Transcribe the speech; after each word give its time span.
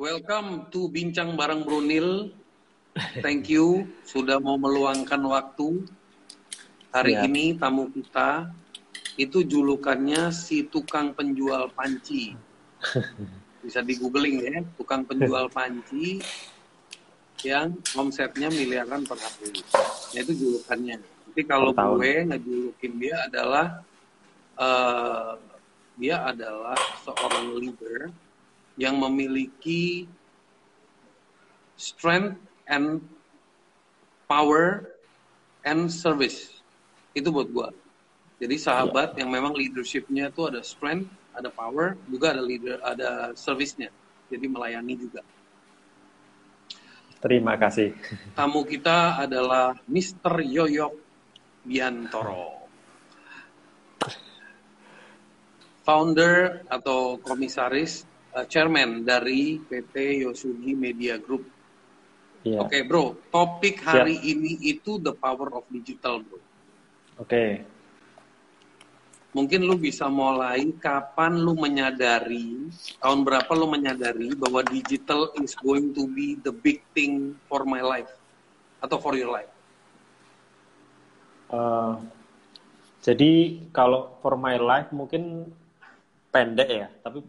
Welcome 0.00 0.72
to 0.72 0.88
Bincang 0.88 1.36
Bareng 1.36 1.60
Brunil. 1.60 2.32
Thank 3.20 3.52
you 3.52 3.84
sudah 4.08 4.40
mau 4.40 4.56
meluangkan 4.56 5.20
waktu. 5.28 5.84
Hari 6.88 7.20
Ya. 7.20 7.28
ini 7.28 7.52
tamu 7.52 7.92
kita 7.92 8.48
itu 9.20 9.44
julukannya 9.44 10.32
si 10.32 10.64
tukang 10.72 11.12
penjual 11.12 11.68
panci. 11.76 12.32
Bisa 13.60 13.84
di 13.84 14.00
googling 14.00 14.40
ya, 14.40 14.64
tukang 14.80 15.04
penjual 15.04 15.52
panci 15.52 16.16
yang 17.44 17.76
omsetnya 17.92 18.48
miliaran 18.48 19.04
per 19.04 19.20
hari. 19.20 19.60
Nah, 20.16 20.20
itu 20.24 20.32
julukannya. 20.32 20.96
Tapi 20.96 21.40
kalau 21.44 21.76
tahun. 21.76 22.00
gue 22.00 22.12
ngejulukin 22.32 22.92
dia 22.96 23.16
adalah 23.28 23.84
eh, 24.56 25.32
dia 26.00 26.24
adalah 26.24 26.80
seorang 27.04 27.52
leader 27.60 28.29
yang 28.80 28.96
memiliki 28.96 30.08
strength 31.76 32.40
and 32.64 33.04
power 34.24 34.88
and 35.68 35.92
service. 35.92 36.64
Itu 37.12 37.28
buat 37.28 37.52
gua. 37.52 37.68
Jadi 38.40 38.56
sahabat 38.56 39.20
yang 39.20 39.28
memang 39.28 39.52
leadershipnya 39.52 40.32
itu 40.32 40.48
ada 40.48 40.64
strength, 40.64 41.12
ada 41.36 41.52
power, 41.52 42.00
juga 42.08 42.32
ada 42.32 42.40
leader, 42.40 42.80
ada 42.80 43.36
service-nya. 43.36 43.92
Jadi 44.32 44.48
melayani 44.48 44.96
juga. 44.96 45.20
Terima 47.20 47.52
kasih. 47.60 47.92
Tamu 48.32 48.64
kita 48.64 49.20
adalah 49.20 49.76
Mr. 49.84 50.40
Yoyok 50.40 50.94
Biantoro. 51.68 52.64
Founder 55.84 56.64
atau 56.72 57.20
komisaris, 57.20 58.08
uh, 58.34 58.46
chairman 58.46 59.02
dari 59.02 59.58
PT 59.60 60.26
Yosugi 60.26 60.72
Media 60.74 61.18
Group. 61.18 61.46
Iya. 62.40 62.64
Oke 62.64 62.88
bro, 62.88 63.20
topik 63.28 63.84
hari 63.84 64.16
ini 64.16 64.56
itu 64.64 64.96
the 64.96 65.12
power 65.12 65.52
of 65.60 65.68
digital 65.68 66.24
bro. 66.24 66.40
Oke. 67.20 67.66
Mungkin 69.30 69.62
lu 69.62 69.78
bisa 69.78 70.10
mulai 70.10 70.74
kapan 70.82 71.38
lu 71.38 71.54
menyadari, 71.54 72.66
tahun 72.98 73.22
berapa 73.22 73.52
lu 73.54 73.70
menyadari 73.70 74.34
bahwa 74.34 74.58
digital 74.66 75.30
is 75.38 75.54
going 75.54 75.94
to 75.94 76.10
be 76.10 76.34
the 76.42 76.50
big 76.50 76.82
thing 76.98 77.38
for 77.46 77.62
my 77.62 77.78
life 77.78 78.10
atau 78.82 78.98
for 78.98 79.14
your 79.14 79.30
life. 79.30 79.52
Eh, 81.50 81.94
jadi 83.06 83.30
kalau 83.70 84.18
for 84.18 84.34
my 84.34 84.58
life 84.58 84.90
mungkin 84.90 85.46
pendek 86.34 86.68
ya, 86.68 86.88
tapi 87.02 87.22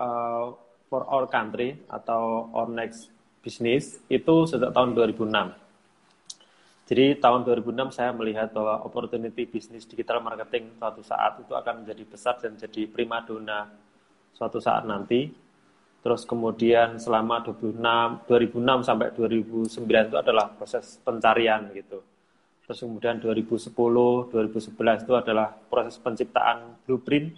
eh, 0.00 0.46
for 0.86 1.02
our 1.10 1.26
country 1.26 1.76
atau 1.90 2.50
our 2.54 2.70
next 2.70 3.10
business 3.42 3.98
itu 4.10 4.34
sejak 4.46 4.74
tahun 4.74 4.94
2006. 4.94 5.66
Jadi 6.86 7.18
tahun 7.18 7.42
2006 7.42 7.98
saya 7.98 8.14
melihat 8.14 8.54
bahwa 8.54 8.86
opportunity 8.86 9.42
bisnis 9.42 9.82
digital 9.90 10.22
marketing 10.22 10.70
suatu 10.78 11.02
saat 11.02 11.42
itu 11.42 11.50
akan 11.50 11.82
menjadi 11.82 12.02
besar 12.06 12.38
dan 12.38 12.54
jadi 12.54 12.86
primadona 12.86 13.66
suatu 14.30 14.62
saat 14.62 14.86
nanti. 14.86 15.34
Terus 16.06 16.22
kemudian 16.22 17.02
selama 17.02 17.42
2006, 17.42 18.30
2006 18.30 18.86
sampai 18.86 19.10
2009 19.18 20.14
itu 20.14 20.14
adalah 20.14 20.46
proses 20.54 21.02
pencarian 21.02 21.66
gitu. 21.74 21.98
Terus 22.62 22.78
kemudian 22.86 23.18
2010, 23.18 23.74
2011 24.30 25.02
itu 25.02 25.14
adalah 25.18 25.50
proses 25.66 25.98
penciptaan 25.98 26.86
blueprint, 26.86 27.34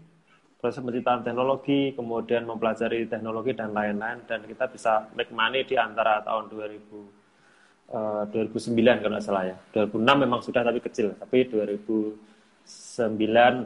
proses 0.59 0.83
penciptaan 0.83 1.23
teknologi, 1.23 1.95
kemudian 1.95 2.43
mempelajari 2.43 3.07
teknologi 3.07 3.55
dan 3.55 3.71
lain-lain 3.71 4.27
dan 4.27 4.43
kita 4.43 4.67
bisa 4.67 5.07
make 5.15 5.31
money 5.31 5.63
di 5.63 5.79
antara 5.79 6.19
tahun 6.27 6.51
2000 6.51 7.95
eh, 7.95 8.23
2009 8.35 9.03
kalau 9.03 9.13
nggak 9.15 9.25
salah 9.25 9.45
ya. 9.47 9.57
2006 9.71 10.25
memang 10.27 10.41
sudah 10.43 10.67
tapi 10.67 10.83
kecil, 10.83 11.15
tapi 11.15 11.47
2009 11.47 12.19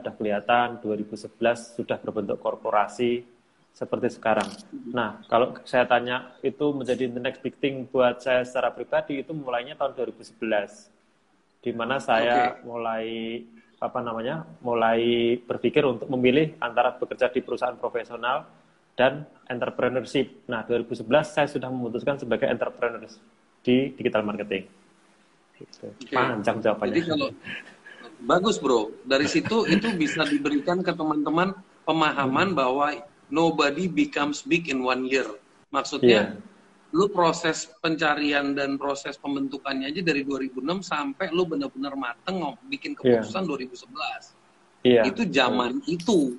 sudah 0.04 0.14
kelihatan, 0.20 0.68
2011 0.84 1.80
sudah 1.80 1.96
berbentuk 1.96 2.38
korporasi 2.44 3.24
seperti 3.72 4.12
sekarang. 4.12 4.52
Nah, 4.92 5.24
kalau 5.32 5.56
saya 5.64 5.88
tanya 5.88 6.36
itu 6.44 6.76
menjadi 6.76 7.08
the 7.08 7.20
next 7.24 7.40
big 7.40 7.56
thing 7.56 7.88
buat 7.88 8.20
saya 8.20 8.44
secara 8.44 8.68
pribadi 8.68 9.24
itu 9.24 9.32
mulainya 9.32 9.80
tahun 9.80 9.96
2011 9.96 10.92
di 11.62 11.70
mana 11.72 11.96
saya 11.96 12.60
mulai 12.68 13.40
apa 13.82 13.98
namanya 13.98 14.46
mulai 14.62 15.34
berpikir 15.42 15.82
untuk 15.82 16.06
memilih 16.06 16.54
antara 16.62 16.94
bekerja 16.94 17.34
di 17.34 17.42
perusahaan 17.42 17.74
profesional 17.74 18.46
dan 18.94 19.26
entrepreneurship. 19.50 20.46
Nah, 20.46 20.62
2011 20.62 21.02
saya 21.26 21.48
sudah 21.50 21.66
memutuskan 21.66 22.22
sebagai 22.22 22.46
entrepreneur 22.46 23.02
di 23.66 23.90
digital 23.98 24.22
marketing. 24.22 24.70
Gitu. 25.58 25.90
Oke. 25.90 26.14
Panjang 26.14 26.62
jawabannya. 26.62 26.94
Jadi 26.94 27.02
kalau 27.10 27.28
bagus 28.22 28.56
bro, 28.62 28.94
dari 29.02 29.26
situ 29.26 29.66
itu 29.66 29.90
bisa 29.98 30.22
diberikan 30.30 30.78
ke 30.86 30.94
teman-teman 30.94 31.50
pemahaman 31.82 32.54
bahwa 32.54 32.94
nobody 33.26 33.90
becomes 33.90 34.46
big 34.46 34.70
in 34.70 34.86
one 34.86 35.08
year. 35.10 35.26
Maksudnya, 35.74 36.38
lu 36.92 37.08
proses 37.08 37.72
pencarian 37.80 38.52
dan 38.52 38.76
proses 38.76 39.16
pembentukannya 39.16 39.88
aja 39.88 40.04
dari 40.04 40.22
2006 40.22 40.60
sampai 40.84 41.32
lu 41.32 41.48
benar-benar 41.48 41.96
mateng 41.96 42.36
ngom- 42.38 42.60
bikin 42.68 42.92
keputusan 42.92 43.48
2011. 43.48 44.36
Iya. 44.84 45.08
Itu 45.08 45.24
zaman 45.24 45.80
itu. 45.88 46.36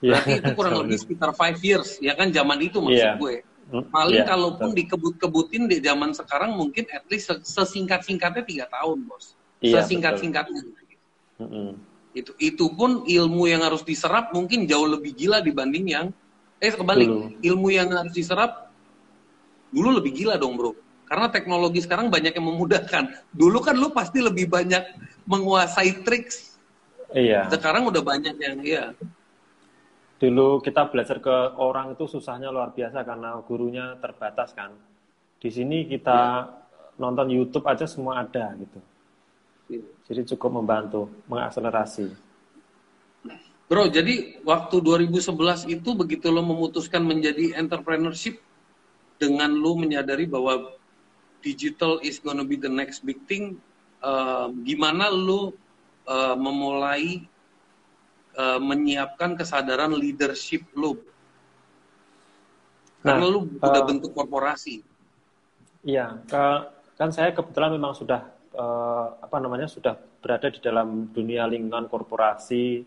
Iya. 0.00 0.16
Berarti 0.16 0.32
itu 0.40 0.50
kurang 0.58 0.74
lebih 0.80 0.96
sekitar 0.96 1.30
five 1.36 1.60
years, 1.60 2.00
ya 2.00 2.16
kan 2.16 2.32
zaman 2.32 2.56
itu 2.64 2.80
maksud 2.80 3.04
Iya. 3.04 3.20
gue. 3.20 3.36
Mm, 3.68 3.84
Paling 3.88 4.20
iya, 4.20 4.26
kalaupun 4.26 4.68
dikebut-kebutin 4.74 5.68
di 5.68 5.78
zaman 5.78 6.10
sekarang 6.12 6.56
mungkin 6.56 6.88
at 6.88 7.04
least 7.06 7.28
se- 7.30 7.44
sesingkat-singkatnya 7.44 8.42
tiga 8.42 8.66
tahun, 8.66 9.04
bos. 9.04 9.36
Iya, 9.60 9.84
Sesingkat-singkatnya. 9.84 10.60
Mm-mm. 11.38 11.76
Itu 12.12 12.32
itu 12.36 12.64
pun 12.72 13.04
ilmu 13.04 13.44
yang 13.44 13.60
harus 13.60 13.84
diserap 13.84 14.32
mungkin 14.32 14.64
jauh 14.64 14.88
lebih 14.88 15.12
gila 15.12 15.40
dibanding 15.40 15.84
yang 15.86 16.06
eh 16.58 16.72
kebalik. 16.72 17.08
Dulu. 17.08 17.26
Ilmu 17.40 17.68
yang 17.68 17.88
harus 17.92 18.12
diserap 18.12 18.71
dulu 19.72 19.98
lebih 19.98 20.12
gila 20.12 20.36
dong, 20.36 20.54
Bro. 20.54 20.76
Karena 21.08 21.28
teknologi 21.28 21.80
sekarang 21.84 22.08
banyak 22.08 22.32
yang 22.32 22.46
memudahkan. 22.46 23.04
Dulu 23.32 23.58
kan 23.60 23.76
lu 23.76 23.92
pasti 23.92 24.20
lebih 24.20 24.48
banyak 24.48 24.80
menguasai 25.28 26.04
triks. 26.04 26.56
Iya. 27.12 27.48
Sekarang 27.52 27.88
udah 27.88 28.00
banyak 28.00 28.36
yang 28.40 28.56
iya. 28.64 28.84
Dulu 30.16 30.62
kita 30.62 30.88
belajar 30.88 31.18
ke 31.18 31.36
orang 31.58 31.92
itu 31.98 32.06
susahnya 32.08 32.48
luar 32.48 32.72
biasa 32.72 33.04
karena 33.04 33.36
gurunya 33.44 33.98
terbatas 34.00 34.54
kan. 34.56 34.72
Di 35.36 35.50
sini 35.50 35.84
kita 35.84 36.48
nonton 36.96 37.28
YouTube 37.28 37.66
aja 37.66 37.84
semua 37.84 38.22
ada 38.22 38.54
gitu. 38.56 38.80
Jadi 40.08 40.20
cukup 40.36 40.62
membantu, 40.62 41.08
mengakselerasi. 41.26 42.12
Bro, 43.66 43.88
jadi 43.88 44.44
waktu 44.44 44.76
2011 44.84 45.64
itu 45.64 45.90
begitu 45.96 46.28
lo 46.28 46.44
memutuskan 46.44 47.00
menjadi 47.00 47.56
entrepreneurship 47.56 48.36
dengan 49.22 49.54
lo 49.54 49.78
menyadari 49.78 50.26
bahwa 50.26 50.74
digital 51.38 52.02
is 52.02 52.18
gonna 52.18 52.42
be 52.42 52.58
the 52.58 52.70
next 52.70 53.06
big 53.06 53.22
thing, 53.30 53.54
eh, 54.02 54.46
gimana 54.66 55.06
lo 55.14 55.54
eh, 56.10 56.34
memulai 56.34 57.22
eh, 58.34 58.58
menyiapkan 58.58 59.38
kesadaran 59.38 59.94
leadership 59.94 60.66
lo? 60.74 60.98
Karena 63.02 63.26
Nah, 63.26 63.30
lo 63.30 63.38
udah 63.46 63.82
bentuk 63.86 64.10
korporasi. 64.10 64.82
Iya, 65.82 66.22
kan 66.94 67.10
saya 67.10 67.34
kebetulan 67.34 67.74
memang 67.74 67.94
sudah 67.94 68.26
eh, 68.54 69.06
apa 69.22 69.38
namanya 69.38 69.70
sudah 69.70 69.94
berada 70.22 70.50
di 70.50 70.58
dalam 70.62 71.10
dunia 71.10 71.46
lingkungan 71.46 71.86
korporasi 71.86 72.82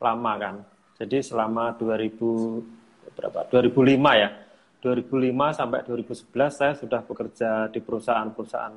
lama 0.00 0.32
kan. 0.36 0.56
Jadi 1.00 1.24
selama 1.24 1.74
2000 1.76 3.16
berapa? 3.16 3.48
2005 3.48 4.20
ya. 4.20 4.43
2005 4.84 5.32
sampai 5.56 5.80
2011 5.88 6.52
saya 6.52 6.72
sudah 6.76 7.00
bekerja 7.00 7.72
di 7.72 7.80
perusahaan-perusahaan 7.80 8.74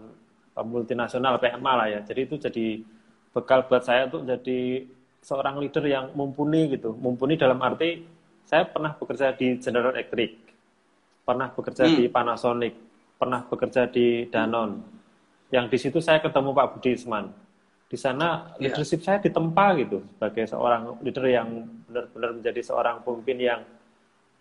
multinasional 0.64 1.36
PMA 1.38 1.74
lah 1.76 1.88
ya. 1.92 2.00
Jadi 2.08 2.22
itu 2.24 2.36
jadi 2.40 2.66
bekal 3.36 3.68
buat 3.68 3.84
saya 3.84 4.08
untuk 4.08 4.24
jadi 4.24 4.88
seorang 5.20 5.60
leader 5.60 5.84
yang 5.84 6.16
mumpuni 6.16 6.72
gitu. 6.72 6.96
Mumpuni 6.96 7.36
dalam 7.36 7.60
arti 7.60 8.08
saya 8.48 8.64
pernah 8.64 8.96
bekerja 8.96 9.36
di 9.36 9.60
General 9.60 9.92
Electric, 9.92 10.32
pernah 11.28 11.52
bekerja 11.52 11.84
Hmm. 11.84 11.96
di 12.00 12.04
Panasonic, 12.08 12.74
pernah 13.20 13.44
bekerja 13.44 13.92
di 13.92 14.24
Danone. 14.32 14.80
Yang 15.52 15.66
di 15.68 15.78
situ 15.78 16.00
saya 16.00 16.24
ketemu 16.24 16.56
Pak 16.56 16.68
Budi 16.80 16.96
Isman. 16.96 17.28
Di 17.88 17.96
sana 18.00 18.56
Iya. 18.56 18.72
leadership 18.72 19.04
saya 19.04 19.20
ditempa 19.20 19.76
gitu 19.80 20.04
sebagai 20.16 20.48
seorang 20.48 21.00
leader 21.04 21.24
yang 21.28 21.48
benar-benar 21.88 22.32
menjadi 22.36 22.62
seorang 22.64 23.04
pemimpin 23.04 23.40
yang 23.40 23.62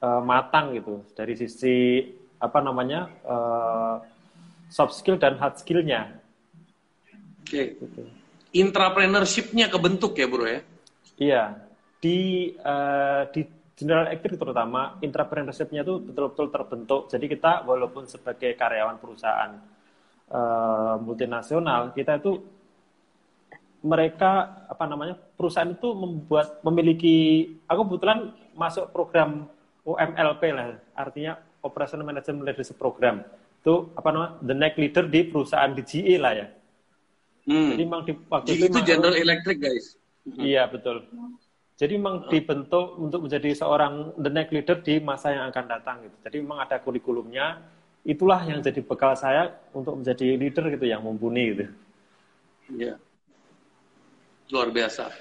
eh, 0.03 0.23
matang 0.23 0.77
gitu 0.77 1.05
dari 1.17 1.35
sisi 1.37 2.03
apa 2.37 2.59
namanya 2.61 3.09
eh, 3.25 3.95
soft 4.69 4.99
skill 4.99 5.17
dan 5.17 5.39
hard 5.39 5.57
skillnya. 5.61 6.21
Oke. 7.43 7.79
Gitu. 7.79 8.03
Intrapreneurship-nya 8.57 9.69
kebentuk 9.69 10.17
ya, 10.17 10.27
Bro 10.27 10.49
ya? 10.49 10.61
Iya, 11.17 11.43
di 12.01 12.51
eh, 12.57 13.23
di 13.33 13.41
General 13.77 14.09
Electric 14.09 14.41
terutama 14.41 14.97
entrepreneurship-nya 15.05 15.85
itu 15.85 16.01
betul-betul 16.01 16.49
terbentuk. 16.49 17.01
Jadi 17.13 17.29
kita 17.29 17.61
walaupun 17.69 18.09
sebagai 18.09 18.57
karyawan 18.57 18.97
perusahaan 18.97 19.53
uh, 20.33 20.97
multinasional, 20.97 21.93
kita 21.93 22.17
itu 22.17 22.41
mereka 23.85 24.65
apa 24.65 24.85
namanya 24.89 25.21
perusahaan 25.37 25.69
itu 25.69 25.93
membuat 25.93 26.65
memiliki 26.65 27.47
aku 27.69 27.85
kebetulan 27.85 28.33
masuk 28.57 28.89
program 28.97 29.45
UMLP 29.87 30.43
lah 30.51 30.67
artinya 30.99 31.39
Operational 31.63 32.05
Management 32.11 32.43
Leadership 32.43 32.77
Program 32.77 33.23
itu 33.63 33.75
apa 33.95 34.09
namanya 34.11 34.33
the 34.43 34.55
next 34.55 34.79
leader 34.79 35.05
di 35.07 35.21
perusahaan 35.27 35.71
di 35.71 35.83
GE 35.87 36.17
lah 36.19 36.33
ya 36.35 36.47
hmm. 37.47 37.71
jadi 37.75 37.83
memang 37.87 38.03
di 38.03 38.13
waktu 38.27 38.49
GE 38.51 38.59
itu, 38.59 38.67
itu 38.69 38.79
General 38.83 39.15
Electric 39.15 39.59
guys 39.63 39.95
iya 40.39 40.67
betul 40.67 41.07
jadi 41.77 42.01
memang 42.01 42.33
dibentuk 42.33 42.97
untuk 42.97 43.29
menjadi 43.29 43.53
seorang 43.53 44.17
the 44.17 44.33
next 44.33 44.49
leader 44.49 44.81
di 44.81 44.97
masa 44.97 45.37
yang 45.37 45.53
akan 45.53 45.65
datang 45.69 45.97
gitu. 46.09 46.17
Jadi 46.25 46.37
memang 46.41 46.65
ada 46.65 46.81
kurikulumnya. 46.81 47.61
Itulah 48.01 48.41
yang 48.49 48.65
jadi 48.65 48.81
bekal 48.81 49.13
saya 49.13 49.53
untuk 49.77 50.01
menjadi 50.01 50.41
leader 50.41 50.73
gitu 50.73 50.89
yang 50.89 51.05
mumpuni 51.05 51.53
gitu. 51.53 51.65
Iya. 52.73 52.97
Luar 54.49 54.73
biasa. 54.73 55.13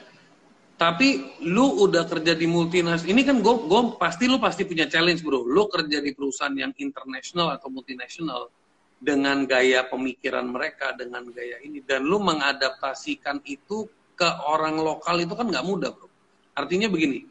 Tapi 0.76 1.40
lu 1.48 1.88
udah 1.88 2.04
kerja 2.04 2.36
di 2.36 2.52
multinasional. 2.52 3.08
Ini 3.08 3.22
kan 3.24 3.40
gue 3.40 3.56
gue 3.64 3.82
pasti 3.96 4.28
lu 4.28 4.36
pasti 4.44 4.68
punya 4.68 4.92
challenge, 4.92 5.24
Bro. 5.24 5.48
Lu 5.48 5.72
kerja 5.72 6.04
di 6.04 6.12
perusahaan 6.12 6.52
yang 6.52 6.76
internasional 6.76 7.56
atau 7.56 7.72
multinasional 7.72 8.52
dengan 9.00 9.48
gaya 9.48 9.88
pemikiran 9.88 10.52
mereka, 10.52 10.92
dengan 10.96 11.24
gaya 11.32 11.64
ini 11.64 11.80
dan 11.80 12.04
lu 12.04 12.20
mengadaptasikan 12.20 13.40
itu 13.48 13.88
ke 14.16 14.30
orang 14.48 14.80
lokal 14.80 15.20
itu 15.20 15.36
kan 15.36 15.48
nggak 15.48 15.66
mudah, 15.68 15.92
Bro 15.92 16.08
Artinya 16.56 16.88
begini, 16.88 17.28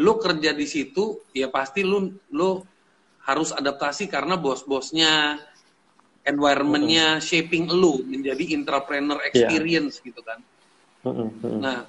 lu 0.00 0.20
kerja 0.20 0.52
di 0.52 0.68
situ 0.68 1.24
ya 1.32 1.48
pasti 1.48 1.80
lu 1.80 2.12
lu 2.32 2.60
harus 3.24 3.50
adaptasi 3.50 4.06
karena 4.06 4.36
bos-bosnya, 4.36 5.40
environmentnya, 6.22 7.18
shaping 7.18 7.66
lu 7.72 8.04
menjadi 8.04 8.54
entrepreneur 8.54 9.18
experience 9.26 9.98
yeah. 9.98 10.06
gitu 10.12 10.20
kan. 10.22 10.38
Nah, 11.42 11.88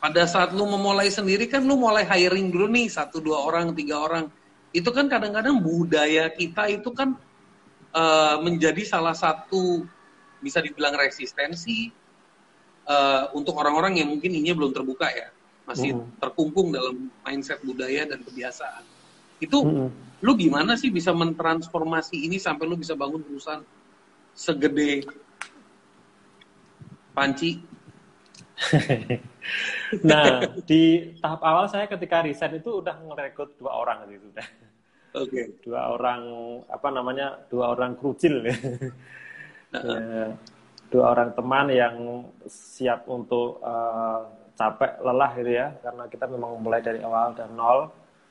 pada 0.00 0.24
saat 0.24 0.56
lu 0.56 0.64
memulai 0.64 1.12
sendiri 1.12 1.44
kan 1.44 1.60
lu 1.60 1.76
mulai 1.76 2.08
hiring 2.08 2.48
dulu 2.48 2.66
nih 2.72 2.88
satu 2.88 3.20
dua 3.20 3.44
orang 3.44 3.76
tiga 3.76 4.00
orang. 4.00 4.32
Itu 4.72 4.90
kan 4.96 5.12
kadang-kadang 5.12 5.60
budaya 5.60 6.32
kita 6.32 6.72
itu 6.72 6.88
kan 6.96 7.14
uh, 7.92 8.40
menjadi 8.40 8.80
salah 8.82 9.12
satu 9.12 9.84
bisa 10.40 10.64
dibilang 10.64 10.96
resistensi 10.96 11.92
uh, 12.88 13.28
untuk 13.36 13.60
orang-orang 13.60 14.00
yang 14.00 14.08
mungkin 14.08 14.32
ini 14.32 14.56
belum 14.56 14.72
terbuka 14.72 15.12
ya 15.12 15.28
masih 15.68 15.94
mm. 15.94 16.18
terkungkung 16.18 16.72
dalam 16.72 17.12
mindset 17.22 17.60
budaya 17.60 18.08
dan 18.08 18.24
kebiasaan. 18.24 18.82
Itu 19.36 19.62
mm. 19.62 20.24
lu 20.24 20.32
gimana 20.34 20.80
sih 20.80 20.88
bisa 20.88 21.12
mentransformasi 21.12 22.24
ini 22.24 22.40
sampai 22.40 22.64
lu 22.64 22.80
bisa 22.80 22.96
bangun 22.96 23.20
perusahaan 23.20 23.60
segede 24.32 25.04
panci? 27.12 27.60
nah, 30.10 30.44
di 30.68 31.14
tahap 31.18 31.40
awal 31.40 31.66
saya 31.66 31.88
ketika 31.88 32.22
riset 32.24 32.52
itu 32.60 32.84
udah 32.84 33.00
ngerekrut 33.00 33.56
dua 33.56 33.72
orang 33.72 34.06
gitu 34.12 34.28
udah. 34.30 34.48
Oke. 35.16 35.30
Okay. 35.30 35.44
Dua 35.64 35.96
orang 35.96 36.22
apa 36.68 36.88
namanya? 36.92 37.26
Dua 37.48 37.72
orang 37.72 37.96
krucil 37.96 38.44
ya. 38.46 38.56
Uh-huh. 39.70 40.34
dua 40.90 41.14
orang 41.14 41.30
teman 41.38 41.70
yang 41.70 42.26
siap 42.50 43.06
untuk 43.06 43.62
uh, 43.62 44.26
capek 44.60 44.92
lelah 45.00 45.30
gitu 45.40 45.50
ya 45.56 45.66
karena 45.80 46.04
kita 46.10 46.26
memang 46.28 46.60
mulai 46.60 46.84
dari 46.84 47.00
awal 47.00 47.32
dan 47.32 47.54
nol 47.56 47.88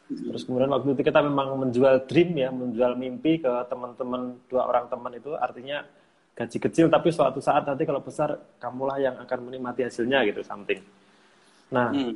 terus 0.09 0.45
kemudian 0.45 0.69
waktu 0.69 0.93
itu 0.93 1.01
kita 1.01 1.25
memang 1.25 1.57
menjual 1.57 2.05
dream 2.05 2.37
ya 2.37 2.53
menjual 2.53 2.93
mimpi 2.93 3.41
ke 3.41 3.49
teman-teman 3.65 4.37
dua 4.45 4.69
orang 4.69 4.85
teman 4.91 5.13
itu 5.17 5.33
artinya 5.33 5.81
gaji 6.39 6.57
kecil 6.63 6.87
tapi 6.87 7.11
suatu 7.11 7.43
saat 7.43 7.67
nanti 7.67 7.83
kalau 7.83 7.99
besar 7.99 8.39
kamulah 8.63 8.95
yang 8.95 9.19
akan 9.19 9.51
menikmati 9.51 9.83
hasilnya 9.83 10.23
gitu 10.23 10.39
something 10.39 10.79
nah 11.67 11.91
hmm. 11.91 12.15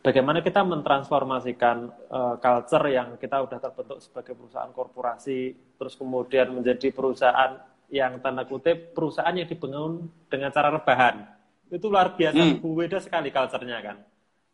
bagaimana 0.00 0.40
kita 0.40 0.64
mentransformasikan 0.64 1.92
uh, 2.08 2.34
culture 2.40 2.88
yang 2.88 3.20
kita 3.20 3.44
udah 3.44 3.60
terbentuk 3.60 4.00
sebagai 4.00 4.32
perusahaan 4.32 4.72
korporasi 4.72 5.52
terus 5.76 5.92
kemudian 6.00 6.56
menjadi 6.56 6.88
perusahaan 6.88 7.60
yang 7.92 8.16
tanda 8.24 8.48
kutip 8.48 8.96
perusahaan 8.96 9.36
yang 9.36 9.44
dibangun 9.44 10.08
dengan 10.32 10.48
cara 10.48 10.72
rebahan 10.72 11.28
itu 11.68 11.84
luar 11.92 12.16
biasa 12.16 12.40
hmm. 12.40 12.64
beda 12.64 12.98
sekali 13.04 13.28
culture-nya 13.28 13.78
kan 13.84 13.96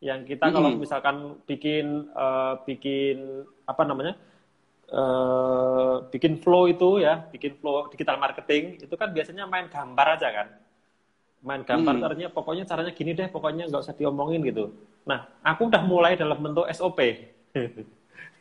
yang 0.02 0.26
kita 0.26 0.50
hmm. 0.50 0.54
kalau 0.58 0.70
misalkan 0.74 1.38
bikin 1.46 2.10
uh, 2.10 2.58
bikin 2.66 3.46
apa 3.70 3.82
namanya 3.86 4.18
uh, 4.94 6.06
bikin 6.08 6.38
flow 6.38 6.70
itu 6.70 7.02
ya 7.02 7.26
bikin 7.34 7.58
flow 7.58 7.90
digital 7.90 8.16
marketing 8.16 8.78
itu 8.78 8.94
kan 8.94 9.10
biasanya 9.10 9.44
main 9.50 9.66
gambar 9.66 10.06
aja 10.14 10.28
kan 10.30 10.48
main 11.44 11.66
gambar 11.66 11.94
hmm. 11.98 12.06
artinya 12.06 12.30
pokoknya 12.30 12.64
caranya 12.64 12.92
gini 12.94 13.12
deh 13.12 13.28
pokoknya 13.28 13.68
nggak 13.68 13.82
usah 13.82 13.96
diomongin 13.98 14.40
gitu 14.46 14.70
nah 15.04 15.28
aku 15.42 15.68
udah 15.68 15.82
mulai 15.84 16.16
dalam 16.16 16.40
bentuk 16.40 16.64
SOP 16.72 16.98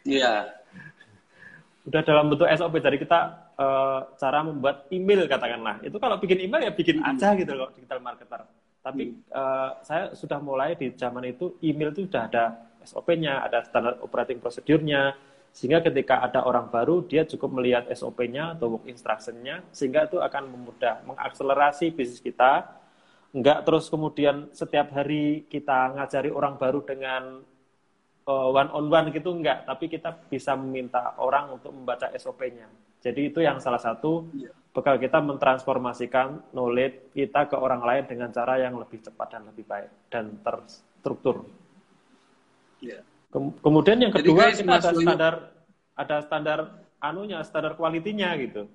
iya 0.05 0.53
udah 1.89 2.01
dalam 2.05 2.31
bentuk 2.31 2.47
SOP 2.47 2.79
jadi 2.79 2.95
kita 2.95 3.19
uh, 3.59 3.99
cara 4.15 4.39
membuat 4.45 4.87
email 4.93 5.27
katakanlah 5.27 5.83
itu 5.83 5.97
kalau 5.99 6.15
bikin 6.21 6.47
email 6.47 6.63
ya 6.63 6.71
bikin 6.71 7.03
hmm. 7.03 7.09
aja 7.11 7.35
gitu 7.35 7.51
loh 7.51 7.73
digital 7.75 7.99
marketer 7.99 8.47
tapi 8.79 9.11
hmm. 9.11 9.35
uh, 9.35 9.83
saya 9.83 10.15
sudah 10.15 10.39
mulai 10.39 10.79
di 10.79 10.95
zaman 10.95 11.27
itu 11.27 11.59
email 11.59 11.91
itu 11.91 12.07
sudah 12.07 12.23
ada 12.29 12.45
SOP-nya, 12.83 13.39
ada 13.47 13.63
standar 13.63 13.95
operating 14.03 14.43
prosedurnya, 14.43 15.15
sehingga 15.53 15.85
ketika 15.85 16.25
ada 16.25 16.43
orang 16.43 16.67
baru 16.67 17.05
dia 17.05 17.23
cukup 17.29 17.61
melihat 17.61 17.85
SOP-nya 17.93 18.57
atau 18.57 18.73
work 18.77 18.89
instruction-nya, 18.89 19.61
sehingga 19.69 20.09
itu 20.09 20.17
akan 20.17 20.49
memudah 20.49 21.05
mengakselerasi 21.05 21.93
bisnis 21.93 22.19
kita. 22.19 22.67
Enggak 23.33 23.65
terus 23.65 23.85
kemudian 23.89 24.49
setiap 24.53 24.93
hari 24.93 25.45
kita 25.47 25.93
ngajari 25.93 26.29
orang 26.33 26.57
baru 26.57 26.81
dengan 26.81 27.41
uh, 28.25 28.49
one 28.49 28.69
on 28.73 28.89
one 28.89 29.07
gitu 29.13 29.29
enggak, 29.33 29.69
tapi 29.69 29.87
kita 29.87 30.25
bisa 30.27 30.57
meminta 30.57 31.13
orang 31.21 31.55
untuk 31.55 31.69
membaca 31.69 32.09
SOP-nya. 32.17 32.65
Jadi 32.99 33.29
itu 33.29 33.39
yang 33.45 33.61
salah 33.61 33.79
satu 33.79 34.25
yeah 34.33 34.53
bekal 34.73 34.97
kita 34.97 35.21
mentransformasikan 35.21 36.49
knowledge 36.49 37.13
kita 37.13 37.45
ke 37.45 37.53
orang 37.53 37.85
lain 37.85 38.09
dengan 38.09 38.33
cara 38.33 38.57
yang 38.57 38.73
lebih 38.81 39.05
cepat 39.05 39.37
dan 39.37 39.45
lebih 39.45 39.69
baik 39.69 40.09
dan 40.09 40.33
terstruktur. 40.41 41.45
Yeah. 42.81 43.05
Kemudian 43.33 43.97
yang 43.97 44.13
kedua 44.13 44.53
Jadi, 44.53 44.61
kita 44.61 44.73
ada 44.77 44.91
standar 44.93 45.33
ada 45.93 46.17
standar 46.21 46.59
anunya 47.01 47.39
standar 47.41 47.73
kualitinya 47.75 48.31
gitu. 48.37 48.69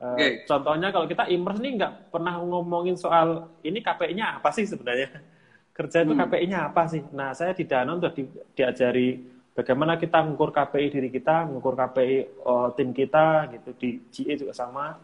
Uh, 0.00 0.40
Contohnya 0.48 0.88
kalau 0.88 1.04
kita 1.04 1.28
immerse 1.28 1.60
nih 1.60 1.72
nggak 1.76 1.92
pernah 2.08 2.40
ngomongin 2.40 2.96
soal 2.96 3.52
ini 3.60 3.84
KPI-nya 3.84 4.40
apa 4.40 4.48
sih 4.48 4.64
sebenarnya 4.64 5.12
kerja 5.76 6.08
itu 6.08 6.16
hmm. 6.16 6.20
KPI-nya 6.24 6.58
apa 6.72 6.82
sih. 6.88 7.04
Nah 7.12 7.36
saya 7.36 7.52
di 7.52 7.68
Danone 7.68 8.00
udah 8.00 8.12
di, 8.16 8.24
diajari 8.56 9.20
bagaimana 9.52 10.00
kita 10.00 10.24
mengukur 10.24 10.56
KPI 10.56 10.86
diri 10.88 11.08
kita, 11.12 11.44
mengukur 11.44 11.76
KPI 11.76 12.16
uh, 12.48 12.68
tim 12.72 12.96
kita 12.96 13.52
gitu 13.52 13.70
di 13.76 13.90
GE 14.08 14.40
juga 14.40 14.56
sama 14.56 14.96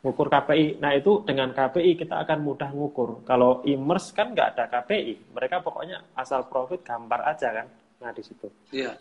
ngukur 0.00 0.32
KPI. 0.32 0.80
Nah 0.80 0.96
itu 0.96 1.26
dengan 1.28 1.52
KPI 1.52 2.00
kita 2.00 2.24
akan 2.24 2.38
mudah 2.40 2.70
ngukur. 2.72 3.20
Kalau 3.28 3.60
immerse 3.68 4.16
kan 4.16 4.32
nggak 4.32 4.56
ada 4.56 4.64
KPI, 4.70 5.36
mereka 5.36 5.60
pokoknya 5.60 6.16
asal 6.16 6.48
profit 6.48 6.80
gambar 6.80 7.20
aja 7.36 7.52
kan. 7.52 7.66
Nah 7.98 8.10
di 8.14 8.22
situ. 8.22 8.46
Iya. 8.70 8.98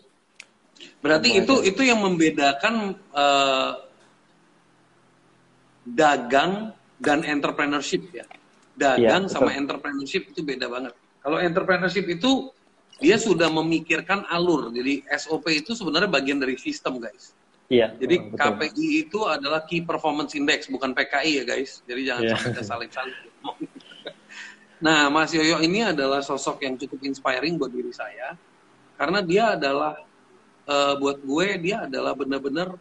Berarti 1.01 1.41
itu 1.41 1.53
aja. 1.61 1.69
itu 1.69 1.81
yang 1.81 1.99
membedakan 2.05 2.97
uh, 3.13 3.71
dagang 5.85 6.73
dan 7.01 7.25
entrepreneurship 7.25 8.09
ya. 8.13 8.25
Dagang 8.77 9.25
ya, 9.25 9.31
sama 9.31 9.53
entrepreneurship 9.57 10.29
itu 10.29 10.45
beda 10.45 10.69
banget. 10.69 10.93
Kalau 11.21 11.41
entrepreneurship 11.41 12.05
itu 12.05 12.53
dia 12.97 13.17
sudah 13.17 13.49
memikirkan 13.49 14.25
alur. 14.29 14.73
Jadi 14.73 15.05
SOP 15.17 15.49
itu 15.53 15.77
sebenarnya 15.77 16.09
bagian 16.09 16.41
dari 16.41 16.57
sistem 16.57 17.01
guys. 17.01 17.37
Iya. 17.67 17.93
Jadi 17.99 18.31
betul. 18.31 18.37
KPI 18.39 18.87
itu 19.07 19.19
adalah 19.27 19.61
Key 19.67 19.83
Performance 19.83 20.33
Index, 20.33 20.71
bukan 20.71 20.95
PKI 20.95 21.31
ya 21.41 21.43
guys. 21.43 21.83
Jadi 21.83 22.01
jangan 22.07 22.21
yeah. 22.23 22.39
sampai 22.39 22.63
salib-salib. 22.63 23.17
nah, 24.85 25.11
Mas 25.11 25.35
Yoyo 25.35 25.59
ini 25.59 25.83
adalah 25.83 26.23
sosok 26.23 26.63
yang 26.63 26.79
cukup 26.79 27.03
inspiring 27.03 27.59
buat 27.59 27.69
diri 27.75 27.91
saya, 27.91 28.39
karena 28.97 29.19
dia 29.21 29.53
adalah 29.53 29.93
uh, 30.65 30.93
buat 30.97 31.21
gue 31.21 31.47
dia 31.61 31.85
adalah 31.85 32.17
benar-benar 32.17 32.75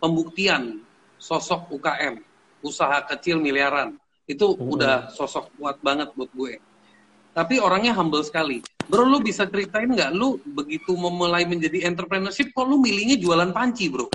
pembuktian 0.00 0.82
sosok 1.20 1.68
UKM, 1.74 2.22
usaha 2.64 3.04
kecil 3.04 3.38
miliaran. 3.42 3.98
Itu 4.24 4.54
hmm. 4.54 4.74
udah 4.74 4.96
sosok 5.12 5.52
kuat 5.60 5.78
banget 5.84 6.12
buat 6.16 6.30
gue. 6.32 6.62
Tapi 7.36 7.60
orangnya 7.62 7.94
humble 7.94 8.24
sekali. 8.24 8.64
Bro, 8.88 9.04
lu 9.04 9.20
bisa 9.20 9.44
ceritain 9.44 9.92
nggak? 9.92 10.16
Lu 10.16 10.40
begitu 10.42 10.96
memulai 10.96 11.44
menjadi 11.44 11.84
entrepreneurship, 11.84 12.56
kok 12.56 12.64
lu 12.64 12.80
milihnya 12.80 13.20
jualan 13.20 13.52
panci, 13.52 13.92
bro? 13.92 14.08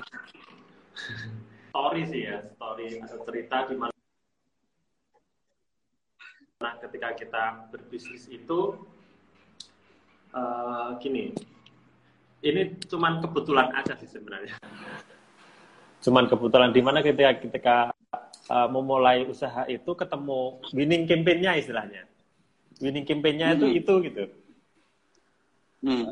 Story 1.69 2.01
sih 2.09 2.21
ya, 2.25 2.41
story 2.57 2.97
atau 3.01 3.21
cerita 3.25 3.69
di 3.69 3.75
mana 3.77 3.93
nah, 6.63 6.73
ketika 6.79 7.11
kita 7.11 7.43
berbisnis 7.69 8.31
itu 8.31 8.79
uh, 10.33 10.97
gini, 10.99 11.31
ini 12.43 12.61
cuman 12.89 13.23
kebetulan 13.23 13.71
aja 13.71 13.95
sih 13.97 14.09
sebenarnya. 14.09 14.57
Cuman 16.03 16.27
kebetulan 16.27 16.75
di 16.75 16.81
mana 16.83 16.99
ketika 16.99 17.31
ketika 17.39 17.77
uh, 18.51 18.67
memulai 18.67 19.23
usaha 19.23 19.63
itu 19.71 19.95
ketemu 19.95 20.59
winning 20.75 21.07
campaign-nya 21.07 21.55
istilahnya. 21.55 22.03
Winning 22.83 23.07
campaign-nya 23.07 23.55
itu 23.55 23.67
hmm. 23.69 23.79
itu 23.79 23.93
gitu. 24.11 24.23
Hmm. 25.83 26.07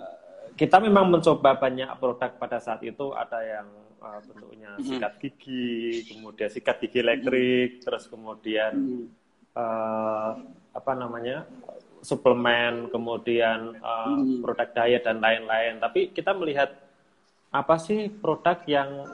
kita 0.59 0.83
memang 0.83 1.07
mencoba 1.07 1.55
banyak 1.55 1.87
produk 1.95 2.35
pada 2.35 2.59
saat 2.59 2.83
itu 2.83 3.15
ada 3.15 3.39
yang 3.39 3.67
uh, 4.03 4.19
bentuknya 4.19 4.75
hmm. 4.75 4.83
sikat 4.83 5.13
gigi, 5.23 6.03
kemudian 6.11 6.49
sikat 6.51 6.75
gigi 6.83 6.99
elektrik, 6.99 7.79
hmm. 7.79 7.83
terus 7.87 8.03
kemudian 8.11 8.73
hmm. 8.75 9.05
uh, 9.55 10.31
apa 10.75 10.91
namanya 10.91 11.47
suplemen, 12.01 12.89
kemudian 12.89 13.77
uh, 13.79 14.17
hmm. 14.17 14.41
produk 14.41 14.69
diet 14.73 15.05
dan 15.05 15.21
lain-lain. 15.21 15.77
Tapi 15.77 16.11
kita 16.11 16.33
melihat 16.33 16.73
apa 17.53 17.75
sih 17.77 18.09
produk 18.09 18.57
yang 18.65 19.05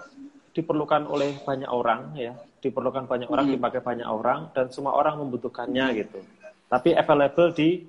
diperlukan 0.55 1.05
oleh 1.05 1.37
banyak 1.43 1.69
orang 1.69 2.15
ya, 2.17 2.33
diperlukan 2.63 3.05
banyak 3.05 3.29
orang, 3.29 3.45
hmm. 3.51 3.55
dipakai 3.59 3.81
banyak 3.83 4.07
orang 4.07 4.49
dan 4.55 4.71
semua 4.73 4.95
orang 4.97 5.19
membutuhkannya 5.21 5.85
gitu. 6.01 6.19
Tapi 6.67 6.97
available 6.97 7.53
di 7.53 7.85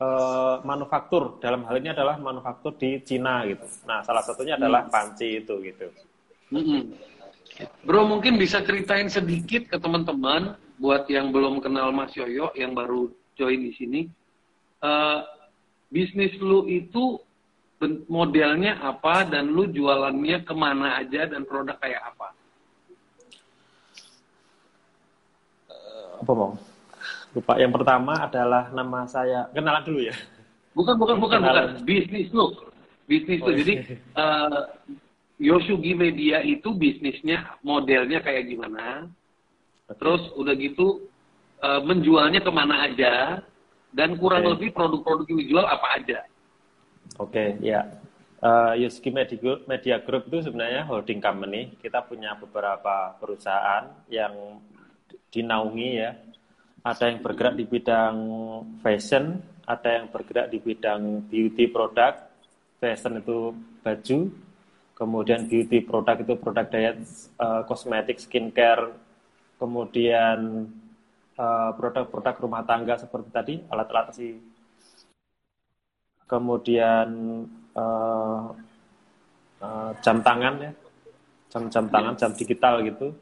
uh, 0.00 0.62
manufaktur 0.62 1.42
dalam 1.42 1.66
hal 1.66 1.76
ini 1.82 1.90
adalah 1.92 2.16
manufaktur 2.16 2.76
di 2.78 3.02
Cina 3.02 3.42
gitu. 3.44 3.66
Nah, 3.84 4.00
salah 4.06 4.22
satunya 4.22 4.54
adalah 4.54 4.86
hmm. 4.86 4.92
panci 4.92 5.28
itu 5.42 5.54
gitu. 5.64 5.86
Hmm. 6.54 6.94
Bro, 7.82 8.06
mungkin 8.06 8.38
bisa 8.38 8.62
ceritain 8.62 9.10
sedikit 9.10 9.66
ke 9.66 9.76
teman-teman 9.82 10.54
buat 10.78 11.10
yang 11.10 11.34
belum 11.34 11.58
kenal 11.58 11.90
Mas 11.90 12.14
Yoyo 12.14 12.54
yang 12.54 12.70
baru 12.70 13.10
join 13.38 13.62
di 13.62 13.72
sini. 13.78 14.00
Uh, 14.82 15.22
bisnis 15.88 16.34
lu 16.42 16.66
itu 16.66 17.22
modelnya 18.10 18.82
apa 18.82 19.22
dan 19.30 19.54
lu 19.54 19.70
jualannya 19.70 20.42
ke 20.42 20.54
mana 20.54 20.98
aja 20.98 21.30
dan 21.30 21.46
produk 21.46 21.78
kayak 21.78 22.02
apa? 22.02 22.28
Uh, 25.70 26.10
apa 26.26 26.32
bang? 26.34 26.54
Lupa. 27.38 27.52
Yang 27.60 27.72
pertama 27.78 28.12
adalah 28.18 28.64
nama 28.74 29.06
saya. 29.06 29.46
Kenalan 29.54 29.84
dulu 29.86 30.00
ya. 30.02 30.16
Bukan, 30.74 30.94
bukan, 30.98 31.16
bukan, 31.22 31.38
Kenalan. 31.38 31.66
bukan. 31.78 31.86
Bisnis 31.86 32.28
lu. 32.34 32.46
Bisnis 33.06 33.40
oh, 33.42 33.48
lu. 33.50 33.56
Jadi 33.62 33.74
uh, 34.18 34.60
Yosugi 35.38 35.94
Media 35.94 36.42
itu 36.42 36.74
bisnisnya 36.74 37.58
modelnya 37.62 38.18
kayak 38.18 38.50
gimana? 38.50 39.06
Terus 39.88 40.28
udah 40.36 40.52
gitu 40.58 41.07
uh, 41.62 41.80
menjualnya 41.82 42.40
ke 42.42 42.50
mana 42.50 42.86
aja 42.86 43.42
dan 43.94 44.14
kurang 44.20 44.44
okay. 44.44 44.52
lebih 44.54 44.68
produk-produk 44.74 45.26
yang 45.30 45.38
dijual 45.42 45.66
apa 45.66 45.88
aja? 45.98 46.18
Oke, 47.16 47.32
okay, 47.32 47.48
ya. 47.64 47.82
Uh, 48.38 48.70
Yosugi 48.78 49.10
Media 49.66 49.98
Group 49.98 50.30
itu 50.30 50.46
sebenarnya 50.46 50.86
holding 50.86 51.18
company. 51.18 51.74
Kita 51.82 52.06
punya 52.06 52.38
beberapa 52.38 53.18
perusahaan 53.18 53.90
yang 54.06 54.62
dinaungi 55.34 55.90
ya. 55.98 56.14
Ada 56.86 57.10
yang 57.10 57.18
bergerak 57.18 57.58
di 57.58 57.66
bidang 57.66 58.16
fashion, 58.78 59.42
ada 59.66 59.98
yang 59.98 60.06
bergerak 60.14 60.54
di 60.54 60.62
bidang 60.62 61.26
beauty 61.26 61.66
product. 61.66 62.30
Fashion 62.78 63.18
itu 63.18 63.50
baju, 63.82 64.18
kemudian 64.94 65.50
beauty 65.50 65.82
product 65.82 66.22
itu 66.22 66.34
produk 66.38 66.66
diet, 66.70 67.02
uh, 67.42 67.66
kosmetik, 67.66 68.22
skincare, 68.22 68.94
kemudian 69.58 70.70
uh, 71.38 71.70
produk-produk 71.78 72.34
rumah 72.42 72.66
tangga 72.66 72.98
seperti 72.98 73.28
tadi, 73.30 73.54
alat-alat 73.70 74.12
si, 74.12 74.36
kemudian 76.28 77.08
uh, 77.72 78.52
uh, 79.62 79.90
jam 80.02 80.20
tangan 80.20 80.54
ya, 80.60 80.72
jam-jam 81.48 81.88
tangan, 81.88 82.14
jam 82.18 82.30
digital 82.36 82.84
gitu, 82.84 83.16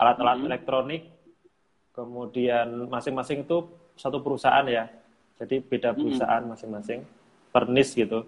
alat-alat 0.00 0.38
hmm. 0.40 0.48
elektronik, 0.48 1.02
kemudian 1.92 2.88
masing-masing 2.88 3.44
itu 3.44 3.68
satu 3.98 4.24
perusahaan 4.24 4.64
ya, 4.64 4.88
jadi 5.36 5.60
beda 5.60 5.92
hmm. 5.92 5.98
perusahaan 6.00 6.42
masing-masing, 6.48 7.04
pernis 7.52 7.92
gitu. 7.92 8.24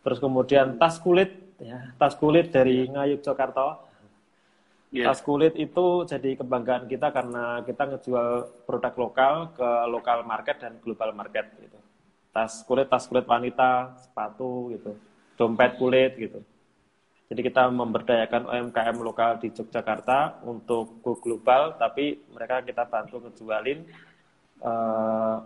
Terus 0.00 0.22
kemudian 0.22 0.78
tas 0.78 0.96
kulit 1.02 1.34
ya, 1.58 1.92
tas 1.98 2.14
kulit 2.14 2.54
dari 2.54 2.86
Ngayuk 2.86 3.20
Jakarta. 3.26 3.82
Yeah. 4.94 5.10
Tas 5.10 5.18
kulit 5.18 5.58
itu 5.58 6.06
jadi 6.06 6.38
kebanggaan 6.38 6.86
kita 6.86 7.10
karena 7.10 7.60
kita 7.66 7.82
ngejual 7.90 8.28
produk 8.64 8.94
lokal 8.94 9.34
ke 9.50 9.68
lokal 9.90 10.22
market 10.22 10.62
dan 10.62 10.78
global 10.78 11.10
market 11.10 11.50
gitu. 11.58 11.78
Tas 12.30 12.62
kulit, 12.62 12.86
tas 12.86 13.08
kulit 13.10 13.26
wanita, 13.26 13.98
sepatu 13.98 14.70
gitu, 14.70 14.94
dompet 15.34 15.74
kulit 15.80 16.14
gitu. 16.14 16.38
Jadi 17.26 17.40
kita 17.42 17.66
memberdayakan 17.66 18.46
UMKM 18.46 18.96
lokal 19.02 19.42
di 19.42 19.50
Yogyakarta 19.50 20.46
untuk 20.46 21.02
go 21.02 21.18
global, 21.18 21.74
tapi 21.74 22.22
mereka 22.30 22.62
kita 22.62 22.86
bantu 22.86 23.26
ngejualin 23.26 23.82
uh, 24.62 25.42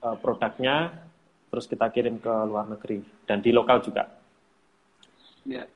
uh, 0.00 0.16
produknya, 0.16 0.96
terus 1.52 1.68
kita 1.68 1.92
kirim 1.92 2.16
ke 2.16 2.32
luar 2.48 2.64
negeri 2.72 3.04
dan 3.28 3.44
di 3.44 3.52
lokal 3.52 3.84
juga. 3.84 4.08
Ya. 5.44 5.68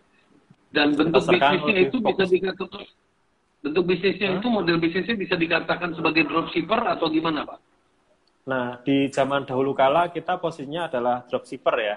Dan 0.75 0.99
bentuk 0.99 1.23
bisnisnya 1.23 1.77
itu 1.87 1.97
bisa 2.03 2.25
dikatakan 2.27 2.83
bentuk 3.65 3.85
bisnisnya 3.87 4.29
huh? 4.35 4.39
itu 4.43 4.49
model 4.51 4.77
bisnisnya 4.83 5.15
bisa 5.17 5.35
dikatakan 5.39 5.95
sebagai 5.95 6.27
dropshipper 6.27 6.81
atau 6.99 7.07
gimana, 7.09 7.47
Pak? 7.47 7.61
Nah, 8.45 8.77
di 8.85 9.09
zaman 9.09 9.49
dahulu 9.49 9.73
kala 9.73 10.13
kita 10.13 10.37
posisinya 10.37 10.91
adalah 10.91 11.25
dropshipper 11.25 11.77
ya. 11.81 11.97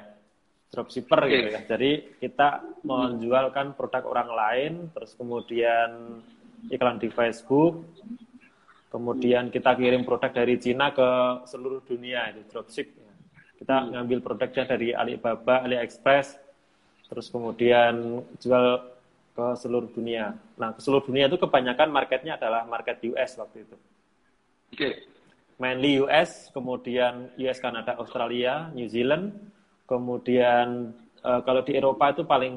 Dropshipper 0.71 1.19
okay. 1.25 1.31
gitu 1.33 1.49
ya. 1.51 1.61
Jadi 1.67 1.91
kita 2.21 2.63
menjualkan 2.85 3.75
produk 3.75 4.03
orang 4.07 4.29
lain, 4.31 4.73
terus 4.95 5.11
kemudian 5.19 6.21
iklan 6.71 7.01
di 7.01 7.11
Facebook, 7.11 7.83
kemudian 8.87 9.51
kita 9.51 9.75
kirim 9.75 10.07
produk 10.07 10.31
dari 10.31 10.55
Cina 10.55 10.95
ke 10.95 11.43
seluruh 11.49 11.83
dunia 11.83 12.31
itu 12.31 12.47
dropship. 12.47 12.87
Kita 13.57 13.83
hmm. 13.83 13.87
ngambil 13.91 14.19
produknya 14.23 14.63
dari 14.69 14.95
Alibaba, 14.95 15.67
AliExpress, 15.67 16.46
terus 17.07 17.31
kemudian 17.31 18.23
jual 18.39 18.83
ke 19.37 19.47
seluruh 19.61 19.89
dunia. 19.93 20.33
Nah, 20.57 20.73
ke 20.73 20.81
seluruh 20.81 21.05
dunia 21.05 21.29
itu 21.29 21.37
kebanyakan 21.37 21.93
marketnya 21.93 22.41
adalah 22.41 22.65
market 22.65 22.97
US 23.13 23.37
waktu 23.37 23.63
itu. 23.69 23.77
Oke. 24.73 24.77
Okay. 24.77 24.93
Mainly 25.57 26.05
US, 26.05 26.53
kemudian 26.53 27.33
US, 27.41 27.57
Kanada, 27.57 27.97
Australia, 27.97 28.69
New 28.77 28.85
Zealand, 28.85 29.33
kemudian 29.89 30.93
uh, 31.25 31.41
kalau 31.41 31.65
di 31.65 31.73
Eropa 31.73 32.13
itu 32.13 32.21
paling 32.29 32.53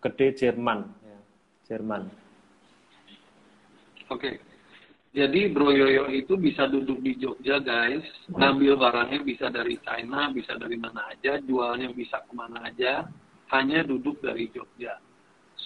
gede 0.00 0.28
Jerman, 0.40 0.88
ya, 1.04 1.18
Jerman. 1.68 2.08
Oke. 4.08 4.16
Okay. 4.16 4.34
Jadi 5.10 5.50
Bro 5.50 5.74
Yoyo 5.74 6.06
itu 6.06 6.38
bisa 6.38 6.70
duduk 6.70 7.02
di 7.02 7.18
Jogja 7.18 7.58
guys, 7.58 8.06
ngambil 8.30 8.78
barangnya 8.78 9.20
bisa 9.26 9.50
dari 9.50 9.74
China, 9.82 10.30
bisa 10.30 10.54
dari 10.54 10.78
mana 10.78 11.10
aja, 11.10 11.34
jualnya 11.42 11.90
bisa 11.90 12.22
ke 12.22 12.30
mana 12.30 12.62
aja, 12.62 13.10
hanya 13.50 13.82
duduk 13.82 14.22
dari 14.22 14.50
Jogja. 14.54 14.98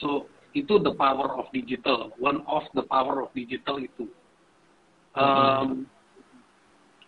So 0.00 0.28
itu 0.56 0.78
the 0.80 0.94
power 0.94 1.34
of 1.36 1.50
digital, 1.50 2.14
one 2.16 2.42
of 2.46 2.64
the 2.72 2.86
power 2.86 3.22
of 3.24 3.30
digital 3.34 3.82
itu. 3.82 4.06
Um, 5.14 5.86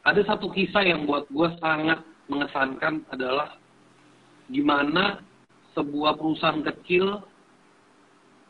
ada 0.07 0.23
satu 0.23 0.51
kisah 0.55 0.87
yang 0.87 1.11
buat 1.11 1.27
gue 1.27 1.49
sangat 1.59 2.03
mengesankan 2.31 3.03
adalah 3.11 3.59
gimana 4.47 5.23
sebuah 5.75 6.15
perusahaan 6.15 6.63
kecil 6.63 7.27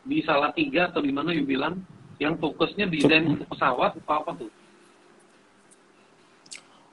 di 0.05 0.21
salah 0.23 0.53
tiga 0.53 0.93
atau 0.93 1.01
di 1.01 1.09
mana 1.09 1.33
you 1.33 1.43
bilang 1.43 1.81
yang 2.21 2.37
fokusnya 2.37 2.89
desain 2.89 3.41
pesawat 3.49 3.97
apa 3.97 4.13
apa 4.21 4.31
tuh? 4.37 4.51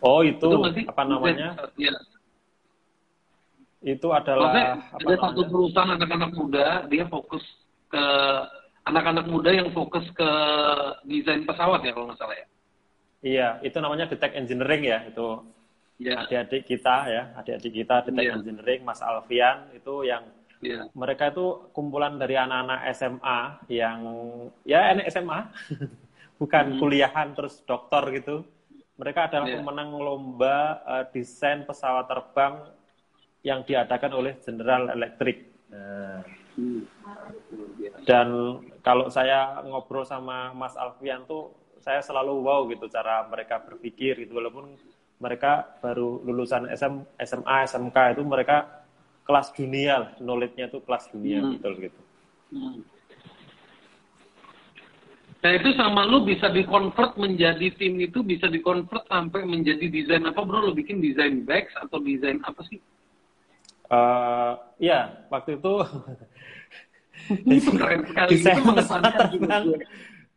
Oh 0.05 0.21
itu, 0.21 0.45
itu 0.45 0.85
apa 0.85 1.03
namanya? 1.09 1.57
ya, 1.81 1.89
itu 3.85 4.09
adalah 4.09 4.49
Maksudnya, 4.49 4.69
ada 4.81 5.05
namanya? 5.05 5.21
satu 5.21 5.41
perusahaan 5.53 5.93
anak-anak 5.93 6.31
muda 6.33 6.67
dia 6.89 7.05
fokus 7.05 7.45
ke 7.93 8.05
anak-anak 8.89 9.27
muda 9.29 9.51
yang 9.53 9.69
fokus 9.77 10.05
ke 10.17 10.31
desain 11.05 11.45
pesawat 11.45 11.85
ya 11.85 11.93
kalau 11.93 12.09
nggak 12.09 12.21
salah 12.21 12.37
ya 12.37 12.47
iya 13.21 13.49
itu 13.61 13.77
namanya 13.81 14.09
detek 14.09 14.33
engineering 14.41 14.89
ya 14.89 14.99
itu 15.05 15.29
ya. 16.01 16.25
adik-adik 16.25 16.65
kita 16.65 16.97
ya 17.13 17.23
adik-adik 17.37 17.73
kita 17.85 17.97
detek 18.09 18.25
ya. 18.25 18.33
engineering 18.41 18.81
Mas 18.89 19.05
Alfian 19.05 19.69
itu 19.77 19.95
yang 20.09 20.25
ya. 20.65 20.89
mereka 20.97 21.29
itu 21.29 21.69
kumpulan 21.77 22.17
dari 22.17 22.41
anak-anak 22.41 22.89
SMA 22.97 23.39
yang 23.69 24.01
ya 24.65 24.97
ini 24.97 25.05
SMA 25.13 25.41
bukan 26.41 26.77
hmm. 26.77 26.81
kuliahan 26.81 27.37
terus 27.37 27.61
dokter 27.69 28.01
gitu 28.17 28.49
mereka 28.97 29.29
adalah 29.29 29.49
ya. 29.51 29.61
pemenang 29.61 29.91
lomba 29.93 30.81
uh, 30.89 31.05
desain 31.13 31.69
pesawat 31.69 32.09
terbang 32.09 32.65
yang 33.45 33.63
diadakan 33.63 34.13
oleh 34.17 34.33
General 34.41 34.89
Electric. 34.97 35.69
Nah, 35.69 36.25
dan 38.09 38.29
kalau 38.81 39.13
saya 39.13 39.61
ngobrol 39.69 40.09
sama 40.09 40.57
Mas 40.57 40.75
Alfian 40.81 41.29
tuh 41.29 41.53
saya 41.85 42.01
selalu 42.01 42.41
wow 42.41 42.65
gitu 42.73 42.89
cara 42.89 43.29
mereka 43.29 43.61
berpikir 43.61 44.17
gitu 44.25 44.41
walaupun 44.41 44.73
mereka 45.21 45.77
baru 45.85 46.25
lulusan 46.25 46.73
SM, 46.73 47.05
SMA 47.21 47.57
SMK 47.69 48.17
itu 48.17 48.23
mereka 48.25 48.87
kelas 49.25 49.53
dunia, 49.53 50.17
knowledge-nya 50.21 50.73
itu 50.73 50.81
kelas 50.85 51.13
dunia 51.13 51.41
hmm. 51.45 51.51
betul 51.61 51.73
gitu. 51.81 52.01
Hmm. 52.53 52.81
Nah 55.45 55.53
itu 55.53 55.77
sama 55.77 56.09
lu 56.09 56.25
bisa 56.25 56.49
dikonvert 56.49 57.21
menjadi 57.21 57.69
tim 57.77 58.01
itu 58.01 58.25
bisa 58.25 58.49
dikonvert 58.49 59.05
sampai 59.13 59.45
menjadi 59.45 59.93
desain 59.93 60.25
apa 60.25 60.41
bro? 60.41 60.73
Lu 60.73 60.73
bikin 60.73 61.05
desain 61.05 61.45
bags 61.45 61.73
atau 61.77 62.01
desain 62.01 62.41
apa 62.41 62.65
sih? 62.65 62.81
Uh, 63.95 64.59
ya 64.83 65.23
waktu 65.31 65.55
itu 65.55 65.75
itu 67.63 67.71
keren 67.79 68.03
sekali. 68.11 68.31
Desain 68.35 68.59
itu 68.59 68.73
pesawat 68.75 69.13
terbang, 69.15 69.65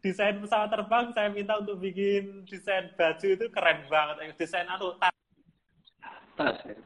desain 0.05 0.35
pesawat 0.37 0.69
terbang 0.69 1.05
saya 1.17 1.29
minta 1.33 1.53
untuk 1.57 1.81
bikin 1.81 2.45
desain 2.45 2.93
baju 2.93 3.27
itu 3.33 3.45
keren 3.49 3.79
banget. 3.89 4.15
Eh, 4.21 4.35
desain 4.37 4.67
anu 4.69 4.93
tas. 5.01 5.13
Tas 6.37 6.57
ya. 6.69 6.77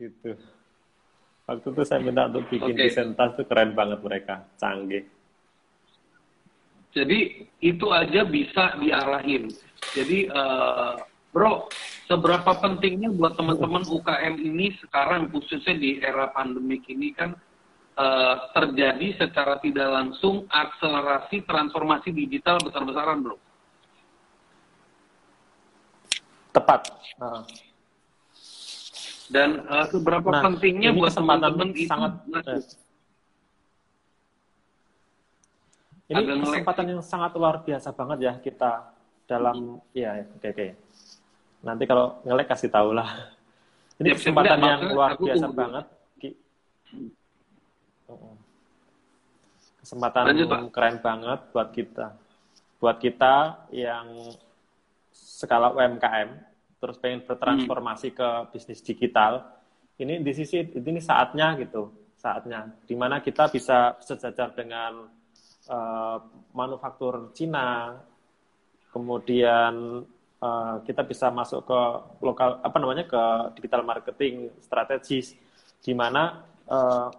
Gitu. 0.00 0.30
Waktu 1.44 1.66
itu 1.68 1.82
saya 1.84 2.00
minta 2.00 2.32
untuk 2.32 2.48
bikin 2.48 2.72
okay. 2.72 2.88
desain 2.88 3.12
tas 3.12 3.36
itu 3.36 3.44
keren 3.44 3.76
banget 3.76 4.00
mereka, 4.00 4.48
canggih. 4.56 5.04
Jadi 6.96 7.44
itu 7.60 7.86
aja 7.92 8.24
bisa 8.24 8.72
diarahin. 8.80 9.52
Jadi 9.92 10.32
uh, 10.32 10.96
bro, 11.38 11.70
seberapa 12.10 12.50
pentingnya 12.58 13.14
buat 13.14 13.38
teman-teman 13.38 13.86
UKM 13.86 14.34
ini 14.42 14.74
sekarang 14.82 15.30
khususnya 15.30 15.78
di 15.78 16.02
era 16.02 16.26
pandemik 16.34 16.82
ini 16.90 17.14
kan 17.14 17.38
uh, 17.94 18.50
terjadi 18.58 19.22
secara 19.22 19.62
tidak 19.62 19.86
langsung 19.86 20.50
akselerasi 20.50 21.46
transformasi 21.46 22.10
digital 22.10 22.58
besar-besaran, 22.58 23.22
bro. 23.22 23.38
Tepat. 26.50 26.90
Uh. 27.22 27.46
Dan 29.30 29.62
uh, 29.70 29.86
seberapa 29.86 30.26
nah, 30.26 30.42
pentingnya 30.42 30.90
buat 30.90 31.14
teman-teman 31.14 31.70
itu 31.70 31.86
sangat, 31.86 32.18
Ini 36.08 36.24
kesempatan 36.24 36.86
yang 36.88 37.04
sangat 37.04 37.36
luar 37.36 37.60
biasa 37.60 37.92
banget 37.92 38.18
ya 38.24 38.32
kita 38.40 38.96
dalam 39.28 39.76
ya 39.92 40.24
oke 40.24 40.40
okay, 40.40 40.48
oke. 40.48 40.56
Okay. 40.56 40.70
Nanti 41.62 41.84
kalau 41.86 42.22
ngelek 42.22 42.46
kasih 42.50 42.70
tahu 42.70 42.94
lah. 42.94 43.34
Ini 43.98 44.14
ya, 44.14 44.14
kesempatan 44.14 44.58
yang 44.62 44.80
luar 44.94 45.18
biasa 45.18 45.46
tunggu. 45.50 45.58
banget. 45.58 45.86
Kesempatan 49.82 50.22
Lanjut, 50.28 50.48
keren 50.68 50.96
banget 51.00 51.40
buat 51.50 51.68
kita. 51.72 52.06
Buat 52.78 52.96
kita 53.00 53.66
yang 53.72 54.36
skala 55.10 55.72
UMKM 55.72 56.28
terus 56.78 56.96
pengen 56.98 57.26
bertransformasi 57.26 58.14
hmm. 58.14 58.16
ke 58.16 58.28
bisnis 58.54 58.84
digital. 58.84 59.42
Ini 59.98 60.22
di 60.22 60.32
sisi 60.36 60.62
ini 60.62 61.02
saatnya 61.02 61.58
gitu, 61.58 61.90
saatnya 62.14 62.70
di 62.86 62.94
mana 62.94 63.18
kita 63.18 63.50
bisa 63.50 63.98
sejajar 63.98 64.54
dengan 64.54 65.10
uh, 65.66 66.18
manufaktur 66.54 67.34
Cina, 67.34 67.98
kemudian 68.94 70.06
uh, 70.42 70.82
kita 70.82 71.02
bisa 71.06 71.30
masuk 71.30 71.66
ke 71.66 71.80
lokal 72.22 72.62
apa 72.62 72.76
namanya 72.78 73.04
ke 73.06 73.22
digital 73.58 73.82
marketing 73.82 74.50
strategis, 74.62 75.34
di 75.82 75.92
mana 75.94 76.42
uh, 76.66 77.10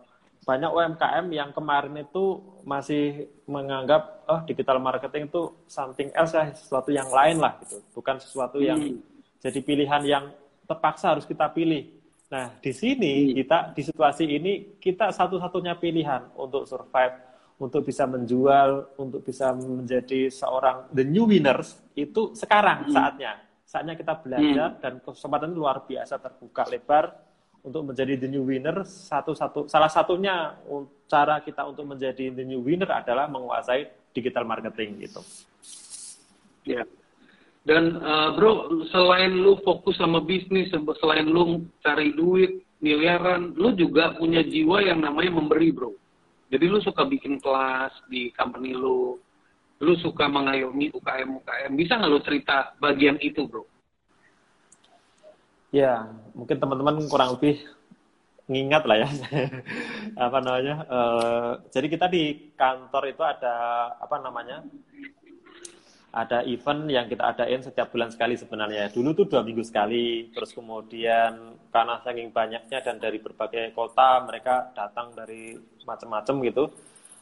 banyak 0.50 0.72
UMKM 0.74 1.26
yang 1.30 1.50
kemarin 1.54 1.94
itu 2.02 2.42
masih 2.66 3.30
menganggap 3.46 4.26
oh 4.26 4.42
digital 4.50 4.82
marketing 4.82 5.30
itu 5.30 5.54
something 5.70 6.10
else 6.18 6.34
ya 6.34 6.50
sesuatu 6.58 6.90
yang 6.90 7.06
lain 7.06 7.38
lah 7.38 7.54
gitu 7.62 7.86
bukan 7.94 8.18
sesuatu 8.18 8.58
yang 8.58 8.82
hmm. 8.82 8.98
jadi 9.38 9.60
pilihan 9.62 10.02
yang 10.10 10.26
terpaksa 10.66 11.14
harus 11.14 11.30
kita 11.30 11.46
pilih 11.54 11.94
nah 12.34 12.50
di 12.62 12.74
sini 12.74 13.14
hmm. 13.30 13.34
kita 13.46 13.58
di 13.78 13.82
situasi 13.86 14.26
ini 14.26 14.54
kita 14.82 15.14
satu-satunya 15.14 15.78
pilihan 15.78 16.34
untuk 16.34 16.66
survive 16.66 17.14
untuk 17.60 17.84
bisa 17.84 18.08
menjual, 18.08 18.96
untuk 18.96 19.20
bisa 19.28 19.52
menjadi 19.52 20.32
seorang 20.32 20.88
the 20.96 21.04
new 21.04 21.28
winners 21.28 21.76
itu 21.92 22.32
sekarang 22.32 22.88
hmm. 22.88 22.96
saatnya. 22.96 23.34
Saatnya 23.68 23.94
kita 24.00 24.18
belajar 24.24 24.68
hmm. 24.74 24.82
dan 24.82 24.94
kesempatan 25.04 25.52
luar 25.54 25.86
biasa 25.86 26.18
terbuka 26.18 26.66
lebar 26.72 27.14
untuk 27.62 27.92
menjadi 27.92 28.16
the 28.16 28.32
new 28.32 28.48
winner. 28.48 28.82
Satu-satu 28.88 29.68
salah 29.68 29.92
satunya 29.92 30.56
cara 31.06 31.44
kita 31.44 31.68
untuk 31.68 31.86
menjadi 31.86 32.32
the 32.34 32.48
new 32.48 32.64
winner 32.64 32.90
adalah 32.90 33.28
menguasai 33.28 34.16
digital 34.16 34.48
marketing 34.48 35.06
gitu. 35.06 35.22
Ya. 36.66 36.88
Dan 37.62 38.00
uh, 38.02 38.34
bro, 38.40 38.82
selain 38.90 39.36
lu 39.36 39.60
fokus 39.62 40.00
sama 40.00 40.24
bisnis, 40.24 40.72
selain 40.72 41.28
lu 41.28 41.68
cari 41.84 42.16
duit 42.16 42.66
miliaran, 42.80 43.54
lu 43.54 43.76
juga 43.76 44.16
punya 44.16 44.42
jiwa 44.42 44.80
yang 44.82 45.04
namanya 45.04 45.38
memberi, 45.38 45.70
bro 45.70 45.92
jadi 46.50 46.66
lu 46.66 46.82
suka 46.82 47.06
bikin 47.06 47.38
kelas 47.38 47.94
di 48.10 48.34
company 48.34 48.74
lu, 48.74 49.22
lu 49.80 49.94
suka 50.02 50.26
mengayomi 50.26 50.90
UKM-UKM. 50.90 51.72
Bisa 51.78 52.02
nggak 52.02 52.10
lu 52.10 52.20
cerita 52.26 52.74
bagian 52.82 53.22
itu, 53.22 53.46
bro? 53.46 53.64
Ya, 55.70 56.10
mungkin 56.34 56.58
teman-teman 56.58 57.06
kurang 57.06 57.38
lebih 57.38 57.62
ngingat 58.50 58.84
lah 58.90 58.98
ya 59.06 59.10
apa 60.26 60.38
namanya 60.42 60.76
uh, 60.90 61.52
jadi 61.70 61.86
kita 61.86 62.10
di 62.10 62.50
kantor 62.58 63.14
itu 63.14 63.22
ada 63.22 63.54
apa 64.02 64.18
namanya 64.18 64.66
ada 66.10 66.42
event 66.42 66.90
yang 66.90 67.06
kita 67.06 67.22
adain 67.22 67.62
setiap 67.62 67.94
bulan 67.94 68.10
sekali 68.10 68.34
sebenarnya. 68.34 68.90
Dulu 68.90 69.14
tuh 69.14 69.30
dua 69.30 69.46
minggu 69.46 69.62
sekali, 69.62 70.34
terus 70.34 70.50
kemudian 70.58 71.54
karena 71.70 72.02
saking 72.02 72.34
banyaknya 72.34 72.80
dan 72.82 72.98
dari 72.98 73.22
berbagai 73.22 73.78
kota 73.78 74.26
mereka 74.26 74.74
datang 74.74 75.14
dari 75.14 75.54
macam-macam 75.86 76.36
gitu, 76.50 76.64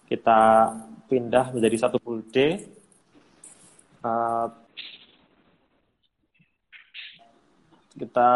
kita 0.07 0.71
pindah 1.11 1.51
menjadi 1.51 1.87
satu 1.87 1.99
full 1.99 2.23
day. 2.31 2.63
Uh, 3.99 4.47
kita 7.97 8.31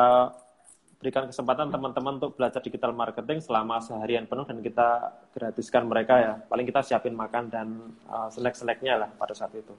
berikan 1.00 1.26
kesempatan 1.32 1.72
teman-teman 1.72 2.20
untuk 2.20 2.36
belajar 2.36 2.60
digital 2.60 2.92
marketing 2.92 3.40
selama 3.40 3.80
seharian 3.80 4.28
penuh 4.28 4.44
dan 4.44 4.60
kita 4.60 4.90
gratiskan 5.32 5.88
mereka 5.88 6.14
ya. 6.20 6.34
Paling 6.46 6.68
kita 6.68 6.84
siapin 6.84 7.16
makan 7.16 7.48
dan 7.48 7.68
uh, 8.12 8.28
snack-snacknya 8.28 9.00
lah 9.00 9.10
pada 9.16 9.32
saat 9.32 9.56
itu. 9.56 9.72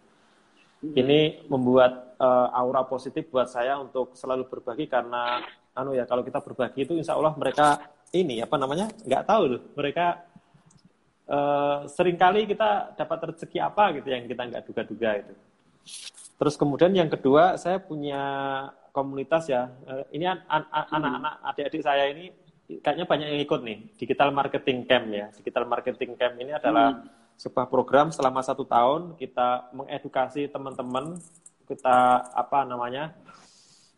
Ini 0.82 1.46
membuat 1.46 2.18
uh, 2.18 2.50
aura 2.50 2.82
positif 2.82 3.30
buat 3.30 3.46
saya 3.46 3.78
untuk 3.78 4.18
selalu 4.18 4.50
berbagi 4.50 4.90
karena 4.90 5.38
anu 5.78 5.94
ya 5.94 6.04
kalau 6.10 6.26
kita 6.26 6.42
berbagi 6.42 6.82
itu 6.82 6.98
insya 6.98 7.14
Allah 7.14 7.32
mereka 7.38 7.78
ini 8.10 8.42
apa 8.42 8.58
namanya 8.58 8.90
nggak 9.06 9.24
tahu 9.24 9.42
loh 9.46 9.62
mereka 9.78 10.26
uh, 11.30 11.86
sering 11.86 12.18
kali 12.18 12.50
kita 12.50 12.98
dapat 12.98 13.30
rezeki 13.30 13.58
apa 13.62 13.94
gitu 13.94 14.08
yang 14.10 14.26
kita 14.26 14.42
nggak 14.42 14.64
duga-duga 14.66 15.10
itu. 15.22 15.34
Terus 16.34 16.54
kemudian 16.58 16.90
yang 16.90 17.06
kedua 17.06 17.54
saya 17.54 17.78
punya 17.78 18.22
komunitas 18.90 19.46
ya. 19.46 19.70
Uh, 19.86 20.02
ini 20.10 20.26
an 20.26 20.42
anak-anak 20.66 21.46
adik-adik 21.46 21.82
saya 21.86 22.10
ini 22.10 22.34
kayaknya 22.82 23.06
banyak 23.06 23.28
yang 23.30 23.42
ikut 23.46 23.60
nih 23.62 23.78
digital 24.02 24.34
marketing 24.34 24.82
camp 24.82 25.06
ya. 25.14 25.30
Digital 25.30 25.62
marketing 25.70 26.18
camp 26.18 26.34
ini 26.42 26.50
adalah 26.50 26.98
hmm 26.98 27.21
sebuah 27.42 27.66
program 27.66 28.14
selama 28.14 28.38
satu 28.38 28.62
tahun 28.62 29.18
kita 29.18 29.74
mengedukasi 29.74 30.46
teman-teman 30.46 31.18
kita 31.66 32.22
apa 32.38 32.62
namanya 32.62 33.18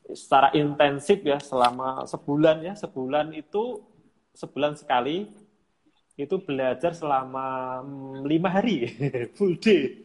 secara 0.08 0.48
intensif 0.56 1.20
ya 1.20 1.36
selama 1.36 2.08
sebulan 2.08 2.64
ya. 2.64 2.72
Sebulan 2.72 3.36
itu 3.36 3.84
sebulan 4.32 4.80
sekali 4.80 5.28
itu 6.16 6.40
belajar 6.40 6.96
selama 6.96 7.80
mm, 7.84 8.24
lima 8.24 8.48
hari 8.48 8.88
full 9.36 9.60
day. 9.60 10.00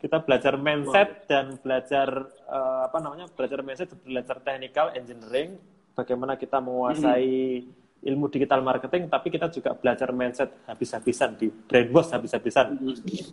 Kita 0.00 0.24
belajar 0.24 0.56
mindset 0.56 1.28
dan 1.28 1.60
belajar 1.60 2.08
uh, 2.48 2.88
apa 2.88 2.98
namanya 3.04 3.28
belajar 3.36 3.60
mindset 3.60 3.92
belajar 4.00 4.40
technical 4.40 4.96
engineering 4.96 5.60
bagaimana 5.92 6.40
kita 6.40 6.56
menguasai 6.56 7.68
hmm 7.68 7.81
ilmu 8.02 8.26
digital 8.26 8.60
marketing, 8.66 9.06
tapi 9.06 9.30
kita 9.30 9.46
juga 9.46 9.78
belajar 9.78 10.10
mindset 10.10 10.50
habis-habisan 10.66 11.38
di 11.38 11.48
brainwash 11.48 12.10
habis-habisan. 12.10 12.74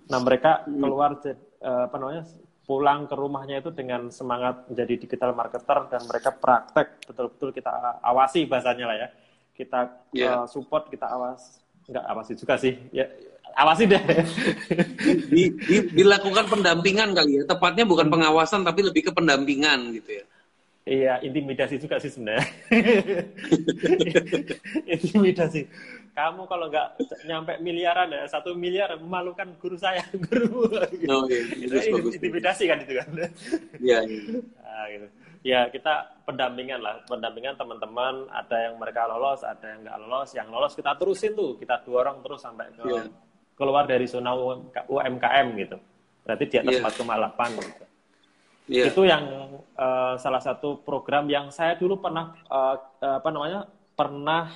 Nah 0.06 0.20
mereka 0.22 0.62
keluar 0.66 1.18
uh, 1.18 1.90
apa 1.90 1.96
namanya 1.98 2.24
pulang 2.70 3.10
ke 3.10 3.18
rumahnya 3.18 3.66
itu 3.66 3.74
dengan 3.74 4.14
semangat 4.14 4.70
menjadi 4.70 4.94
digital 5.02 5.34
marketer 5.34 5.90
dan 5.90 6.06
mereka 6.06 6.30
praktek 6.38 7.02
betul-betul 7.10 7.50
kita 7.50 7.98
awasi 8.06 8.46
bahasanya 8.46 8.86
lah 8.86 8.98
ya. 8.98 9.08
Kita 9.58 9.80
yeah. 10.14 10.38
Iya. 10.38 10.46
uh, 10.46 10.48
support, 10.48 10.86
kita 10.88 11.10
awas, 11.10 11.60
nggak 11.90 12.06
awasi 12.06 12.38
juga 12.38 12.54
sih. 12.62 12.78
Ya 12.94 13.10
awasi 13.58 13.90
deh. 13.90 14.02
Di, 15.34 15.44
di, 15.50 15.76
dilakukan 15.98 16.46
pendampingan 16.46 17.18
kali 17.18 17.42
ya. 17.42 17.44
Tepatnya 17.50 17.90
bukan 17.90 18.08
pengawasan 18.08 18.62
tapi 18.62 18.86
lebih 18.86 19.10
ke 19.10 19.12
pendampingan 19.18 19.98
gitu 19.98 20.22
ya. 20.22 20.26
Iya, 20.88 21.22
intimidasi 21.22 21.76
juga 21.78 22.00
sih 22.00 22.10
sebenarnya. 22.10 22.48
intimidasi. 24.96 25.68
kamu 26.20 26.52
kalau 26.52 26.68
nggak 26.68 27.00
nyampe 27.24 27.64
miliaran 27.64 28.12
ya 28.12 28.28
satu 28.28 28.52
miliar 28.52 28.92
memalukan 29.00 29.56
guru 29.56 29.80
saya 29.80 30.04
guru 30.28 30.68
oh, 31.08 31.24
iya. 31.32 31.48
itu, 31.56 31.76
itu 31.80 32.12
intimidasi 32.20 32.68
kan 32.68 32.84
itu 32.84 33.00
kan 33.00 33.08
iya, 33.80 34.04
iya. 34.04 34.44
Nah, 34.60 34.86
gitu. 34.92 35.08
ya 35.48 35.60
kita 35.72 36.20
pendampingan 36.28 36.84
lah 36.84 37.00
pendampingan 37.08 37.56
teman-teman 37.56 38.28
ada 38.36 38.68
yang 38.68 38.76
mereka 38.76 39.08
lolos 39.08 39.48
ada 39.48 39.64
yang 39.64 39.80
nggak 39.88 39.98
lolos 40.04 40.30
yang 40.36 40.48
lolos 40.52 40.76
kita 40.76 40.92
terusin 41.00 41.32
tuh 41.40 41.56
kita 41.56 41.88
dorong 41.88 42.20
terus 42.20 42.44
sampai 42.44 42.68
ke 42.76 42.84
yeah. 42.84 43.08
keluar 43.56 43.88
dari 43.88 44.04
zona 44.04 44.36
UMKM 44.92 45.48
gitu 45.56 45.80
berarti 46.28 46.44
di 46.52 46.56
atas 46.60 46.84
yeah. 46.84 47.32
4,8 47.32 47.64
gitu 47.64 47.86
yeah. 48.70 48.88
itu 48.88 49.02
yang 49.04 49.26
uh, 49.74 50.16
salah 50.22 50.40
satu 50.40 50.80
program 50.86 51.26
yang 51.26 51.50
saya 51.50 51.76
dulu 51.76 51.98
pernah 51.98 52.38
uh, 52.48 52.78
apa 53.02 53.30
namanya 53.34 53.66
pernah 53.98 54.54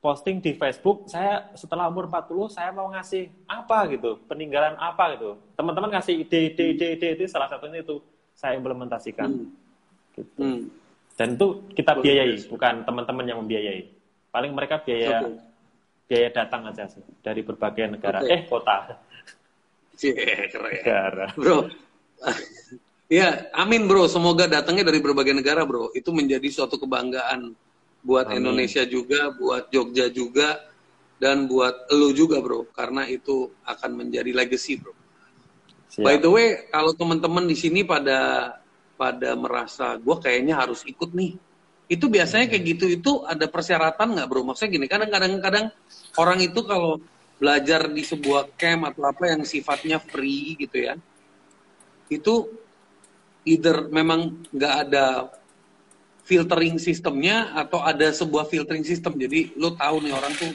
posting 0.00 0.40
di 0.40 0.56
Facebook 0.56 1.06
saya 1.06 1.52
setelah 1.54 1.86
umur 1.92 2.08
40 2.08 2.56
saya 2.56 2.72
mau 2.72 2.88
ngasih 2.90 3.28
apa 3.46 3.84
gitu 3.92 4.16
peninggalan 4.26 4.74
apa 4.80 5.16
gitu 5.16 5.36
teman-teman 5.54 5.96
ngasih 5.96 6.24
ide 6.24 6.52
ide 6.52 6.64
ide 6.74 6.86
ide 6.96 7.06
itu 7.20 7.24
salah 7.28 7.52
satunya 7.52 7.84
itu 7.84 8.00
saya 8.32 8.56
implementasikan 8.56 9.28
hmm. 9.28 9.48
gitu 10.16 10.40
hmm. 10.40 10.60
dan 11.20 11.36
itu 11.36 11.46
kita 11.76 12.00
biayai 12.00 12.34
bukan 12.48 12.74
teman-teman 12.88 13.24
yang 13.28 13.38
membiayai 13.44 13.92
paling 14.32 14.52
mereka 14.56 14.80
biaya 14.80 15.20
okay. 15.20 15.36
biaya 16.08 16.28
datang 16.32 16.64
aja 16.72 16.88
sih 16.88 17.04
dari 17.20 17.44
berbagai 17.44 18.00
negara 18.00 18.24
okay. 18.24 18.40
eh 18.40 18.42
kota 18.48 18.96
yeah, 20.00 20.48
keren. 20.48 20.72
negara 20.80 21.26
bro 21.36 21.68
Ya, 23.10 23.50
amin 23.58 23.90
bro. 23.90 24.06
Semoga 24.06 24.46
datangnya 24.46 24.86
dari 24.86 25.02
berbagai 25.02 25.34
negara 25.34 25.66
bro. 25.66 25.90
Itu 25.98 26.14
menjadi 26.14 26.46
suatu 26.46 26.78
kebanggaan 26.78 27.58
buat 28.06 28.30
amin. 28.30 28.38
Indonesia 28.38 28.86
juga, 28.86 29.34
buat 29.34 29.66
Jogja 29.74 30.06
juga, 30.14 30.70
dan 31.18 31.50
buat 31.50 31.90
lo 31.90 32.14
juga 32.14 32.38
bro. 32.38 32.70
Karena 32.70 33.10
itu 33.10 33.50
akan 33.66 33.90
menjadi 33.98 34.30
legacy 34.30 34.78
bro. 34.78 34.94
Siap. 35.90 36.06
By 36.06 36.22
the 36.22 36.30
way, 36.30 36.70
kalau 36.70 36.94
teman-teman 36.94 37.50
di 37.50 37.58
sini 37.58 37.82
pada 37.82 38.54
pada 38.94 39.34
merasa 39.34 39.98
gue 39.98 40.16
kayaknya 40.22 40.62
harus 40.62 40.86
ikut 40.86 41.10
nih, 41.10 41.34
itu 41.90 42.06
biasanya 42.06 42.46
kayak 42.46 42.78
gitu 42.78 42.84
itu 42.86 43.26
ada 43.26 43.50
persyaratan 43.50 44.14
nggak 44.14 44.28
bro? 44.30 44.46
Maksudnya 44.46 44.70
gini, 44.70 44.86
kadang-kadang 44.86 45.42
kadang 45.42 45.66
orang 46.14 46.38
itu 46.46 46.62
kalau 46.62 47.02
belajar 47.42 47.90
di 47.90 48.06
sebuah 48.06 48.54
camp 48.54 48.86
atau 48.86 49.02
apa 49.10 49.34
yang 49.34 49.42
sifatnya 49.42 49.98
free 49.98 50.54
gitu 50.62 50.78
ya, 50.78 50.94
itu 52.06 52.59
either 53.44 53.88
memang 53.88 54.44
nggak 54.52 54.74
ada 54.88 55.32
filtering 56.24 56.78
sistemnya 56.78 57.50
atau 57.56 57.82
ada 57.82 58.12
sebuah 58.14 58.46
filtering 58.46 58.86
system 58.86 59.18
jadi 59.18 59.50
lo 59.58 59.74
tahu 59.74 60.04
nih 60.04 60.14
orang 60.14 60.32
tuh 60.36 60.52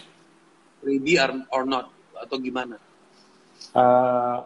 ready 0.86 1.20
or 1.52 1.64
not 1.68 1.92
atau 2.16 2.38
gimana? 2.40 2.80
Uh, 3.76 4.40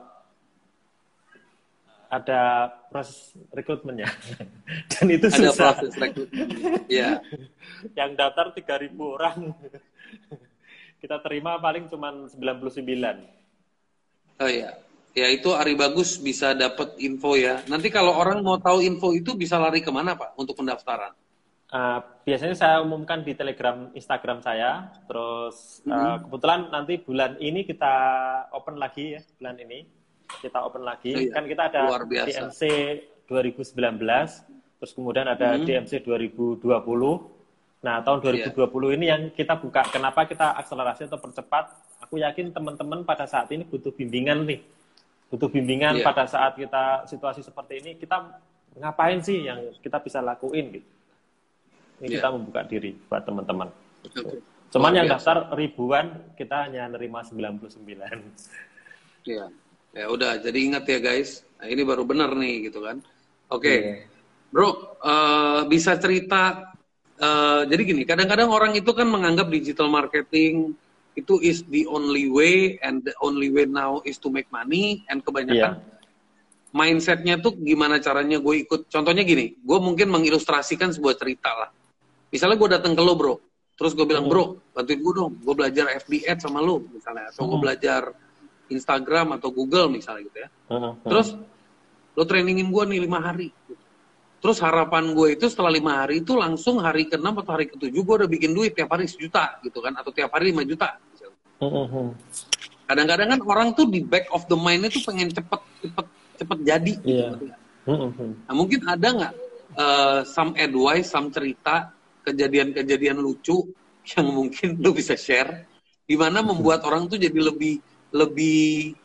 ada 2.09 2.73
proses 2.89 3.37
rekrutmennya. 3.53 4.09
Dan 4.89 5.05
itu 5.13 5.29
ada 5.29 5.53
susah. 5.53 5.77
proses 5.77 5.93
rekrutmen. 5.93 6.47
Ya 6.89 7.21
yang 7.99 8.17
daftar 8.17 8.49
3000 8.55 8.89
orang. 8.97 9.37
Kita 11.03 11.21
terima 11.23 11.55
paling 11.61 11.87
cuma 11.87 12.11
99 12.11 13.39
oh 14.39 14.49
iya 14.49 14.71
Ya 15.17 15.27
itu 15.33 15.49
Ari 15.57 15.73
Bagus 15.73 16.21
bisa 16.21 16.53
dapat 16.53 16.93
info 17.01 17.33
ya. 17.33 17.65
Nanti 17.65 17.89
kalau 17.89 18.13
orang 18.13 18.45
mau 18.45 18.61
tahu 18.61 18.85
info 18.85 19.09
itu 19.17 19.33
bisa 19.33 19.57
lari 19.57 19.81
ke 19.81 19.89
mana 19.89 20.13
Pak 20.13 20.37
untuk 20.37 20.53
pendaftaran? 20.61 21.17
Uh, 21.69 22.01
biasanya 22.25 22.57
saya 22.57 22.75
umumkan 22.81 23.21
di 23.25 23.33
Telegram, 23.33 23.89
Instagram 23.97 24.45
saya. 24.45 24.93
Terus 25.09 25.81
mm 25.85 25.89
-hmm. 25.89 26.15
kebetulan 26.29 26.59
nanti 26.69 26.93
bulan 27.01 27.31
ini 27.41 27.65
kita 27.65 27.93
open 28.53 28.77
lagi 28.77 29.17
ya 29.17 29.21
bulan 29.41 29.55
ini 29.57 29.79
kita 30.41 30.57
open 30.61 30.83
lagi. 30.85 31.11
Oh, 31.17 31.21
iya. 31.25 31.33
Kan 31.33 31.45
kita 31.49 31.63
ada 31.73 31.81
DMC 32.05 32.61
2019, 33.25 33.97
terus 34.77 34.91
kemudian 34.93 35.25
ada 35.25 35.57
mm 35.57 35.65
-hmm. 35.65 35.89
DMC 35.89 35.93
2020. 36.05 36.61
Nah 37.81 37.95
tahun 38.05 38.19
2020 38.21 38.53
yeah. 38.53 38.89
ini 38.93 39.05
yang 39.09 39.21
kita 39.33 39.57
buka. 39.57 39.89
Kenapa 39.89 40.29
kita 40.29 40.53
akselerasi 40.53 41.09
atau 41.09 41.17
percepat? 41.17 41.73
Aku 42.05 42.21
yakin 42.21 42.53
teman-teman 42.53 43.01
pada 43.01 43.25
saat 43.25 43.49
ini 43.49 43.65
butuh 43.65 43.91
bimbingan 43.93 44.45
nih 44.45 44.78
butuh 45.29 45.49
bimbingan 45.49 46.01
yeah. 46.01 46.05
pada 46.05 46.25
saat 46.25 46.57
kita 46.57 47.05
situasi 47.05 47.45
seperti 47.45 47.85
ini 47.85 47.91
kita 48.01 48.41
ngapain 48.81 49.21
sih 49.21 49.45
yang 49.45 49.61
kita 49.77 50.01
bisa 50.01 50.19
lakuin 50.25 50.81
gitu 50.81 50.89
ini 52.01 52.05
yeah. 52.09 52.21
kita 52.21 52.27
membuka 52.33 52.61
diri 52.65 52.97
buat 53.07 53.21
teman-teman 53.21 53.69
okay. 54.09 54.41
cuman 54.73 54.91
yang 54.97 55.07
daftar 55.07 55.53
ribuan 55.53 56.33
kita 56.33 56.65
hanya 56.65 56.89
nerima 56.89 57.21
99 57.21 57.85
ya 59.29 59.45
ya 59.93 60.05
udah 60.09 60.41
jadi 60.41 60.57
ingat 60.57 60.83
ya 60.89 60.99
guys 61.01 61.45
nah, 61.61 61.69
ini 61.69 61.81
baru 61.85 62.05
benar 62.09 62.33
nih 62.33 62.69
gitu 62.69 62.81
kan 62.81 62.97
oke 63.53 63.61
okay. 63.61 63.77
Iya. 63.77 63.85
yeah. 63.85 63.97
bro 64.49 64.69
uh, 65.05 65.61
bisa 65.69 65.93
cerita 66.01 66.73
uh, 67.21 67.61
jadi 67.69 67.81
gini 67.85 68.01
kadang-kadang 68.01 68.49
orang 68.49 68.73
itu 68.73 68.89
kan 68.97 69.05
menganggap 69.05 69.45
digital 69.53 69.93
marketing 69.93 70.73
itu 71.17 71.41
is 71.41 71.65
the 71.67 71.89
only 71.89 72.29
way 72.29 72.77
and 72.85 73.01
the 73.03 73.15
only 73.23 73.49
way 73.49 73.65
now 73.65 73.99
is 74.05 74.21
to 74.21 74.29
make 74.29 74.47
money 74.53 75.01
and 75.09 75.25
kebanyakan 75.25 75.81
yeah. 75.81 75.99
mindsetnya 76.71 77.41
tuh 77.41 77.57
gimana 77.57 77.97
caranya 77.97 78.37
gue 78.37 78.55
ikut. 78.65 78.89
Contohnya 78.89 79.25
gini 79.25 79.57
gue 79.57 79.77
mungkin 79.81 80.13
mengilustrasikan 80.13 80.93
sebuah 80.93 81.17
cerita 81.17 81.49
lah. 81.49 81.69
Misalnya 82.29 82.57
gue 82.61 82.69
datang 82.69 82.93
ke 82.93 83.01
lo 83.01 83.13
bro. 83.17 83.35
Terus 83.73 83.95
gue 83.95 84.05
bilang 84.05 84.29
bro 84.29 84.59
bantuin 84.73 85.01
gue 85.01 85.13
dong. 85.13 85.33
Gue 85.41 85.55
belajar 85.57 85.89
FB 86.05 86.29
Ads 86.29 86.45
sama 86.45 86.61
lo 86.61 86.85
misalnya. 86.85 87.33
Atau 87.33 87.49
gue 87.49 87.59
belajar 87.59 88.13
Instagram 88.69 89.41
atau 89.41 89.49
Google 89.49 89.89
misalnya 89.89 90.29
gitu 90.29 90.37
ya. 90.45 90.49
Terus 91.09 91.27
lo 92.13 92.23
trainingin 92.27 92.69
gue 92.69 92.83
nih 92.85 92.99
lima 93.01 93.19
hari 93.23 93.49
Terus 94.39 94.57
harapan 94.63 95.11
gue 95.11 95.35
itu 95.35 95.45
setelah 95.51 95.67
lima 95.67 96.03
hari 96.03 96.23
itu 96.23 96.31
langsung 96.39 96.79
hari 96.79 97.11
ke-6 97.11 97.27
atau 97.43 97.51
hari 97.51 97.67
ke-7 97.67 97.91
gue 97.91 98.15
udah 98.23 98.29
bikin 98.31 98.55
duit 98.55 98.71
tiap 98.71 98.95
hari 98.95 99.03
sejuta 99.03 99.59
gitu 99.67 99.83
kan 99.83 99.91
atau 99.99 100.15
tiap 100.15 100.31
hari 100.31 100.55
lima 100.55 100.63
juta. 100.63 100.95
Kadang-kadang 102.87 103.35
kan 103.35 103.39
orang 103.43 103.69
tuh 103.75 103.91
di 103.91 103.99
back 103.99 104.31
of 104.31 104.47
the 104.47 104.55
mind 104.55 104.87
itu 104.87 105.03
pengen 105.03 105.27
cepet 105.27 105.61
cepet 105.83 106.05
cepet 106.39 106.57
jadi. 106.63 106.93
Yeah. 107.03 107.35
Gitu. 107.35 107.53
Nah 108.47 108.53
mungkin 108.55 108.79
ada 108.87 109.07
nggak 109.11 109.33
uh, 109.75 110.19
some 110.23 110.55
advice, 110.55 111.11
some 111.11 111.27
cerita 111.35 111.91
kejadian-kejadian 112.23 113.19
lucu 113.19 113.75
yang 114.15 114.27
mungkin 114.31 114.79
lu 114.79 114.95
bisa 114.95 115.19
share, 115.19 115.67
di 116.07 116.15
mana 116.15 116.39
membuat 116.39 116.87
orang 116.87 117.11
tuh 117.11 117.19
jadi 117.19 117.35
lebih 117.35 117.83
lebih 118.15 118.95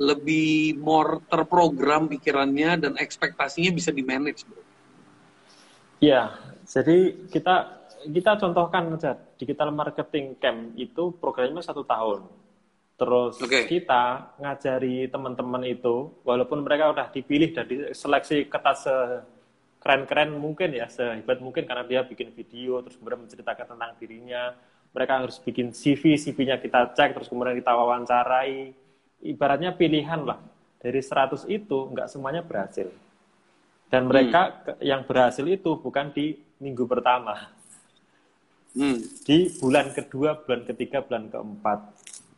lebih 0.00 0.74
more 0.78 1.22
terprogram 1.30 2.10
pikirannya 2.10 2.88
dan 2.88 2.92
ekspektasinya 2.98 3.70
bisa 3.70 3.94
di 3.94 4.02
manage, 4.02 4.42
bro. 4.42 4.62
Iya, 6.02 6.34
jadi 6.66 7.28
kita 7.30 7.84
kita 8.04 8.36
contohkan 8.36 8.92
aja 8.92 9.16
digital 9.40 9.72
marketing 9.72 10.36
camp 10.36 10.76
itu 10.76 11.14
programnya 11.16 11.64
satu 11.64 11.86
tahun. 11.86 12.26
Terus 12.94 13.42
okay. 13.42 13.66
kita 13.66 14.36
ngajari 14.38 15.10
teman-teman 15.10 15.66
itu, 15.66 16.14
walaupun 16.22 16.62
mereka 16.62 16.94
udah 16.94 17.06
dipilih 17.10 17.50
dan 17.50 17.66
diseleksi 17.66 18.46
ketat 18.46 18.76
se 18.78 18.96
keren-keren 19.82 20.32
mungkin 20.40 20.72
ya, 20.72 20.88
sehebat 20.88 21.44
mungkin 21.44 21.68
karena 21.68 21.84
dia 21.84 22.00
bikin 22.06 22.32
video, 22.32 22.80
terus 22.80 22.96
kemudian 22.96 23.26
menceritakan 23.26 23.76
tentang 23.76 23.90
dirinya. 24.00 24.54
Mereka 24.94 25.12
harus 25.26 25.36
bikin 25.42 25.74
CV, 25.74 26.14
CV-nya 26.14 26.62
kita 26.62 26.94
cek, 26.94 27.18
terus 27.18 27.26
kemudian 27.26 27.58
kita 27.58 27.74
wawancarai, 27.74 28.83
ibaratnya 29.24 29.72
pilihan 29.72 30.20
lah 30.22 30.38
dari 30.84 31.00
100 31.00 31.48
itu 31.48 31.78
nggak 31.90 32.12
semuanya 32.12 32.44
berhasil 32.44 32.92
dan 33.88 34.04
mereka 34.04 34.52
hmm. 34.52 34.84
yang 34.84 35.02
berhasil 35.08 35.44
itu 35.48 35.80
bukan 35.80 36.12
di 36.12 36.36
minggu 36.60 36.84
pertama 36.84 37.48
hmm. 38.76 39.24
di 39.24 39.48
bulan 39.56 39.96
kedua 39.96 40.36
bulan 40.44 40.68
ketiga 40.68 41.00
bulan 41.00 41.32
keempat 41.32 41.78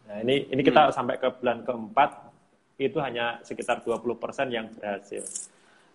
nah 0.06 0.16
ini 0.22 0.46
ini 0.54 0.62
kita 0.62 0.88
hmm. 0.88 0.94
sampai 0.94 1.18
ke 1.18 1.28
bulan 1.42 1.66
keempat 1.66 2.10
itu 2.76 3.00
hanya 3.00 3.40
sekitar 3.42 3.82
20% 3.82 4.14
yang 4.54 4.70
berhasil 4.78 5.26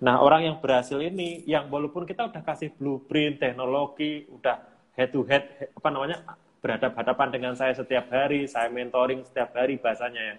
nah 0.02 0.20
orang 0.20 0.52
yang 0.52 0.58
berhasil 0.60 0.98
ini 0.98 1.46
yang 1.48 1.70
walaupun 1.72 2.04
kita 2.04 2.28
udah 2.28 2.42
kasih 2.44 2.74
blueprint 2.76 3.40
teknologi 3.40 4.28
udah 4.28 4.60
head 4.98 5.14
to 5.14 5.22
head 5.24 5.46
apa 5.72 5.88
namanya 5.88 6.18
berhadapan 6.60 6.98
hadapan 7.00 7.28
dengan 7.30 7.54
saya 7.54 7.74
setiap 7.78 8.10
hari 8.10 8.50
saya 8.50 8.68
mentoring 8.74 9.22
setiap 9.24 9.54
hari 9.54 9.78
bahasanya 9.78 10.22
ya 10.22 10.36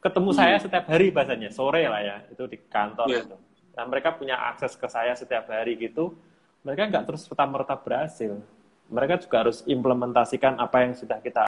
ketemu 0.00 0.30
hmm. 0.32 0.38
saya 0.40 0.56
setiap 0.56 0.84
hari 0.88 1.12
bahasanya 1.12 1.50
sore 1.52 1.84
lah 1.84 2.00
ya 2.00 2.16
itu 2.32 2.44
di 2.48 2.58
kantor 2.68 3.06
yeah. 3.08 3.22
itu 3.24 3.36
nah 3.76 3.84
mereka 3.86 4.16
punya 4.16 4.36
akses 4.50 4.74
ke 4.74 4.88
saya 4.88 5.12
setiap 5.14 5.46
hari 5.52 5.76
gitu 5.76 6.16
mereka 6.64 6.88
nggak 6.88 7.04
terus 7.08 7.24
serta 7.28 7.44
merta 7.44 7.76
berhasil 7.76 8.40
mereka 8.90 9.20
juga 9.22 9.46
harus 9.46 9.62
implementasikan 9.68 10.58
apa 10.58 10.88
yang 10.88 10.92
sudah 10.96 11.20
kita 11.22 11.46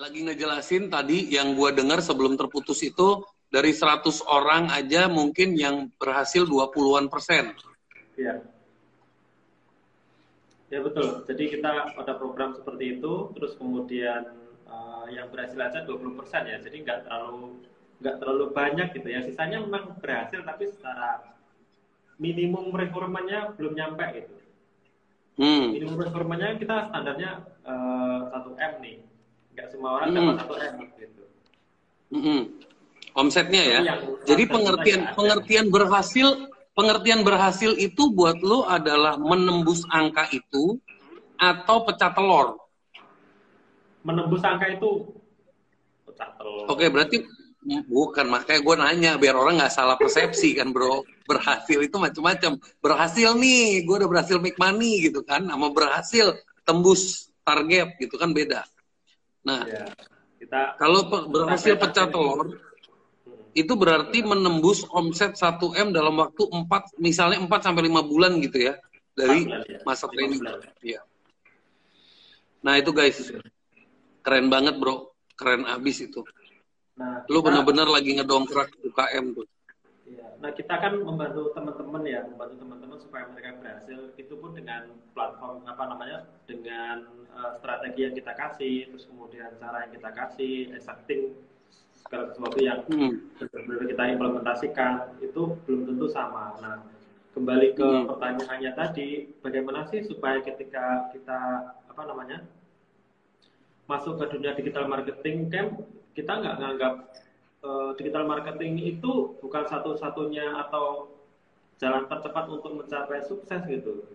lagi 0.00 0.24
ngejelasin 0.24 0.88
tadi 0.88 1.28
yang 1.28 1.52
gue 1.52 1.76
dengar 1.76 2.00
sebelum 2.00 2.38
terputus 2.38 2.80
itu 2.80 3.20
dari 3.50 3.74
100 3.74 4.22
orang 4.30 4.70
aja 4.72 5.10
mungkin 5.10 5.58
yang 5.58 5.90
berhasil 5.98 6.46
20-an 6.46 7.10
persen. 7.10 7.52
Iya. 8.14 8.40
Ya 10.70 10.78
betul. 10.80 11.26
Jadi 11.26 11.44
kita 11.50 11.98
ada 11.98 12.14
program 12.14 12.54
seperti 12.54 12.96
itu, 12.96 13.34
terus 13.34 13.58
kemudian 13.58 14.39
uh, 14.70 15.06
yang 15.10 15.28
berhasil 15.28 15.58
aja 15.58 15.84
20% 15.84 16.16
ya. 16.46 16.56
Jadi 16.62 16.76
nggak 16.86 17.10
terlalu 17.10 17.60
nggak 18.00 18.16
terlalu 18.16 18.44
banyak 18.54 18.88
gitu 18.96 19.08
ya. 19.10 19.20
Sisanya 19.26 19.60
memang 19.60 19.98
berhasil 20.00 20.40
tapi 20.46 20.70
secara 20.70 21.36
minimum 22.16 22.72
reformanya 22.72 23.52
belum 23.58 23.76
nyampe 23.76 24.04
gitu. 24.16 24.34
Hmm. 25.40 25.72
Minimum 25.72 25.96
reformanya 26.00 26.56
kita 26.56 26.92
standarnya 26.92 27.30
uh, 27.64 28.32
1 28.32 28.56
m 28.56 28.72
nih. 28.80 28.96
Nggak 29.56 29.66
semua 29.72 29.90
orang 30.00 30.08
hmm. 30.12 30.16
dapat 30.16 30.36
1 30.38 30.72
m 30.72 30.76
gitu. 30.96 31.22
Hmm. 32.10 32.42
Omsetnya 33.10 33.62
ya. 33.66 33.80
Jadi 34.24 34.44
pengertian 34.46 35.12
pengertian 35.18 35.66
berhasil 35.68 36.46
pengertian 36.78 37.20
berhasil 37.26 37.74
itu 37.74 38.08
buat 38.14 38.38
lo 38.40 38.64
adalah 38.64 39.18
menembus 39.18 39.82
angka 39.90 40.30
itu 40.30 40.78
atau 41.40 41.82
pecah 41.88 42.12
telur? 42.14 42.69
Menembus 44.00 44.42
angka 44.44 44.66
itu 44.70 45.12
pecah 46.08 46.30
telur. 46.36 46.64
Oke, 46.68 46.88
berarti 46.88 47.24
bukan 47.86 48.26
makanya 48.32 48.60
gue 48.64 48.74
nanya 48.80 49.12
biar 49.20 49.36
orang 49.36 49.60
nggak 49.60 49.72
salah 49.72 50.00
persepsi 50.00 50.56
kan 50.56 50.72
bro 50.72 51.04
berhasil 51.28 51.76
itu 51.76 51.96
macam-macam 52.00 52.56
berhasil 52.80 53.36
nih 53.36 53.84
gue 53.84 53.94
udah 54.00 54.08
berhasil 54.08 54.40
make 54.40 54.56
money 54.56 55.04
gitu 55.04 55.20
kan 55.20 55.44
sama 55.44 55.68
berhasil 55.68 56.40
tembus 56.64 57.28
target 57.44 58.00
gitu 58.00 58.16
kan 58.16 58.32
beda 58.32 58.64
nah 59.44 59.68
ya, 59.68 59.92
kita 60.40 60.80
kalau 60.80 61.04
berhasil 61.28 61.76
pecah 61.76 62.08
telur 62.08 62.56
itu 63.52 63.72
berarti 63.76 64.22
menembus 64.24 64.86
omset 64.94 65.36
1M 65.36 65.92
dalam 65.92 66.16
waktu 66.16 66.48
4 66.48 66.96
misalnya 66.96 67.44
4 67.44 67.50
sampai 67.60 67.92
5 67.92 68.08
bulan 68.08 68.40
gitu 68.40 68.56
ya 68.56 68.78
dari 69.10 69.42
ya. 69.50 69.82
masa 69.82 70.06
training. 70.06 70.38
Ya. 70.86 71.02
Nah, 72.62 72.78
itu 72.78 72.94
guys. 72.94 73.18
Keren 74.30 74.46
banget, 74.46 74.78
Bro. 74.78 75.10
Keren 75.34 75.66
abis 75.66 76.06
itu. 76.06 76.22
Nah, 76.94 77.26
kita, 77.26 77.34
lu 77.34 77.42
benar-benar 77.42 77.90
lagi 77.90 78.14
ngedongkrak 78.14 78.70
UKM 78.78 79.34
tuh. 79.34 79.42
Ya. 80.06 80.30
Nah, 80.38 80.54
kita 80.54 80.78
kan 80.78 81.02
membantu 81.02 81.50
teman-teman 81.50 82.06
ya, 82.06 82.22
membantu 82.30 82.62
teman-teman 82.62 82.98
supaya 83.02 83.26
mereka 83.34 83.58
berhasil. 83.58 84.14
Itu 84.14 84.38
pun 84.38 84.54
dengan 84.54 84.86
platform 85.18 85.66
apa 85.66 85.82
namanya? 85.82 86.30
Dengan 86.46 87.10
uh, 87.34 87.58
strategi 87.58 88.06
yang 88.06 88.14
kita 88.14 88.30
kasih, 88.38 88.86
terus 88.94 89.10
kemudian 89.10 89.50
cara 89.58 89.90
yang 89.90 89.98
kita 89.98 90.10
kasih, 90.14 90.78
exacting 90.78 91.34
segala 92.06 92.30
sesuatu 92.30 92.58
yang 92.62 92.86
hmm. 92.86 93.34
benar 93.66 93.86
kita 93.90 94.04
implementasikan 94.14 94.92
itu 95.18 95.58
belum 95.66 95.90
tentu 95.90 96.06
sama. 96.06 96.54
Nah, 96.62 96.86
kembali 97.34 97.74
ke 97.74 97.82
hmm. 97.82 98.06
pertanyaannya 98.14 98.72
tadi, 98.78 99.26
bagaimana 99.42 99.90
sih 99.90 100.06
supaya 100.06 100.38
ketika 100.38 101.10
kita 101.10 101.74
apa 101.90 102.02
namanya 102.06 102.46
masuk 103.90 104.22
ke 104.22 104.38
dunia 104.38 104.54
digital 104.54 104.86
marketing 104.86 105.50
kan 105.50 105.74
kita 106.14 106.30
nggak 106.38 106.56
nganggap 106.62 106.94
uh, 107.66 107.90
digital 107.98 108.24
marketing 108.30 108.78
itu 108.78 109.34
bukan 109.42 109.66
satu-satunya 109.66 110.54
atau 110.66 111.10
jalan 111.82 112.06
tercepat 112.06 112.44
untuk 112.46 112.76
mencapai 112.76 113.24
sukses 113.26 113.64
gitu. 113.66 114.06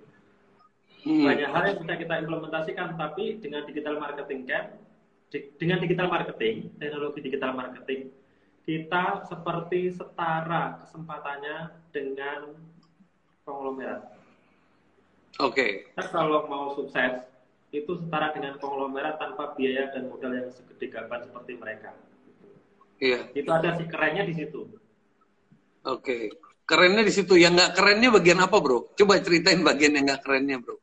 Hmm. 1.05 1.25
Banyak 1.27 1.49
hal 1.49 1.63
yang 1.69 1.77
bisa 1.83 1.93
kita 2.01 2.15
implementasikan, 2.23 2.97
tapi 2.97 3.37
dengan 3.41 3.65
digital 3.67 3.97
marketing 3.99 4.47
camp 4.47 4.67
dengan 5.59 5.83
digital 5.83 6.07
marketing, 6.07 6.71
teknologi 6.79 7.19
digital 7.19 7.51
marketing, 7.51 8.07
kita 8.63 9.25
seperti 9.27 9.91
setara 9.93 10.79
kesempatannya 10.85 11.75
dengan 11.91 12.55
konglomerat. 13.43 14.15
Oke. 15.43 15.91
Okay. 15.91 16.09
kalau 16.09 16.47
mau 16.47 16.71
sukses, 16.73 17.19
itu 17.73 17.91
setara 17.97 18.33
dengan 18.33 18.57
konglomerat 18.61 19.17
tanpa 19.17 19.53
biaya 19.57 19.91
dan 19.93 20.09
modal 20.09 20.31
yang 20.33 20.49
segede 20.53 20.85
gaban 20.89 21.25
seperti 21.25 21.53
mereka. 21.57 21.91
Iya. 23.01 23.27
Itu 23.35 23.49
ada 23.51 23.75
si 23.75 23.83
kerennya 23.89 24.23
di 24.23 24.33
situ. 24.33 24.59
Oke. 25.85 26.01
Okay. 26.01 26.23
Kerennya 26.65 27.03
di 27.05 27.13
situ. 27.13 27.37
Yang 27.37 27.53
nggak 27.61 27.71
kerennya 27.77 28.09
bagian 28.09 28.39
apa, 28.41 28.57
bro? 28.57 28.89
Coba 28.95 29.21
ceritain 29.21 29.61
bagian 29.61 29.93
yang 29.97 30.05
nggak 30.07 30.23
kerennya, 30.23 30.57
bro. 30.63 30.79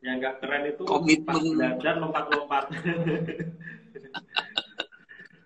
Yang 0.00 0.16
nggak 0.22 0.34
keren 0.38 0.62
itu 0.70 0.82
komitmen 0.86 1.44
dan 1.82 1.96
lompat-lompat. 1.98 2.64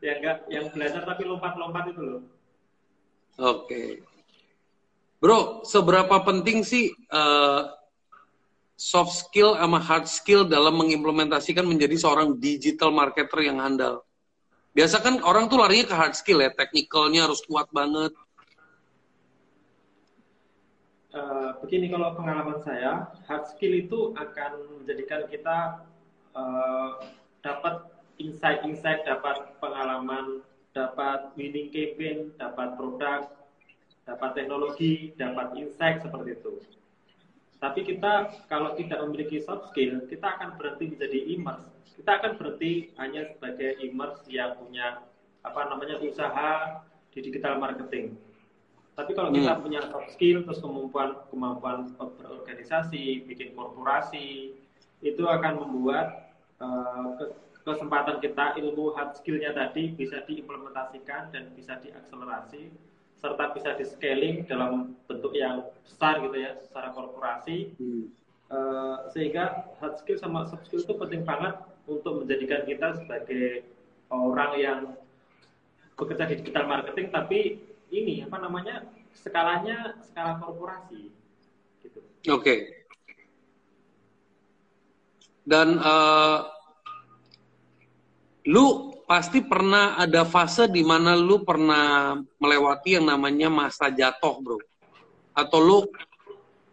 yang 0.05 0.17
enggak 0.21 0.39
yang 0.49 0.65
belajar 0.73 1.03
tapi 1.05 1.23
lompat-lompat 1.29 1.85
itu 1.93 2.01
loh. 2.01 2.23
Oke. 3.41 3.67
Okay. 3.69 3.89
Bro, 5.21 5.69
seberapa 5.69 6.25
penting 6.25 6.65
sih 6.65 6.93
uh, 7.13 7.69
soft 8.81 9.13
skill 9.13 9.53
sama 9.61 9.77
hard 9.77 10.09
skill 10.09 10.49
dalam 10.49 10.73
mengimplementasikan 10.81 11.69
menjadi 11.69 12.01
seorang 12.01 12.41
digital 12.41 12.89
marketer 12.89 13.45
yang 13.45 13.61
handal? 13.61 14.09
Biasa 14.73 15.05
kan 15.05 15.21
orang 15.21 15.53
tuh 15.53 15.61
larinya 15.61 15.93
ke 15.93 15.95
hard 16.01 16.15
skill 16.17 16.41
ya, 16.41 16.49
teknikalnya 16.49 17.29
harus 17.29 17.45
kuat 17.45 17.69
banget. 17.69 18.17
Uh, 21.13 21.59
begini 21.61 21.93
kalau 21.93 22.17
pengalaman 22.17 22.57
saya, 22.65 23.13
hard 23.29 23.45
skill 23.53 23.77
itu 23.77 24.17
akan 24.17 24.81
menjadikan 24.81 25.29
kita 25.29 25.85
uh, 26.33 27.05
dapat 27.45 27.85
insight-insight, 28.17 29.05
dapat 29.05 29.61
pengalaman, 29.61 30.41
dapat 30.73 31.35
winning 31.37 31.69
campaign, 31.69 32.33
dapat 32.39 32.79
produk, 32.79 33.29
dapat 34.09 34.31
teknologi, 34.39 35.13
dapat 35.19 35.53
insight 35.59 36.01
seperti 36.01 36.39
itu. 36.39 36.80
Tapi 37.61 37.85
kita 37.85 38.33
kalau 38.49 38.73
tidak 38.73 39.05
memiliki 39.05 39.45
soft 39.45 39.69
skill, 39.69 40.01
kita 40.09 40.25
akan 40.25 40.57
berhenti 40.57 40.97
menjadi 40.97 41.19
imers. 41.37 41.69
Kita 41.93 42.17
akan 42.17 42.41
berhenti 42.41 42.89
hanya 42.97 43.29
sebagai 43.37 43.77
imers 43.85 44.25
yang 44.33 44.57
punya 44.57 45.05
apa 45.45 45.69
namanya 45.69 46.01
usaha 46.01 46.81
di 47.13 47.21
digital 47.21 47.61
marketing. 47.61 48.17
Tapi 48.97 49.13
kalau 49.13 49.29
kita 49.33 49.53
hmm. 49.57 49.63
punya 49.65 49.81
soft 49.93 50.09
skill, 50.17 50.41
terus 50.49 50.61
kemampuan 50.65 51.21
kemampuan 51.29 51.93
berorganisasi, 51.97 53.29
bikin 53.29 53.53
korporasi, 53.53 54.57
itu 55.05 55.23
akan 55.29 55.61
membuat 55.61 56.33
uh, 56.65 57.37
kesempatan 57.61 58.25
kita 58.25 58.57
ilmu 58.57 58.97
hard 58.97 59.21
skillnya 59.21 59.53
tadi 59.53 59.93
bisa 59.93 60.25
diimplementasikan 60.25 61.29
dan 61.33 61.53
bisa 61.53 61.77
diakselerasi 61.85 62.73
serta 63.21 63.53
bisa 63.53 63.77
di 63.77 63.85
scaling 63.85 64.49
dalam 64.49 64.97
bentuk 65.05 65.37
yang 65.37 65.69
besar 65.85 66.25
gitu 66.25 66.37
ya 66.41 66.57
secara 66.65 66.89
korporasi 66.97 67.77
hmm. 67.77 68.05
uh, 68.49 68.97
sehingga 69.13 69.69
hard 69.79 70.01
skill 70.01 70.17
sama 70.17 70.49
soft 70.49 70.65
skill 70.67 70.81
itu 70.81 70.95
penting 70.97 71.23
banget 71.29 71.61
untuk 71.85 72.25
menjadikan 72.25 72.65
kita 72.65 72.97
sebagai 73.05 73.69
orang 74.09 74.53
yang 74.57 74.81
bekerja 76.01 76.25
di 76.33 76.41
digital 76.41 76.65
marketing 76.65 77.13
tapi 77.13 77.61
ini 77.93 78.25
apa 78.25 78.41
namanya 78.41 78.89
skalanya 79.13 80.01
skala 80.07 80.41
korporasi 80.41 81.13
gitu. 81.85 82.01
Oke. 82.31 82.41
Okay. 82.41 82.59
Dan 85.45 85.77
uh, 85.83 86.47
lu 88.49 88.95
pasti 89.11 89.43
pernah 89.43 89.99
ada 89.99 90.23
fase 90.23 90.71
di 90.71 90.87
mana 90.87 91.19
lu 91.19 91.43
pernah 91.43 92.15
melewati 92.39 92.95
yang 92.95 93.11
namanya 93.11 93.51
masa 93.51 93.91
jatuh, 93.91 94.39
bro. 94.39 94.63
Atau 95.35 95.59
lu, 95.59 95.79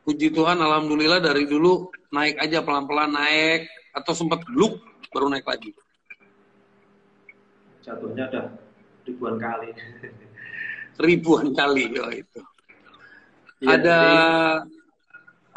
puji 0.05 0.29
Tuhan, 0.29 0.61
alhamdulillah 0.61 1.17
dari 1.17 1.49
dulu 1.49 1.89
naik 2.13 2.37
aja 2.37 2.61
pelan-pelan 2.61 3.09
naik, 3.09 3.65
atau 3.89 4.13
sempat 4.13 4.45
bluk 4.45 4.77
baru 5.09 5.33
naik 5.33 5.49
lagi. 5.49 5.73
Jatuhnya 7.81 8.29
udah 8.29 8.45
ribuan 9.09 9.35
kali. 9.41 9.73
ribuan 11.09 11.47
kali, 11.57 11.89
oh 11.97 12.13
itu. 12.13 12.41
Ya, 13.65 13.81
ada 13.81 13.97
jadi... 13.97 14.21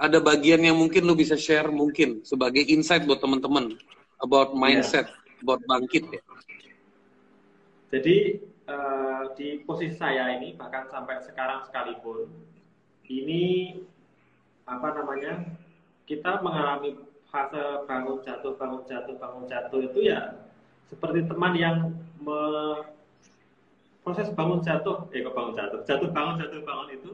ada 0.01 0.19
bagian 0.25 0.65
yang 0.65 0.81
mungkin 0.81 1.05
lu 1.05 1.13
bisa 1.13 1.37
share 1.37 1.69
mungkin 1.69 2.25
sebagai 2.25 2.65
insight 2.65 3.05
buat 3.05 3.21
teman-teman 3.21 3.77
about 4.17 4.57
mindset. 4.57 5.05
Yeah 5.05 5.21
buat 5.45 5.61
bangkit 5.65 6.05
ya. 6.09 6.23
Jadi 7.91 8.39
uh, 8.71 9.35
di 9.35 9.67
posisi 9.67 9.99
saya 9.99 10.31
ini 10.39 10.55
bahkan 10.55 10.87
sampai 10.87 11.19
sekarang 11.27 11.67
sekalipun 11.67 12.31
ini 13.11 13.75
apa 14.63 14.95
namanya 14.95 15.43
kita 16.07 16.39
mengalami 16.39 16.95
fase 17.27 17.83
bangun 17.91 18.23
jatuh 18.23 18.55
bangun 18.55 18.87
jatuh 18.87 19.19
bangun 19.19 19.45
jatuh 19.51 19.81
itu 19.83 20.07
ya 20.07 20.39
seperti 20.87 21.27
teman 21.27 21.55
yang 21.59 21.95
me, 22.23 22.39
proses 24.07 24.31
bangun 24.39 24.63
jatuh 24.63 25.11
eh 25.11 25.27
kok 25.27 25.35
bangun 25.35 25.55
jatuh? 25.59 25.81
Jatuh 25.83 26.11
bangun 26.15 26.39
jatuh 26.39 26.63
bangun 26.63 26.89
itu 26.95 27.13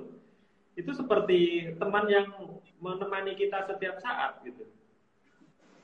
itu 0.76 0.90
seperti 0.92 1.72
teman 1.80 2.04
yang 2.12 2.28
menemani 2.84 3.32
kita 3.32 3.64
setiap 3.64 3.96
saat 4.04 4.44
gitu 4.44 4.68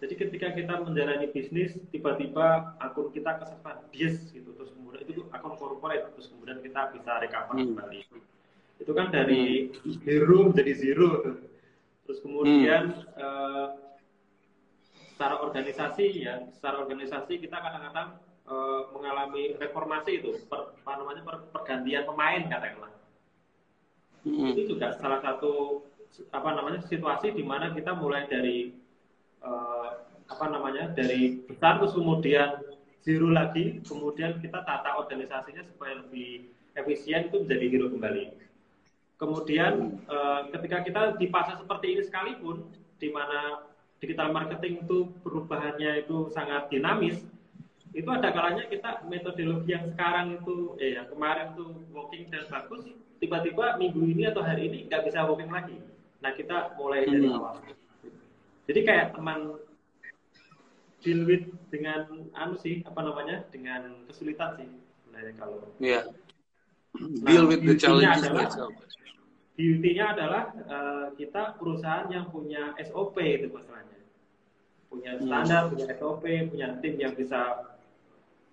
jadi 0.02 0.18
ketika 0.18 0.50
kita 0.50 0.82
menjalani 0.82 1.30
bisnis, 1.30 1.78
tiba-tiba 1.94 2.74
akun 2.82 3.14
kita 3.14 3.38
kesempat 3.38 3.86
bias 3.94 4.34
gitu, 4.34 4.50
terus 4.58 4.74
kemudian 4.74 5.06
itu 5.06 5.22
akun 5.30 5.54
corporate, 5.54 6.10
terus 6.18 6.26
kemudian 6.26 6.58
kita 6.58 6.90
bisa 6.90 7.22
recover 7.22 7.54
hmm. 7.54 7.66
kembali. 7.70 8.00
Itu 8.82 8.98
kan 8.98 9.14
dari 9.14 9.70
zero 10.02 10.50
menjadi 10.50 10.72
zero. 10.74 11.38
Terus 12.02 12.18
kemudian 12.18 12.98
hmm. 12.98 13.14
uh, 13.14 13.66
secara 15.14 15.38
organisasi 15.38 16.06
ya, 16.26 16.50
secara 16.50 16.82
organisasi 16.82 17.38
kita 17.38 17.62
kadang-kadang 17.62 18.18
uh, 18.50 18.90
mengalami 18.90 19.54
reformasi 19.54 20.18
itu, 20.18 20.34
per, 20.50 20.74
apa 20.82 20.98
namanya 20.98 21.22
per, 21.22 21.46
pergantian 21.54 22.10
pemain 22.10 22.42
katakanlah. 22.50 22.92
Hmm. 24.26 24.50
Itu 24.50 24.66
juga 24.66 24.98
salah 24.98 25.22
satu 25.22 25.86
apa 26.34 26.50
namanya 26.58 26.82
situasi 26.90 27.38
di 27.38 27.46
mana 27.46 27.70
kita 27.70 27.94
mulai 27.94 28.26
dari 28.26 28.81
uh, 29.42 30.06
apa 30.30 30.46
namanya 30.48 30.90
dari 30.96 31.44
besar 31.44 31.78
terus 31.82 31.92
kemudian 31.92 32.62
zero 33.02 33.28
lagi, 33.34 33.82
kemudian 33.82 34.38
kita 34.38 34.62
tata 34.62 34.96
organisasinya 35.02 35.66
supaya 35.66 35.98
lebih 36.00 36.54
efisien 36.78 37.28
itu 37.28 37.42
menjadi 37.42 37.66
hero 37.68 37.86
kembali. 37.90 38.24
Kemudian 39.18 40.02
uh, 40.10 40.50
ketika 40.50 40.82
kita 40.82 41.02
di 41.18 41.30
fase 41.30 41.54
seperti 41.58 41.86
ini 41.98 42.02
sekalipun, 42.02 42.66
di 42.98 43.10
mana 43.10 43.66
digital 44.02 44.34
marketing 44.34 44.82
itu 44.86 45.10
perubahannya 45.22 46.06
itu 46.06 46.30
sangat 46.34 46.70
dinamis, 46.70 47.22
itu 47.92 48.08
ada 48.08 48.32
kalanya 48.34 48.66
kita 48.66 49.04
metodologi 49.06 49.76
yang 49.76 49.84
sekarang 49.94 50.42
itu, 50.42 50.74
eh 50.80 50.98
yang 50.98 51.06
kemarin 51.12 51.54
itu 51.54 51.66
working 51.92 52.26
dan 52.32 52.46
bagus, 52.50 52.88
tiba-tiba 53.22 53.78
minggu 53.78 54.00
ini 54.02 54.26
atau 54.26 54.42
hari 54.42 54.66
ini 54.70 54.78
nggak 54.90 55.06
bisa 55.06 55.22
working 55.28 55.52
lagi. 55.52 55.78
Nah 56.18 56.32
kita 56.34 56.74
mulai 56.78 57.06
dari 57.06 57.30
hmm. 57.30 57.81
Jadi 58.70 58.80
kayak 58.86 59.18
teman 59.18 59.58
deal 61.02 61.26
with 61.26 61.50
dengan 61.68 62.30
anu 62.38 62.54
sih 62.62 62.86
apa 62.86 63.02
namanya 63.02 63.42
dengan 63.50 64.06
kesulitan 64.06 64.54
sih 64.54 64.68
sebenarnya 65.02 65.34
kalau. 65.34 65.58
Yeah. 65.82 66.06
Deal 67.26 67.44
nah, 67.44 67.50
with 67.50 67.62
the 67.66 67.74
challenges 67.74 68.22
adalah, 68.22 68.52
beauty-nya 69.56 70.12
adalah 70.12 70.44
uh, 70.68 71.06
kita 71.16 71.56
perusahaan 71.56 72.08
yang 72.12 72.28
punya 72.30 72.76
SOP 72.84 73.18
itu 73.18 73.48
masalahnya. 73.50 73.98
Punya 74.92 75.16
hmm. 75.16 75.24
standar, 75.24 75.60
hmm. 75.66 75.70
punya 75.74 75.86
SOP, 75.96 76.24
punya 76.52 76.68
tim 76.84 76.94
yang 77.00 77.16
bisa 77.16 77.66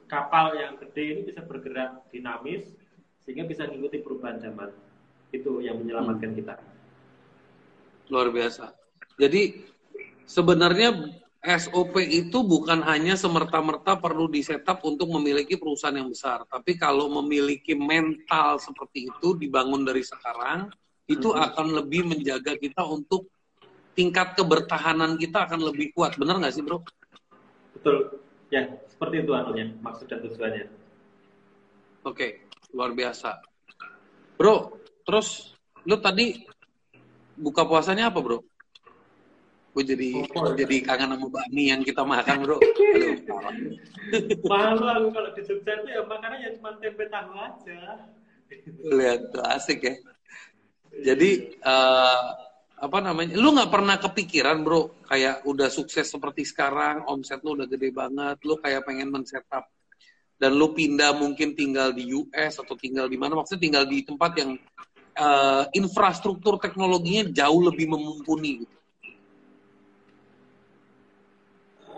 kapal 0.09 0.57
yang 0.57 0.79
gede 0.81 1.03
ini 1.05 1.21
bisa 1.27 1.45
bergerak 1.45 2.01
dinamis 2.09 2.65
sehingga 3.21 3.45
bisa 3.45 3.69
mengikuti 3.69 4.01
perubahan 4.01 4.41
zaman. 4.41 4.71
Itu 5.29 5.61
yang 5.61 5.77
menyelamatkan 5.77 6.33
hmm. 6.33 6.39
kita. 6.41 6.55
Luar 8.09 8.33
biasa. 8.33 8.73
Jadi 9.19 9.61
sebenarnya 10.29 10.93
SOP 11.41 11.97
itu 12.05 12.45
bukan 12.45 12.85
hanya 12.85 13.17
semerta-merta 13.17 13.97
perlu 13.97 14.29
disetup 14.29 14.85
untuk 14.85 15.09
memiliki 15.09 15.57
perusahaan 15.57 15.95
yang 15.97 16.13
besar, 16.13 16.45
tapi 16.45 16.77
kalau 16.77 17.09
memiliki 17.23 17.73
mental 17.73 18.61
seperti 18.61 19.09
itu 19.09 19.33
dibangun 19.39 19.81
dari 19.81 20.05
sekarang, 20.05 20.69
itu 21.09 21.33
hmm. 21.33 21.41
akan 21.49 21.67
lebih 21.81 22.05
menjaga 22.05 22.53
kita 22.59 22.85
untuk 22.85 23.31
tingkat 23.97 24.37
kebertahanan 24.37 25.17
kita 25.17 25.49
akan 25.49 25.73
lebih 25.73 25.89
kuat. 25.97 26.13
Benar 26.19 26.37
nggak 26.37 26.53
sih, 26.53 26.61
bro? 26.61 26.85
Betul. 27.73 28.21
Ya, 28.53 28.69
seperti 28.85 29.25
itu 29.25 29.31
anunya, 29.33 29.73
maksud 29.81 30.05
dan 30.11 30.21
tujuannya. 30.25 30.65
Oke, 32.05 32.45
luar 32.75 32.93
biasa. 32.93 33.41
Bro, 34.35 34.75
terus 35.07 35.55
lu 35.87 35.97
tadi 36.03 36.45
buka 37.39 37.63
puasanya 37.63 38.11
apa, 38.11 38.19
bro? 38.19 38.43
Gue 39.69 39.83
jadi 39.85 40.09
oh, 40.33 40.57
jadi 40.57 40.75
kangen 40.81 41.13
sama 41.13 41.27
bakmi 41.29 41.69
yang 41.69 41.81
kita 41.85 42.01
makan, 42.01 42.41
bro. 42.41 42.57
Aduh, 44.09 44.41
Malu 44.49 44.85
aku 44.89 45.07
kalau 45.13 45.29
di 45.37 45.41
Jogja 45.45 45.73
itu 45.77 45.87
ya 45.93 46.01
makanannya 46.09 46.49
cuma 46.57 46.73
tempe 46.81 47.05
tahu 47.07 47.31
aja. 47.37 47.81
Lihat 48.89 49.29
tuh 49.29 49.43
asik 49.45 49.79
ya. 49.85 49.95
Jadi 51.13 51.61
uh, 51.61 52.21
apa 52.81 52.97
namanya? 53.03 53.37
Lu 53.37 53.53
nggak 53.53 53.69
pernah 53.69 54.01
kepikiran, 54.01 54.65
bro, 54.65 55.05
kayak 55.05 55.45
udah 55.45 55.69
sukses 55.69 56.09
seperti 56.09 56.41
sekarang, 56.49 57.05
omset 57.05 57.45
lu 57.45 57.53
udah 57.53 57.69
gede 57.69 57.93
banget, 57.93 58.41
lu 58.41 58.57
kayak 58.57 58.89
pengen 58.89 59.13
men-setup 59.13 59.69
dan 60.39 60.55
lu 60.55 60.71
pindah 60.71 61.11
mungkin 61.19 61.51
tinggal 61.51 61.91
di 61.91 62.15
US 62.15 62.57
atau 62.57 62.73
tinggal 62.79 63.11
di 63.11 63.19
mana? 63.19 63.35
Maksudnya 63.35 63.61
tinggal 63.61 63.85
di 63.85 64.07
tempat 64.07 64.31
yang 64.39 64.55
uh, 65.19 65.67
infrastruktur 65.75 66.55
teknologinya 66.63 67.27
jauh 67.29 67.61
lebih 67.67 67.91
memumpuni 67.91 68.63
gitu. 68.63 68.78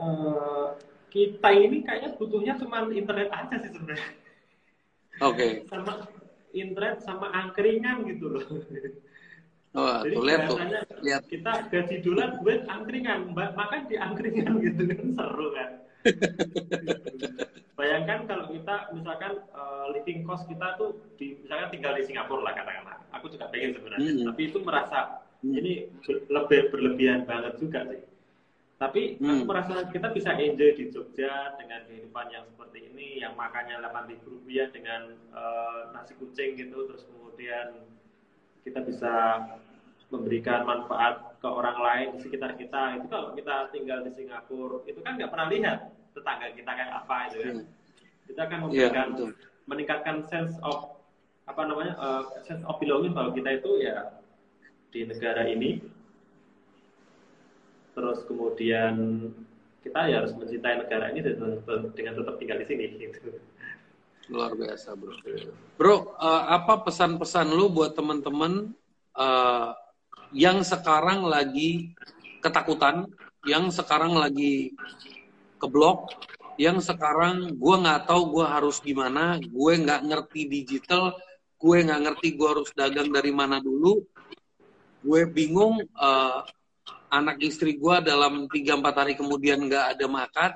Uh, 0.01 0.73
kita 1.13 1.49
ini 1.53 1.85
kayaknya 1.85 2.17
butuhnya 2.17 2.57
cuma 2.57 2.89
internet 2.89 3.29
aja 3.29 3.55
sih 3.61 3.69
sebenarnya. 3.69 4.09
Oke. 5.21 5.37
Okay. 5.37 5.51
Sama 5.71 5.93
internet 6.51 6.99
sama 6.99 7.31
angkringan 7.31 8.03
gitu 8.11 8.27
loh. 8.27 8.43
Oh, 9.71 10.03
Jadi 10.03 10.15
tuh, 10.19 10.23
lihat 10.27 10.39
tuh. 10.51 10.57
Lihat. 10.99 11.21
Kita 11.31 11.53
gaji 11.71 11.95
dolar 12.03 12.43
buat 12.43 12.67
angkringan, 12.67 13.31
makan 13.31 13.87
di 13.87 13.95
angkringan 13.95 14.59
gitu 14.67 14.83
kan 14.83 15.07
seru 15.15 15.47
kan. 15.55 15.69
Bayangkan 17.79 18.27
kalau 18.27 18.45
kita 18.51 18.91
misalkan 18.91 19.41
uh, 19.55 19.89
living 19.95 20.27
cost 20.27 20.43
kita 20.45 20.75
tuh 20.75 20.99
di 21.15 21.39
misalkan 21.39 21.71
tinggal 21.71 21.95
di 21.95 22.03
Singapura 22.03 22.51
lah 22.51 22.53
katakanlah. 22.53 22.97
Aku 23.15 23.31
juga 23.31 23.47
pengen 23.47 23.79
sebenarnya, 23.79 24.11
hmm. 24.11 24.27
tapi 24.27 24.41
itu 24.51 24.59
merasa 24.59 24.99
hmm. 25.39 25.55
ini 25.55 25.73
lebih 26.29 26.61
berlebihan 26.69 27.23
banget 27.23 27.55
juga 27.57 27.87
sih. 27.89 28.01
Tapi 28.81 29.21
hmm. 29.21 29.29
aku 29.29 29.43
merasa 29.45 29.85
kita 29.93 30.09
bisa 30.09 30.33
enjoy 30.33 30.73
di 30.73 30.89
Jogja 30.89 31.53
dengan 31.61 31.85
kehidupan 31.85 32.33
yang 32.33 32.49
seperti 32.49 32.89
ini, 32.89 33.21
yang 33.21 33.37
makannya 33.37 33.77
8 33.77 34.09
ribu 34.09 34.41
rupiah 34.41 34.73
dengan 34.73 35.21
uh, 35.37 35.93
nasi 35.93 36.17
kucing 36.17 36.57
gitu, 36.57 36.89
terus 36.89 37.05
kemudian 37.05 37.85
kita 38.65 38.81
bisa 38.81 39.13
memberikan 40.09 40.65
manfaat 40.65 41.37
ke 41.37 41.45
orang 41.45 41.77
lain 41.77 42.07
di 42.17 42.25
sekitar 42.25 42.57
kita. 42.57 42.97
Itu 42.97 43.05
kalau 43.05 43.37
kita 43.37 43.69
tinggal 43.69 44.01
di 44.01 44.17
Singapura, 44.17 44.81
itu 44.89 44.97
kan 45.05 45.13
nggak 45.13 45.29
pernah 45.29 45.47
lihat 45.53 45.77
tetangga 46.17 46.49
kita 46.49 46.71
kayak 46.73 46.93
apa 47.05 47.17
itu 47.29 47.37
kan. 47.37 47.55
Hmm. 47.61 47.67
Kita 48.25 48.41
akan 48.49 48.57
iya, 48.57 48.63
memberikan, 48.65 49.07
yeah, 49.13 49.31
meningkatkan 49.69 50.15
sense 50.25 50.57
of 50.65 50.97
apa 51.45 51.69
namanya, 51.69 51.93
uh, 52.01 52.25
sense 52.41 52.65
of 52.65 52.81
belonging 52.81 53.13
bahwa 53.13 53.29
kita 53.29 53.61
itu 53.61 53.85
ya 53.85 54.09
di 54.89 55.05
negara 55.05 55.45
ini 55.45 55.85
terus 57.91 58.23
kemudian 58.27 59.27
kita 59.81 59.99
ya 60.07 60.21
harus 60.21 60.33
mencintai 60.37 60.85
negara 60.85 61.09
ini 61.09 61.19
dengan 61.25 62.13
tetap 62.15 62.35
tinggal 62.37 62.57
di 62.61 62.65
sini 62.69 62.83
gitu. 63.01 63.33
Luar 64.29 64.53
biasa, 64.53 64.93
Bro. 64.93 65.17
Bro, 65.75 65.95
uh, 66.21 66.43
apa 66.53 66.85
pesan-pesan 66.85 67.51
lu 67.51 67.73
buat 67.73 67.97
teman-teman 67.97 68.71
uh, 69.17 69.73
yang 70.31 70.61
sekarang 70.61 71.25
lagi 71.25 71.91
ketakutan, 72.39 73.09
yang 73.43 73.73
sekarang 73.73 74.15
lagi 74.15 74.71
keblok, 75.57 76.13
yang 76.61 76.77
sekarang 76.79 77.57
gue 77.57 77.75
nggak 77.81 78.05
tahu 78.05 78.39
gue 78.39 78.45
harus 78.45 78.77
gimana, 78.79 79.41
gue 79.41 79.73
nggak 79.81 80.05
ngerti 80.05 80.47
digital, 80.47 81.17
gue 81.57 81.77
nggak 81.81 82.01
ngerti 82.05 82.37
gue 82.37 82.47
harus 82.47 82.69
dagang 82.77 83.09
dari 83.09 83.33
mana 83.33 83.57
dulu, 83.57 84.05
gue 85.01 85.21
bingung 85.27 85.81
uh, 85.97 86.45
anak 87.11 87.43
istri 87.43 87.75
gue 87.75 87.95
dalam 88.01 88.47
3-4 88.47 88.95
hari 88.95 89.13
kemudian 89.19 89.67
nggak 89.67 89.85
ada 89.99 90.05
makan, 90.07 90.51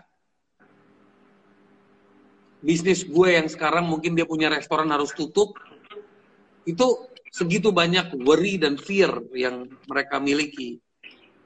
bisnis 2.63 3.04
gue 3.04 3.30
yang 3.36 3.46
sekarang 3.52 3.86
mungkin 3.86 4.15
dia 4.15 4.24
punya 4.24 4.48
restoran 4.48 4.88
harus 4.89 5.12
tutup, 5.12 5.54
itu 6.63 7.12
segitu 7.30 7.76
banyak 7.76 8.15
worry 8.24 8.56
dan 8.56 8.80
fear 8.80 9.12
yang 9.36 9.68
mereka 9.86 10.18
miliki. 10.24 10.80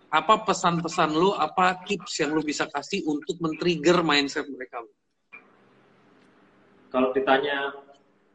Apa 0.10 0.42
pesan-pesan 0.46 1.14
lo, 1.18 1.38
apa 1.38 1.82
tips 1.86 2.22
yang 2.22 2.34
lo 2.34 2.42
bisa 2.46 2.70
kasih 2.70 3.06
untuk 3.10 3.38
men-trigger 3.42 4.02
mindset 4.06 4.46
mereka? 4.50 4.82
Kalau 6.90 7.14
ditanya 7.14 7.89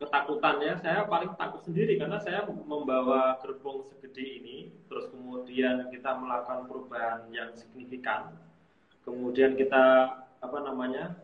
ketakutannya 0.05 0.77
saya 0.85 1.09
paling 1.09 1.33
takut 1.41 1.65
sendiri 1.65 1.97
karena 1.97 2.21
saya 2.21 2.45
membawa 2.45 3.41
gerbong 3.41 3.89
segede 3.89 4.21
ini 4.21 4.69
terus 4.93 5.09
kemudian 5.09 5.89
kita 5.89 6.13
melakukan 6.21 6.69
perubahan 6.69 7.25
yang 7.33 7.57
signifikan. 7.57 8.37
Kemudian 9.01 9.57
kita 9.57 10.13
apa 10.45 10.59
namanya 10.61 11.17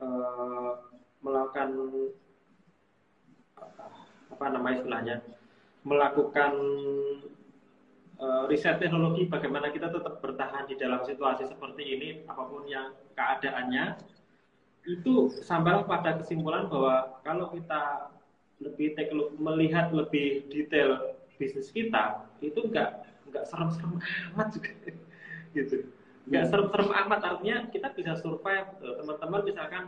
uh, 0.00 0.88
melakukan 1.20 1.68
apa 4.32 4.46
namanya 4.48 4.76
istilahnya 4.80 5.16
melakukan 5.84 6.52
uh, 8.20 8.44
riset 8.48 8.80
teknologi 8.80 9.28
bagaimana 9.28 9.68
kita 9.68 9.92
tetap 9.92 10.20
bertahan 10.24 10.64
di 10.64 10.80
dalam 10.80 11.04
situasi 11.04 11.44
seperti 11.48 11.82
ini 11.84 12.08
apa 12.24 12.42
pun 12.44 12.64
yang 12.64 12.92
keadaannya 13.18 13.98
itu 14.88 15.28
sampailah 15.44 15.84
pada 15.84 16.16
kesimpulan 16.16 16.64
bahwa 16.72 17.20
kalau 17.20 17.52
kita 17.52 18.08
lebih 18.64 18.96
teknologi, 18.96 19.36
melihat 19.36 19.92
lebih 19.92 20.48
detail 20.48 21.14
bisnis 21.36 21.70
kita 21.70 22.24
itu 22.40 22.58
enggak 22.64 23.04
enggak 23.28 23.44
serem-serem 23.46 24.00
amat 24.32 24.48
juga. 24.56 24.72
Gitu. 25.56 25.88
Enggak 26.28 26.42
hmm. 26.44 26.50
serem-serem 26.50 26.90
amat. 27.04 27.20
Artinya 27.24 27.56
kita 27.68 27.88
bisa 27.92 28.12
survive 28.20 28.68
eh, 28.80 28.94
teman-teman 28.98 29.40
misalkan 29.44 29.84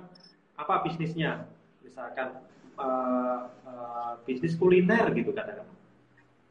apa 0.60 0.74
bisnisnya? 0.84 1.48
Misalkan 1.80 2.44
uh, 2.76 3.48
uh, 3.66 4.12
bisnis 4.28 4.54
kuliner 4.54 5.10
gitu 5.16 5.32
katakan 5.32 5.66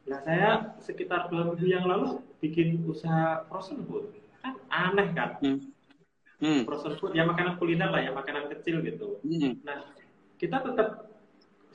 nah 0.10 0.26
saya 0.26 0.74
sekitar 0.82 1.30
dua 1.30 1.54
minggu 1.54 1.70
yang 1.70 1.86
lalu 1.86 2.18
bikin 2.42 2.82
usaha 2.90 3.46
frozen 3.46 3.86
food. 3.86 4.10
Kan 4.42 4.58
aneh 4.74 5.14
kan? 5.14 5.38
Hmm 5.38 5.70
hmm. 6.42 6.64
frozen 6.66 6.96
food 7.00 7.14
ya 7.16 7.24
makanan 7.28 7.60
kuliner 7.60 7.92
lah 7.92 8.02
ya 8.04 8.12
makanan 8.12 8.52
kecil 8.52 8.82
gitu 8.84 9.20
hmm. 9.24 9.64
nah 9.64 9.92
kita 10.40 10.64
tetap 10.64 11.12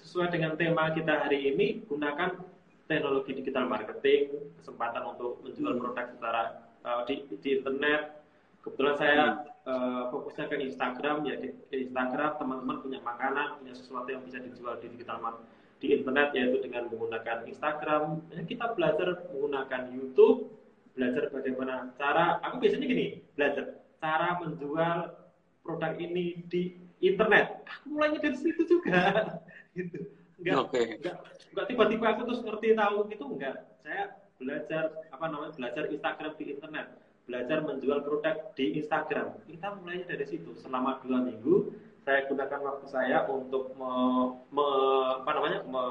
sesuai 0.00 0.32
dengan 0.32 0.56
tema 0.56 0.92
kita 0.92 1.24
hari 1.24 1.54
ini 1.54 1.84
gunakan 1.88 2.40
teknologi 2.84 3.32
digital 3.32 3.64
marketing 3.68 4.52
kesempatan 4.60 5.02
untuk 5.16 5.40
menjual 5.44 5.76
hmm. 5.76 5.80
produk 5.80 6.06
secara 6.12 6.42
uh, 6.84 7.02
di, 7.08 7.24
di 7.40 7.48
internet 7.60 8.24
kebetulan 8.64 8.96
saya 8.96 9.22
uh, 9.68 10.08
fokusnya 10.08 10.48
ke 10.48 10.56
Instagram 10.60 11.24
ya 11.28 11.36
di, 11.40 11.52
di 11.68 11.76
Instagram 11.88 12.40
teman-teman 12.40 12.80
punya 12.80 13.00
makanan 13.04 13.60
punya 13.60 13.74
sesuatu 13.76 14.08
yang 14.08 14.24
bisa 14.24 14.40
dijual 14.40 14.80
di 14.80 14.88
digital 14.92 15.20
marketing 15.20 15.52
di 15.84 16.00
internet 16.00 16.32
yaitu 16.32 16.56
dengan 16.64 16.88
menggunakan 16.88 17.44
Instagram 17.44 18.24
ya 18.32 18.40
kita 18.48 18.72
belajar 18.72 19.28
menggunakan 19.28 19.82
YouTube 19.92 20.48
belajar 20.96 21.28
bagaimana 21.28 21.92
cara 22.00 22.40
aku 22.40 22.62
biasanya 22.62 22.86
gini 22.88 23.20
belajar 23.36 23.83
cara 24.04 24.36
menjual 24.44 25.16
produk 25.64 25.92
ini 25.96 26.44
di 26.44 26.76
internet. 27.00 27.64
Aku 27.64 27.96
mulainya 27.96 28.20
dari 28.20 28.36
situ 28.36 28.68
juga. 28.68 29.00
Gitu. 29.74 30.06
Enggak 30.38 30.70
okay. 30.70 31.02
enggak, 31.02 31.16
enggak 31.50 31.66
tiba-tiba 31.66 32.06
aku 32.14 32.20
terus 32.30 32.46
ngerti 32.46 32.78
tahu 32.78 33.10
gitu 33.10 33.26
enggak 33.26 33.74
saya 33.82 34.14
belajar 34.38 35.02
apa 35.10 35.26
namanya 35.26 35.50
belajar 35.58 35.84
Instagram 35.90 36.32
di 36.38 36.44
internet. 36.54 36.86
Belajar 37.26 37.58
menjual 37.66 38.06
produk 38.06 38.54
di 38.54 38.78
Instagram. 38.78 39.34
Kita 39.50 39.74
mulainya 39.74 40.14
dari 40.14 40.30
situ. 40.30 40.54
Selama 40.62 41.02
dua 41.02 41.26
minggu 41.26 41.74
saya 42.06 42.22
gunakan 42.30 42.60
waktu 42.70 42.86
saya 42.86 43.26
untuk 43.26 43.74
me, 43.74 43.92
me, 44.54 44.66
apa 45.26 45.30
namanya 45.34 45.60
me, 45.66 45.84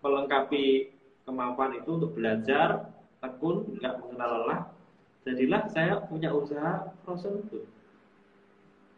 melengkapi 0.00 0.96
kemampuan 1.28 1.76
itu 1.76 1.90
untuk 2.00 2.16
belajar 2.16 2.88
tekun 3.20 3.68
nggak 3.76 4.00
mengenal 4.00 4.30
lelah 4.32 4.60
jadilah 5.26 5.62
saya 5.72 6.00
punya 6.08 6.32
usaha 6.32 6.90
frozen 7.04 7.44
food. 7.48 7.64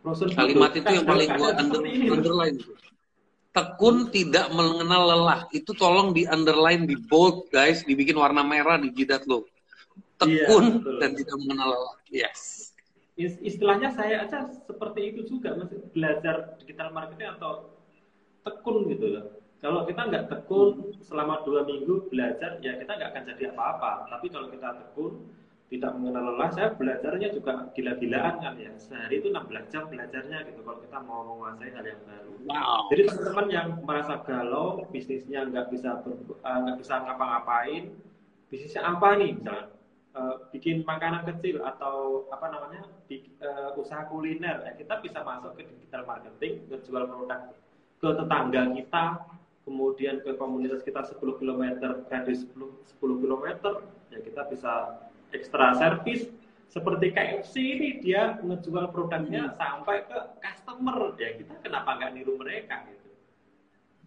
Frozen 0.05 0.31
food. 0.31 0.39
Kalimat 0.39 0.73
itu 0.77 0.89
yang 0.89 1.07
paling 1.07 1.29
gua 1.35 1.51
under, 1.59 1.83
underline 1.87 2.59
tekun 3.53 4.09
tidak 4.09 4.49
mengenal 4.51 5.03
lelah. 5.07 5.41
Itu 5.53 5.77
tolong 5.77 6.17
di 6.17 6.25
underline 6.27 6.89
di 6.89 6.97
bold 6.97 7.53
guys. 7.53 7.85
Dibikin 7.85 8.17
warna 8.17 8.41
merah 8.43 8.81
di 8.81 8.89
jidat 8.91 9.29
lo. 9.29 9.45
Tekun 10.17 10.81
iya, 10.81 10.99
dan 10.99 11.11
tidak 11.15 11.37
mengenal 11.45 11.69
lelah. 11.77 11.97
Yes. 12.09 12.73
Istilahnya 13.21 13.93
saya 13.93 14.25
aja 14.25 14.49
seperti 14.49 15.13
itu 15.15 15.29
juga 15.29 15.55
mas. 15.55 15.71
Belajar 15.93 16.57
digital 16.59 16.91
marketing 16.97 17.37
atau 17.39 17.71
tekun 18.43 18.89
gitu 18.89 19.07
loh. 19.21 19.25
Kalau 19.63 19.87
kita 19.87 20.11
nggak 20.11 20.27
tekun 20.27 20.91
selama 21.07 21.47
dua 21.47 21.63
minggu 21.63 22.11
belajar 22.11 22.59
ya 22.65 22.75
kita 22.81 22.99
nggak 22.99 23.11
akan 23.15 23.25
jadi 23.37 23.55
apa-apa. 23.55 24.11
Tapi 24.11 24.27
kalau 24.33 24.49
kita 24.51 24.69
tekun 24.81 25.29
tidak 25.73 25.97
mengenal 25.97 26.37
lelah 26.37 26.53
saya 26.53 26.69
belajarnya 26.77 27.33
juga 27.33 27.73
gila-gilaan 27.73 28.45
kan 28.45 28.55
ya. 28.61 28.77
Sehari 28.77 29.25
itu 29.25 29.33
16 29.33 29.73
jam 29.73 29.89
belajarnya 29.89 30.39
gitu 30.53 30.61
kalau 30.61 30.79
kita 30.85 30.99
mau 31.01 31.25
menguasai 31.25 31.73
hal 31.73 31.85
yang 31.89 32.03
baru. 32.05 32.33
Wow. 32.45 32.81
jadi 32.93 33.03
teman-teman 33.09 33.47
yang 33.49 33.69
merasa 33.81 34.21
galau 34.29 34.85
bisnisnya 34.93 35.49
nggak 35.49 35.73
bisa 35.73 36.05
eh, 36.05 36.59
nggak 36.61 36.77
uh, 36.77 36.81
bisa 36.83 36.95
ngapa-ngapain 37.01 37.83
bisnisnya 38.53 38.83
apa 38.85 39.09
nih 39.17 39.33
misalnya? 39.41 39.67
Uh, 40.13 40.45
bikin 40.53 40.85
makanan 40.85 41.25
kecil 41.25 41.65
atau 41.65 42.29
apa 42.29 42.53
namanya? 42.53 42.85
Di, 43.09 43.25
uh, 43.41 43.73
usaha 43.81 44.05
kuliner. 44.13 44.61
Ya 44.69 44.77
kita 44.77 45.01
bisa 45.01 45.25
masuk 45.25 45.57
ke 45.57 45.65
digital 45.65 46.05
marketing 46.05 46.69
jual 46.69 47.09
produk 47.09 47.49
ke 47.97 48.09
tetangga 48.13 48.63
kita 48.77 49.05
kemudian 49.63 50.19
ke 50.21 50.35
komunitas 50.35 50.83
kita 50.83 51.07
10 51.07 51.23
km 51.39 51.65
radius 52.11 52.45
10, 52.51 52.99
10 52.99 53.23
km 53.23 53.47
ya 54.11 54.19
kita 54.19 54.43
bisa 54.51 54.73
ekstra 55.33 55.77
servis 55.77 56.29
seperti 56.73 57.13
KFC 57.13 57.55
ini 57.61 57.89
dia 58.01 58.41
ngejual 58.41 58.89
produknya 58.97 59.53
hmm. 59.53 59.57
sampai 59.61 60.09
ke 60.09 60.19
customer 60.41 61.13
ya 61.21 61.37
kita 61.37 61.55
kenapa 61.61 62.01
nggak 62.01 62.13
niru 62.17 62.41
mereka 62.41 62.81
gitu 62.89 63.09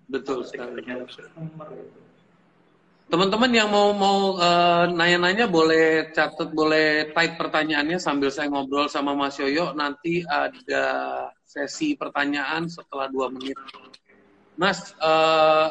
betul 0.10 0.40
sekali 0.42 0.82
customer 0.82 1.70
gitu 1.74 2.06
Teman-teman 3.06 3.54
yang 3.54 3.70
mau 3.70 3.94
mau 3.94 4.34
uh, 4.42 4.90
nanya-nanya 4.90 5.46
boleh 5.46 6.10
catat, 6.10 6.50
boleh 6.50 7.14
type 7.14 7.38
pertanyaannya 7.38 8.02
sambil 8.02 8.34
saya 8.34 8.50
ngobrol 8.50 8.90
sama 8.90 9.14
Mas 9.14 9.38
Yoyo. 9.38 9.78
Nanti 9.78 10.26
ada 10.26 10.86
sesi 11.46 11.94
pertanyaan 11.94 12.66
setelah 12.66 13.06
dua 13.06 13.30
menit. 13.30 13.54
Mas, 14.58 14.90
uh, 14.98 15.70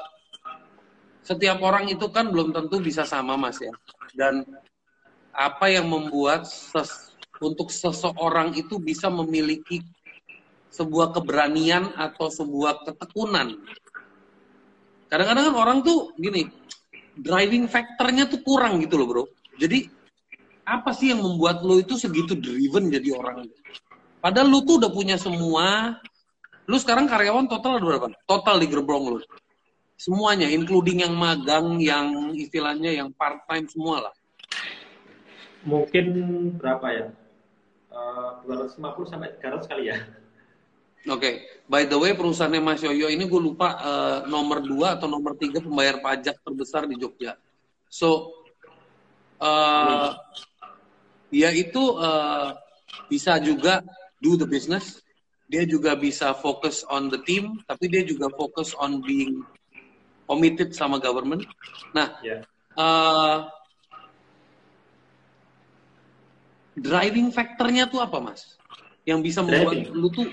setiap 1.26 1.58
orang 1.58 1.90
itu 1.90 2.06
kan 2.14 2.30
belum 2.30 2.54
tentu 2.54 2.78
bisa 2.78 3.02
sama 3.02 3.34
Mas 3.34 3.58
ya. 3.58 3.74
Dan 4.14 4.46
apa 5.34 5.66
yang 5.66 5.90
membuat 5.90 6.46
ses, 6.46 7.14
untuk 7.42 7.74
seseorang 7.74 8.54
itu 8.54 8.78
bisa 8.78 9.10
memiliki 9.10 9.82
sebuah 10.70 11.14
keberanian 11.14 11.94
atau 11.94 12.30
sebuah 12.30 12.86
ketekunan. 12.86 13.58
Kadang-kadang 15.10 15.50
kan 15.50 15.56
orang 15.58 15.78
tuh 15.86 16.14
gini, 16.18 16.50
driving 17.18 17.70
factornya 17.70 18.26
tuh 18.26 18.42
kurang 18.42 18.82
gitu 18.82 18.98
loh 18.98 19.06
bro. 19.06 19.24
Jadi 19.58 19.86
apa 20.66 20.90
sih 20.96 21.14
yang 21.14 21.22
membuat 21.22 21.62
lo 21.62 21.78
itu 21.78 21.94
segitu 21.94 22.34
driven 22.34 22.90
jadi 22.90 23.14
orang? 23.14 23.46
Padahal 24.18 24.48
lo 24.50 24.64
tuh 24.66 24.82
udah 24.82 24.90
punya 24.90 25.14
semua. 25.20 25.98
Lu 26.64 26.80
sekarang 26.80 27.04
karyawan 27.04 27.46
total 27.46 27.76
ada 27.76 27.84
berapa? 27.84 28.08
Total 28.24 28.56
di 28.56 28.66
gerbong 28.66 29.04
lo. 29.14 29.18
Semuanya, 29.94 30.50
including 30.50 31.06
yang 31.06 31.14
magang, 31.14 31.78
yang 31.78 32.34
istilahnya 32.34 32.90
yang 32.98 33.14
part 33.14 33.46
time 33.46 33.68
semua 33.70 34.10
lah. 34.10 34.14
Mungkin 35.64 36.06
berapa 36.60 36.86
ya? 36.92 37.06
Uh, 37.88 38.44
eh, 38.44 38.68
250 38.76 39.10
sampai 39.10 39.32
300 39.40 39.70
kali 39.70 39.84
ya. 39.92 39.96
Oke, 41.04 41.20
okay. 41.20 41.34
by 41.68 41.84
the 41.84 42.00
way 42.00 42.16
perusahaannya 42.16 42.64
Mas 42.64 42.80
Yoyo 42.80 43.12
ini 43.12 43.28
gue 43.28 43.36
lupa 43.36 43.76
uh, 43.76 44.18
nomor 44.24 44.64
dua 44.64 44.96
atau 44.96 45.04
nomor 45.04 45.36
tiga 45.36 45.60
pembayar 45.60 46.00
pajak 46.00 46.40
terbesar 46.40 46.88
di 46.88 46.96
Jogja. 46.96 47.36
So, 47.92 48.32
uh, 49.36 50.16
dia 51.28 51.52
itu 51.52 52.00
uh, 52.00 52.56
bisa 53.12 53.36
juga 53.36 53.84
do 54.24 54.40
the 54.40 54.48
business, 54.48 55.04
dia 55.52 55.68
juga 55.68 55.92
bisa 55.92 56.32
fokus 56.32 56.88
on 56.88 57.12
the 57.12 57.20
team, 57.28 57.60
tapi 57.68 57.92
dia 57.92 58.00
juga 58.00 58.32
fokus 58.32 58.72
on 58.80 59.04
being 59.04 59.44
committed 60.24 60.72
sama 60.72 60.96
government. 60.96 61.44
Nah, 61.92 62.16
yeah. 62.24 62.48
uh, 62.80 63.44
driving 66.78 67.30
factornya 67.30 67.86
tuh 67.90 68.02
apa 68.02 68.18
mas? 68.20 68.58
Yang 69.04 69.32
bisa 69.32 69.40
membuat 69.44 69.90
lu 69.92 70.08
tuh 70.08 70.26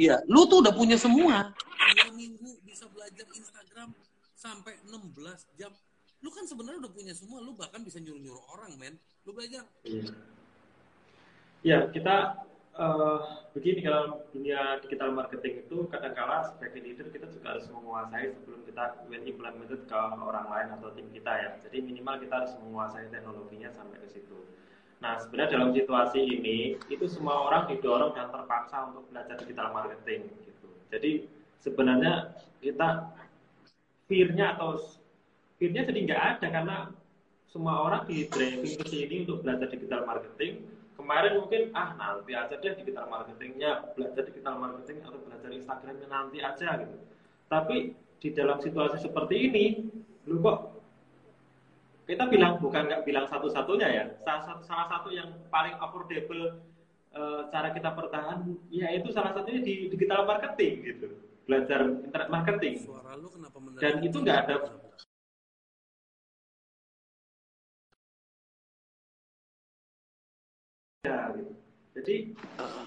Iya, 0.00 0.24
lu 0.24 0.48
tuh 0.48 0.64
udah 0.64 0.72
punya 0.72 0.96
semua. 0.96 1.52
Dua 1.52 2.10
minggu 2.16 2.56
bisa 2.64 2.88
belajar 2.88 3.28
Instagram 3.28 3.92
sampai 4.32 4.80
16 4.88 5.44
jam. 5.60 5.72
Lu 6.24 6.30
kan 6.32 6.48
sebenarnya 6.48 6.86
udah 6.86 6.92
punya 6.94 7.12
semua, 7.12 7.44
lu 7.44 7.52
bahkan 7.52 7.84
bisa 7.84 8.00
nyuruh-nyuruh 8.00 8.44
orang, 8.56 8.72
men. 8.80 8.94
Lu 9.28 9.36
belajar. 9.36 9.66
Iya, 9.84 10.08
ya, 11.60 11.78
kita 11.92 12.40
uh, 12.78 13.46
begini 13.52 13.84
kalau 13.84 14.24
dunia 14.32 14.80
digital 14.80 15.12
marketing 15.12 15.66
itu 15.66 15.84
kadang-kala 15.92 16.46
sebagai 16.48 16.80
leader 16.80 17.06
kita 17.12 17.28
juga 17.28 17.58
harus 17.58 17.66
menguasai 17.68 18.32
sebelum 18.32 18.60
kita 18.64 18.84
when 19.12 19.22
implemented 19.28 19.82
ke 19.84 19.98
orang 20.00 20.46
lain 20.48 20.68
atau 20.78 20.88
tim 20.96 21.10
kita 21.12 21.32
ya. 21.36 21.50
Jadi 21.60 21.78
minimal 21.84 22.16
kita 22.22 22.34
harus 22.42 22.54
menguasai 22.64 23.12
teknologinya 23.12 23.68
sampai 23.76 24.00
ke 24.00 24.08
situ. 24.08 24.40
Nah, 25.02 25.18
sebenarnya 25.18 25.58
dalam 25.58 25.74
situasi 25.74 26.22
ini 26.22 26.78
itu 26.86 27.10
semua 27.10 27.50
orang 27.50 27.66
didorong 27.66 28.14
dan 28.14 28.30
terpaksa 28.30 28.86
untuk 28.86 29.10
belajar 29.10 29.34
digital 29.42 29.74
marketing 29.74 30.30
gitu. 30.46 30.70
Jadi 30.94 31.26
sebenarnya 31.58 32.30
kita 32.62 33.10
fear-nya 34.06 34.54
atau 34.54 34.78
fear-nya 35.58 35.82
jadi 35.90 35.98
nggak 36.06 36.22
ada 36.22 36.46
karena 36.46 36.76
semua 37.50 37.82
orang 37.82 38.06
di 38.06 38.30
driving 38.30 38.78
ke 38.78 38.86
sini 38.86 39.16
untuk 39.26 39.42
belajar 39.42 39.66
digital 39.74 40.06
marketing. 40.06 40.70
Kemarin 40.94 41.42
mungkin 41.42 41.62
ah 41.74 41.98
nanti 41.98 42.32
aja 42.38 42.54
deh 42.54 42.72
digital 42.78 43.10
marketingnya, 43.10 43.90
belajar 43.98 44.22
digital 44.22 44.54
marketing 44.62 45.02
atau 45.02 45.18
belajar 45.18 45.50
Instagramnya 45.50 46.06
nanti 46.06 46.38
aja 46.38 46.78
gitu. 46.78 46.96
Tapi 47.50 47.76
di 48.22 48.28
dalam 48.30 48.62
situasi 48.62 49.02
seperti 49.02 49.50
ini, 49.50 49.64
lu 50.30 50.38
kok 50.38 50.71
kita 52.02 52.26
bilang 52.26 52.58
bukan 52.58 52.90
nggak 52.90 53.06
bilang 53.06 53.26
satu-satunya 53.30 53.88
ya. 53.88 54.04
Salah 54.26 54.42
satu 54.42 54.62
salah 54.66 54.86
satu 54.90 55.08
yang 55.14 55.30
paling 55.54 55.78
affordable 55.78 56.58
e, 57.14 57.22
cara 57.54 57.70
kita 57.70 57.94
bertahan 57.94 58.42
yaitu 58.74 59.14
salah 59.14 59.30
satunya 59.30 59.62
di 59.62 59.86
digital 59.86 60.26
marketing 60.26 60.72
gitu. 60.82 61.06
Belajar 61.46 61.86
internet 62.02 62.28
marketing. 62.30 62.74
Dan 63.78 63.94
itu 64.02 64.16
nggak 64.18 64.38
ada. 64.46 64.54
Ya 71.06 71.18
gitu. 71.38 71.52
Jadi 71.92 72.16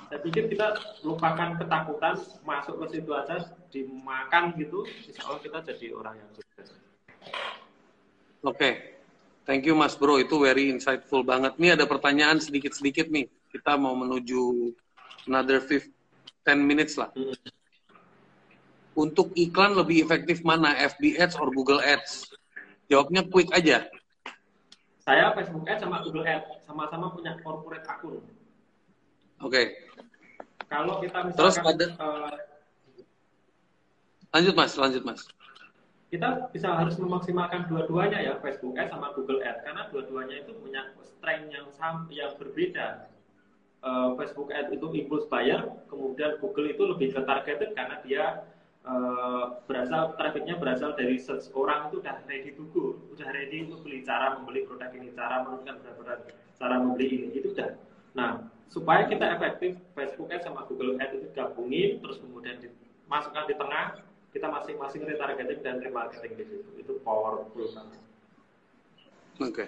saya 0.10 0.20
pikir 0.20 0.44
kita 0.52 0.76
lupakan 1.08 1.56
ketakutan 1.62 2.16
masuk 2.44 2.84
ke 2.84 3.00
situ 3.00 3.12
aja 3.16 3.54
dimakan 3.72 4.56
gitu 4.60 4.84
insya 5.08 5.24
Allah 5.30 5.40
kita 5.40 5.60
jadi 5.62 5.96
orang 5.96 6.20
yang 6.20 6.30
sukses. 6.36 6.70
Oke. 8.44 8.60
okay. 8.60 8.95
Thank 9.46 9.70
you 9.70 9.78
Mas 9.78 9.94
Bro, 9.94 10.18
itu 10.26 10.42
very 10.42 10.74
insightful 10.74 11.22
banget. 11.22 11.54
Nih 11.62 11.78
ada 11.78 11.86
pertanyaan 11.86 12.42
sedikit-sedikit 12.42 13.14
nih. 13.14 13.30
Kita 13.54 13.78
mau 13.78 13.94
menuju 13.94 14.74
another 15.30 15.62
5, 15.62 15.86
10 16.42 16.66
minutes 16.66 16.98
lah. 16.98 17.14
Hmm. 17.14 17.38
Untuk 18.98 19.30
iklan 19.38 19.78
lebih 19.78 20.02
efektif 20.02 20.42
mana, 20.42 20.74
FB 20.90 21.22
Ads 21.22 21.38
or 21.38 21.54
Google 21.54 21.78
Ads? 21.78 22.34
Jawabnya 22.90 23.22
quick 23.30 23.54
aja. 23.54 23.86
Saya 25.06 25.30
Facebook 25.38 25.70
Ads 25.70 25.82
sama 25.86 26.02
Google 26.02 26.26
Ads 26.26 26.66
sama-sama 26.66 27.14
punya 27.14 27.38
corporate 27.46 27.86
akun. 27.86 28.26
Oke. 29.46 29.54
Okay. 29.54 29.66
Kalau 30.66 30.98
kita 30.98 31.22
misalkan 31.22 31.38
Terus 31.38 31.56
pada 31.62 31.86
uh, 32.02 32.34
lanjut 34.34 34.54
mas, 34.58 34.74
lanjut 34.74 35.04
mas. 35.06 35.22
Kita 36.16 36.48
bisa 36.48 36.72
harus 36.72 36.96
memaksimalkan 36.96 37.68
dua-duanya 37.68 38.24
ya 38.24 38.40
Facebook 38.40 38.80
Ads 38.80 38.96
sama 38.96 39.12
Google 39.12 39.44
Ads 39.44 39.68
karena 39.68 39.84
dua-duanya 39.92 40.48
itu 40.48 40.56
punya 40.64 40.96
strength 41.04 41.52
yang 41.52 41.68
sam 41.76 42.08
yang 42.08 42.32
berbeda. 42.40 43.12
Uh, 43.84 44.16
Facebook 44.16 44.48
Ads 44.48 44.72
itu 44.72 44.88
impulse 44.96 45.28
buyer, 45.28 45.68
kemudian 45.92 46.40
Google 46.40 46.72
itu 46.72 46.88
lebih 46.88 47.12
ke 47.12 47.20
targeted 47.20 47.76
karena 47.76 48.00
dia 48.08 48.48
uh, 48.88 49.60
berasal 49.68 50.16
trafficnya 50.16 50.56
berasal 50.56 50.96
dari 50.96 51.20
search 51.20 51.52
orang 51.52 51.92
itu 51.92 52.00
udah 52.00 52.16
ready 52.32 52.56
to 52.56 52.64
go, 52.72 52.96
udah 53.12 53.28
ready 53.36 53.68
untuk 53.68 53.84
beli 53.84 54.00
cara 54.08 54.40
membeli 54.40 54.64
produk 54.64 54.96
ini, 54.96 55.12
cara 55.12 55.44
menentukan 55.44 55.84
berapa 55.84 56.32
cara 56.56 56.76
membeli 56.80 57.08
ini 57.12 57.28
itu 57.44 57.52
udah. 57.52 57.76
Nah, 58.16 58.48
supaya 58.72 59.04
kita 59.12 59.36
efektif 59.36 59.76
Facebook 59.92 60.32
Ads 60.32 60.48
sama 60.48 60.64
Google 60.72 60.96
Ads 60.96 61.12
itu 61.20 61.28
gabungin 61.36 62.00
terus 62.00 62.24
kemudian 62.24 62.56
dimasukkan 62.64 63.52
di 63.52 63.56
tengah 63.60 63.86
kita 64.36 64.52
masing-masing 64.52 65.08
retargeting 65.08 65.64
dan 65.64 65.80
remarketing 65.80 66.36
di 66.36 66.44
situ 66.44 66.70
itu 66.76 66.94
powerful 67.08 67.48
banget. 67.72 68.02
Oke. 69.40 69.52
Okay. 69.56 69.68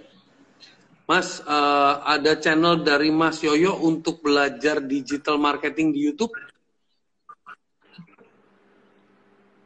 Mas, 1.07 1.39
uh, 1.47 2.03
ada 2.03 2.35
channel 2.35 2.83
dari 2.83 3.07
Mas 3.07 3.39
Yoyo 3.39 3.79
untuk 3.79 4.19
belajar 4.19 4.83
digital 4.83 5.39
marketing 5.39 5.95
di 5.95 6.03
YouTube? 6.03 6.35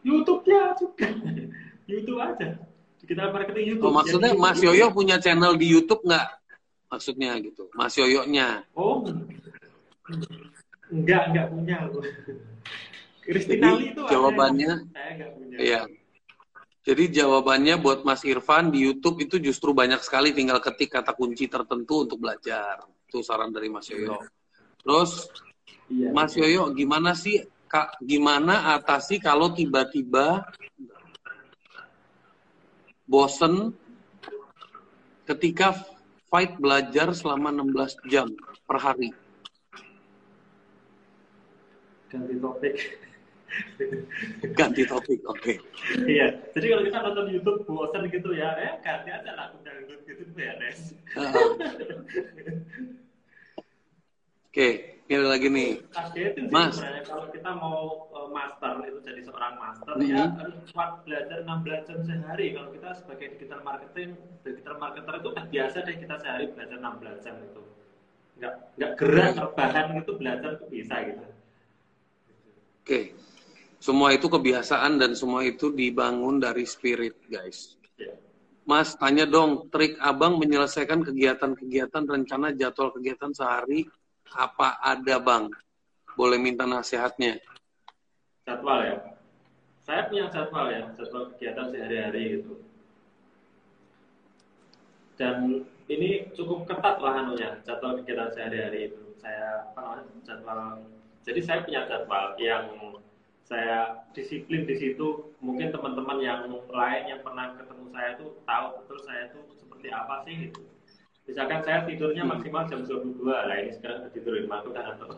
YouTube 0.06 0.45
ya 0.45 0.78
juga. 0.78 1.10
YouTube 1.89 2.22
aja. 2.22 2.62
Digital 3.02 3.34
marketing 3.34 3.74
YouTube. 3.74 3.89
Oh, 3.89 3.93
maksudnya 3.97 4.38
Mas 4.38 4.62
Yoyo 4.62 4.93
punya 4.93 5.18
channel 5.18 5.58
di 5.58 5.66
YouTube 5.66 6.06
nggak? 6.06 6.41
maksudnya 6.91 7.39
gitu 7.39 7.72
Mas 7.72 7.95
Yoyonya 7.95 8.68
oh 8.76 9.08
enggak 10.91 11.32
enggak 11.32 11.45
punya 11.47 11.76
Kristinali 13.22 13.93
itu 13.93 14.01
jawabannya 14.09 14.86
iya 15.57 15.86
jadi 16.82 17.22
jawabannya 17.22 17.78
buat 17.78 18.01
Mas 18.01 18.26
Irfan 18.26 18.74
di 18.74 18.82
YouTube 18.82 19.22
itu 19.22 19.38
justru 19.38 19.69
banyak 19.69 20.01
sekali 20.01 20.34
tinggal 20.34 20.57
ketik 20.57 20.97
kata 20.97 21.13
kunci 21.13 21.45
tertentu 21.45 22.09
untuk 22.09 22.17
belajar. 22.26 22.82
Itu 23.05 23.22
saran 23.22 23.53
dari 23.53 23.69
Mas 23.69 23.86
Yoyo. 23.86 24.17
Terus 24.82 25.30
iya, 25.93 26.09
Mas 26.09 26.34
Yoyo 26.34 26.74
gimana 26.74 27.13
sih 27.13 27.45
Kak 27.69 28.01
gimana 28.03 28.76
atasi 28.76 29.22
kalau 29.22 29.53
tiba-tiba 29.53 30.43
bosen 33.05 33.78
ketika 35.30 35.78
fight 36.34 36.57
belajar 36.57 37.13
selama 37.13 37.53
16 37.53 37.95
jam 38.09 38.28
per 38.65 38.78
hari. 38.82 39.13
Ganti 42.09 42.36
topik. 42.41 42.76
ganti 44.58 44.82
topik, 44.88 45.20
oke. 45.28 45.39
Okay. 45.39 45.56
iya, 46.08 46.32
jadi 46.56 46.66
kalau 46.72 46.84
kita 46.88 46.97
nonton 47.04 47.28
YouTube 47.32 47.60
bosan 47.68 48.08
gitu 48.08 48.30
ya, 48.32 48.56
eh 48.58 48.74
ganti 48.84 49.10
aja 49.12 49.32
lagu 49.36 49.58
dangdut 49.66 50.02
gitu 50.08 50.24
beres. 50.34 50.95
Uh. 51.16 51.32
Oke, 54.52 54.60
okay, 54.60 54.72
ini 55.08 55.24
lagi 55.24 55.47
nih. 55.47 55.80
Mas. 56.52 56.76
kalau 57.08 57.32
kita 57.32 57.56
mau 57.56 58.12
uh, 58.12 58.28
master 58.32 58.84
itu 58.84 58.99
jadi 58.99 59.24
seorang 59.24 59.56
master 59.56 59.95
mm 59.95 60.04
-hmm. 60.04 60.12
ya 60.12 60.24
harus 60.28 60.56
kuat 60.76 60.91
belajar 61.08 61.39
16 61.47 61.88
jam 61.88 61.99
sehari. 62.04 62.47
Kalau 62.52 62.70
kita 62.76 62.89
sebagai 62.99 63.28
digital 63.36 63.64
marketing, 63.64 64.20
digital 64.43 64.76
marketer 64.76 65.14
itu 65.24 65.30
kan 65.32 65.45
biasa 65.47 65.78
deh 65.88 65.95
kita 66.04 66.16
sehari 66.20 66.45
belajar 66.52 66.78
16 66.84 67.24
jam 67.24 67.36
itu. 67.39 67.62
Enggak 68.36 68.54
enggak 68.76 68.91
gerak 68.99 69.32
rebahan 69.39 69.86
gitu 70.04 70.12
belajar 70.20 70.52
itu 70.60 70.66
bisa 70.68 70.95
gitu. 71.08 71.24
Oke. 71.24 71.32
Okay. 72.84 73.04
Semua 73.82 74.13
itu 74.13 74.29
kebiasaan 74.29 75.01
dan 75.01 75.17
semua 75.17 75.41
itu 75.41 75.73
dibangun 75.73 76.38
dari 76.38 76.69
spirit, 76.69 77.17
guys. 77.25 77.82
Mas, 78.61 78.93
tanya 78.93 79.25
dong, 79.25 79.73
trik 79.73 79.97
abang 79.97 80.38
menyelesaikan 80.38 81.01
kegiatan-kegiatan 81.01 82.05
rencana 82.05 82.53
jadwal 82.53 82.93
kegiatan 82.93 83.34
sehari 83.34 83.89
apa 84.38 84.77
ada 84.86 85.17
bang? 85.17 85.49
Boleh 86.13 86.38
minta 86.38 86.69
nasihatnya. 86.69 87.41
Jadwal 88.45 88.79
ya. 88.86 88.97
Saya 89.82 90.05
punya 90.05 90.29
jadwal 90.29 90.69
ya, 90.69 90.86
jadwal 90.93 91.34
kegiatan 91.34 91.73
sehari-hari 91.73 92.38
itu. 92.38 92.53
Dan 95.17 95.65
ini 95.89 96.29
cukup 96.38 96.69
ketat 96.69 97.01
lah 97.01 97.25
anunya, 97.25 97.57
jadwal 97.65 97.97
kegiatan 97.97 98.29
sehari-hari 98.29 98.93
itu. 98.93 99.01
Saya 99.17 99.73
apa 99.73 99.79
namanya 99.82 100.21
jadwal. 100.21 100.86
Jadi 101.25 101.39
saya 101.41 101.65
punya 101.65 101.82
jadwal 101.89 102.38
yang 102.38 102.69
saya 103.45 104.05
disiplin 104.13 104.63
di 104.63 104.75
situ. 104.77 105.33
Mungkin 105.41 105.73
teman-teman 105.73 106.21
yang 106.21 106.47
lain 106.49 107.03
yang 107.09 107.21
pernah 107.25 107.57
ketemu 107.57 107.85
saya 107.91 108.09
itu 108.15 108.25
tahu 108.47 108.65
betul 108.81 108.97
saya 109.03 109.21
itu 109.29 109.39
seperti 109.59 109.87
apa 109.91 110.15
sih 110.23 110.35
gitu 110.49 110.61
misalkan 111.29 111.59
saya 111.61 111.85
tidurnya 111.85 112.23
hmm. 112.25 112.31
maksimal 112.35 112.63
jam 112.65 112.81
22 112.83 113.23
lah 113.23 113.55
ini 113.55 113.71
sekarang 113.77 113.97
udah 114.03 114.11
tidur 114.11 114.33
lima 114.35 114.57
udah 114.65 114.81
ngantuk 114.83 115.09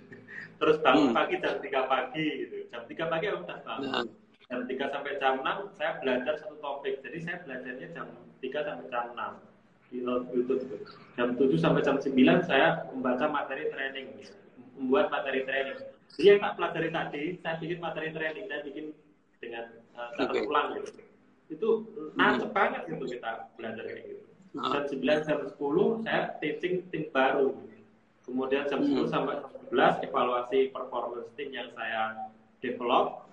terus 0.60 0.76
bangun 0.80 1.12
hmm. 1.12 1.16
pagi 1.16 1.34
jam 1.38 1.54
3 1.60 1.92
pagi 1.92 2.26
gitu 2.46 2.56
jam 2.72 2.82
3 2.88 3.12
pagi 3.12 3.24
aku 3.28 3.40
udah 3.44 3.58
bangun 3.62 3.88
nah. 3.92 4.04
jam 4.48 4.60
3 4.64 4.92
sampai 4.92 5.12
jam 5.20 5.34
6 5.38 5.78
saya 5.78 5.90
belajar 6.00 6.34
satu 6.40 6.56
topik 6.58 6.94
jadi 7.04 7.18
saya 7.20 7.36
belajarnya 7.44 7.88
jam 7.92 8.06
3 8.40 8.66
sampai 8.66 8.86
jam 8.88 9.04
6 9.14 9.92
di 9.92 9.96
YouTube 10.00 10.62
jam 11.14 11.28
7 11.36 11.46
sampai 11.60 11.80
jam 11.84 11.96
9 12.00 12.48
saya 12.48 12.68
membaca 12.90 13.24
materi 13.28 13.68
training 13.68 14.08
membuat 14.80 15.12
materi 15.12 15.44
training 15.44 15.78
jadi 16.16 16.36
yang 16.36 16.40
tak 16.44 16.54
pelajari 16.60 16.88
tadi 16.92 17.22
saya 17.40 17.54
bikin 17.56 17.78
materi 17.80 18.08
training 18.12 18.46
dan 18.48 18.60
bikin 18.68 18.86
dengan 19.40 19.64
uh, 19.96 20.10
okay. 20.20 20.44
ulang 20.44 20.68
gitu 20.78 20.90
itu 21.52 21.68
nancep 22.16 22.48
hmm. 22.48 22.56
banget 22.56 22.82
gitu 22.88 23.04
kita 23.18 23.30
belajar 23.56 23.84
kayak 23.84 24.04
gitu 24.08 24.24
jam 24.52 24.84
9 24.84 25.28
jam 25.28 25.38
10 25.48 26.04
saya 26.04 26.22
teaching 26.40 26.74
tim 26.92 27.04
baru 27.12 27.56
kemudian 28.24 28.68
jam 28.68 28.80
hmm. 28.84 29.08
10 29.08 29.12
sampai 29.12 29.36
11 29.72 30.06
evaluasi 30.08 30.58
performance 30.72 31.28
tim 31.36 31.48
yang 31.52 31.68
saya 31.72 32.28
develop 32.60 33.28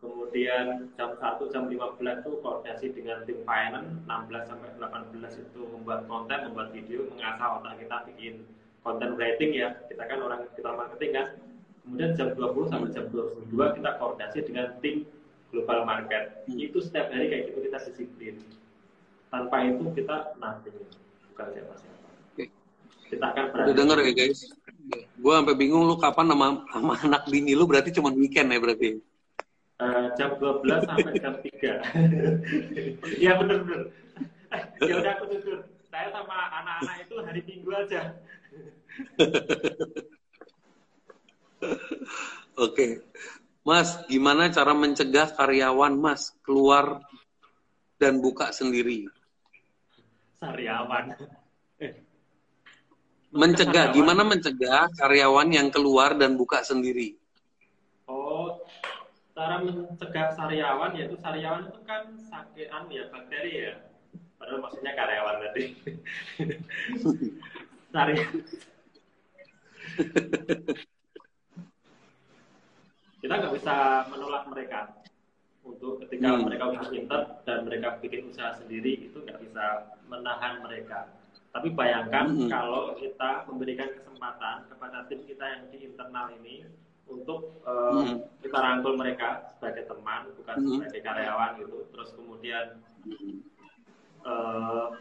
kemudian 0.00 0.88
jam 0.96 1.12
1 1.16 1.52
jam 1.52 1.64
15 1.68 2.00
itu 2.00 2.32
koordinasi 2.40 2.86
dengan 2.96 3.24
tim 3.28 3.40
finance 3.44 3.88
16 4.08 4.48
sampai 4.48 4.68
18 4.76 5.44
itu 5.44 5.60
membuat 5.76 6.08
konten 6.08 6.38
membuat 6.48 6.68
video 6.72 7.04
mengasah 7.12 7.60
otak 7.60 7.76
kita 7.80 7.96
bikin 8.12 8.34
konten 8.80 9.16
writing 9.16 9.52
ya 9.52 9.76
kita 9.92 10.04
kan 10.08 10.18
orang 10.24 10.40
kita 10.56 10.70
marketing 10.72 11.12
kan 11.12 11.26
kemudian 11.84 12.10
jam 12.14 12.28
20 12.36 12.70
sampai 12.70 12.90
jam 12.92 13.06
22 13.08 13.76
kita 13.80 13.90
koordinasi 13.98 14.38
dengan 14.46 14.66
tim 14.84 14.96
global 15.50 15.82
market 15.82 16.44
hmm. 16.46 16.58
itu 16.60 16.78
setiap 16.78 17.10
hari 17.10 17.26
kayak 17.26 17.42
gitu 17.50 17.58
kita 17.66 17.78
disiplin 17.90 18.34
tanpa 19.30 19.56
itu 19.62 19.84
kita 19.94 20.34
nanti 20.42 20.74
bukan 21.30 21.46
siapa-siapa. 21.54 21.98
Kita 23.10 23.26
akan 23.26 23.44
berada. 23.50 23.66
Udah 23.66 23.74
denger 23.74 23.98
ya 24.06 24.12
guys. 24.14 24.40
Gue 25.18 25.32
sampai 25.34 25.54
bingung 25.58 25.86
lu 25.86 25.98
kapan 25.98 26.30
sama, 26.30 26.46
sama 26.70 26.94
anak 27.02 27.22
bini 27.30 27.54
lu 27.54 27.66
berarti 27.66 27.90
cuma 27.94 28.10
weekend 28.14 28.50
ya 28.54 28.58
berarti. 28.58 28.98
Uh, 29.80 30.12
jam 30.14 30.36
12 30.36 30.86
sampai 30.86 31.18
jam 31.18 31.34
3. 31.40 33.16
Iya 33.22 33.32
bener-bener. 33.40 33.82
ya 34.88 34.94
udah 34.98 35.12
aku 35.18 35.24
jujur. 35.34 35.58
Saya 35.90 36.06
sama 36.14 36.36
anak-anak 36.52 36.96
itu 37.06 37.14
hari 37.22 37.40
Minggu 37.46 37.70
aja. 37.74 38.14
Oke. 42.64 43.04
Mas, 43.60 44.00
gimana 44.08 44.48
cara 44.48 44.72
mencegah 44.72 45.28
karyawan 45.36 45.92
Mas 45.92 46.32
keluar 46.40 47.04
dan 48.00 48.18
buka 48.24 48.50
sendiri? 48.56 49.04
Karyawan. 50.40 51.12
Mencegah, 53.30 53.94
gimana 53.94 54.26
mencegah 54.26 54.90
karyawan 54.96 55.48
yang 55.52 55.68
keluar 55.70 56.16
dan 56.16 56.34
buka 56.34 56.64
sendiri? 56.64 57.14
Oh, 58.08 58.58
cara 59.36 59.60
mencegah 59.62 60.34
karyawan 60.34 60.90
yaitu 60.96 61.14
karyawan 61.20 61.68
itu 61.70 61.80
kan 61.84 62.10
sakit 62.26 62.66
anu 62.72 62.90
ya 62.90 63.04
bakteri 63.12 63.70
ya. 63.70 63.74
Padahal 64.40 64.58
maksudnya 64.64 64.92
karyawan 64.96 65.36
tadi. 65.46 65.64
karyawan. 67.94 68.40
kita 73.20 73.32
nggak 73.36 73.54
bisa 73.54 73.74
menolak 74.08 74.44
mereka 74.48 74.80
untuk 75.60 76.00
ketika 76.04 76.28
hmm. 76.34 76.42
mereka 76.48 76.64
udah 76.72 76.84
pintar 76.88 77.22
dan 77.44 77.68
mereka 77.68 78.00
bikin 78.00 78.32
usaha 78.32 78.56
sendiri 78.56 79.12
itu 79.12 79.16
nggak 79.20 79.38
bisa 79.44 79.64
menahan 80.08 80.64
mereka 80.64 81.06
Tapi 81.50 81.74
bayangkan 81.74 82.30
hmm. 82.30 82.46
kalau 82.46 82.94
kita 82.94 83.42
memberikan 83.50 83.90
kesempatan 83.90 84.70
kepada 84.70 85.02
tim 85.10 85.26
kita 85.26 85.42
yang 85.42 85.62
di 85.74 85.82
internal 85.82 86.30
ini 86.38 86.62
untuk 87.10 87.58
uh, 87.66 88.06
hmm. 88.06 88.22
kita 88.38 88.54
rangkul 88.54 88.94
mereka 88.94 89.50
sebagai 89.50 89.90
teman, 89.90 90.30
bukan 90.38 90.56
hmm. 90.62 90.70
sebagai 90.78 91.02
karyawan 91.02 91.58
gitu. 91.58 91.90
Terus 91.90 92.10
kemudian 92.14 92.66
uh, 94.22 94.94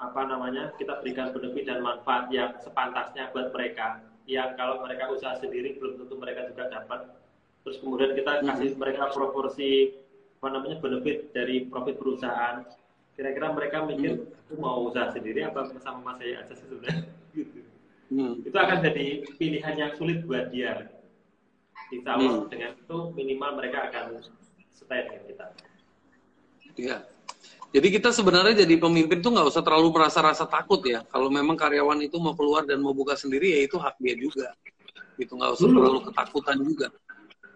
apa 0.00 0.20
namanya 0.24 0.72
kita 0.80 0.96
berikan 1.04 1.34
benefit 1.36 1.68
dan 1.68 1.84
manfaat 1.84 2.32
yang 2.32 2.56
sepantasnya 2.64 3.28
buat 3.36 3.52
mereka. 3.52 4.00
Yang 4.28 4.60
kalau 4.60 4.84
mereka 4.84 5.08
usaha 5.08 5.34
sendiri 5.40 5.80
belum 5.80 6.04
tentu 6.04 6.14
mereka 6.20 6.44
juga 6.52 6.68
dapat. 6.68 7.16
Terus 7.64 7.80
kemudian 7.80 8.12
kita 8.12 8.44
kasih 8.44 8.76
hmm. 8.76 8.80
mereka 8.80 9.08
proporsi 9.10 9.96
apa 10.38 10.54
namanya 10.54 10.78
benefit 10.78 11.34
dari 11.34 11.66
profit 11.66 11.98
perusahaan 11.98 12.62
kira-kira 13.18 13.50
mereka 13.50 13.82
mikir 13.82 14.30
aku 14.46 14.54
mau 14.62 14.86
usaha 14.86 15.10
sendiri 15.10 15.42
apa 15.42 15.66
sama 15.82 16.14
mas 16.14 16.22
saya 16.22 16.46
aja 16.46 16.54
sebenarnya 16.54 17.02
gitu 17.34 17.58
hmm. 18.14 18.46
itu 18.46 18.54
akan 18.54 18.78
jadi 18.86 19.06
pilihan 19.34 19.74
yang 19.74 19.92
sulit 19.98 20.22
buat 20.22 20.54
dia 20.54 20.86
insya 21.90 22.14
Allah 22.14 22.46
hmm. 22.46 22.50
dengan 22.54 22.70
itu 22.78 22.98
minimal 23.18 23.50
mereka 23.58 23.90
akan 23.90 24.22
stay 24.70 25.10
dengan 25.10 25.22
kita 25.26 25.46
iya 26.78 26.96
jadi 27.68 27.88
kita 28.00 28.08
sebenarnya 28.16 28.64
jadi 28.64 28.80
pemimpin 28.80 29.20
tuh 29.20 29.28
nggak 29.36 29.52
usah 29.52 29.60
terlalu 29.60 29.92
merasa 29.92 30.24
rasa 30.24 30.48
takut 30.48 30.80
ya. 30.88 31.04
Kalau 31.12 31.28
memang 31.28 31.52
karyawan 31.52 32.00
itu 32.00 32.16
mau 32.16 32.32
keluar 32.32 32.64
dan 32.64 32.80
mau 32.80 32.96
buka 32.96 33.12
sendiri 33.12 33.52
ya 33.52 33.60
itu 33.68 33.76
hak 33.76 34.00
dia 34.00 34.16
juga. 34.16 34.56
Itu 35.20 35.36
nggak 35.36 35.52
usah 35.52 35.68
Dulu. 35.68 35.76
terlalu 35.76 35.98
ketakutan 36.08 36.56
juga. 36.64 36.88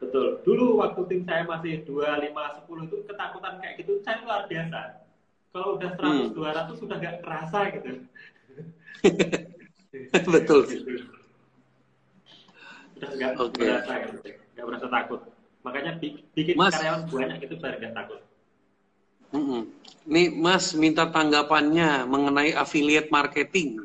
Betul. 0.05 0.27
Dulu 0.45 0.65
waktu 0.85 1.01
tim 1.09 1.21
saya 1.25 1.49
masih 1.49 1.81
dua 1.89 2.21
lima 2.21 2.53
sepuluh 2.61 2.85
itu 2.85 3.01
ketakutan 3.09 3.57
kayak 3.65 3.75
gitu 3.81 4.05
saya 4.05 4.21
luar 4.21 4.45
biasa. 4.45 4.81
Kalau 5.53 5.77
udah 5.77 5.91
100 6.01 6.01
hmm. 6.01 6.29
200 6.33 6.81
sudah 6.81 6.97
nggak 6.97 7.17
kerasa 7.25 7.59
gitu. 7.77 7.89
Betul 10.33 10.61
sudah 13.03 13.11
nggak 13.17 13.33
okay. 13.41 13.65
berasa 13.65 13.93
gitu. 14.07 14.19
Nggak 14.55 14.67
berasa 14.69 14.87
takut. 14.93 15.21
Makanya 15.63 15.93
bikin 16.37 16.55
Mas, 16.59 16.75
karyawan 16.77 17.03
banyak 17.09 17.39
itu 17.49 17.55
biar 17.57 17.75
nggak 17.81 17.95
takut 17.97 18.21
Nih 20.03 20.29
Mas 20.35 20.77
minta 20.77 21.09
tanggapannya 21.09 22.05
mengenai 22.05 22.53
affiliate 22.53 23.09
marketing. 23.09 23.81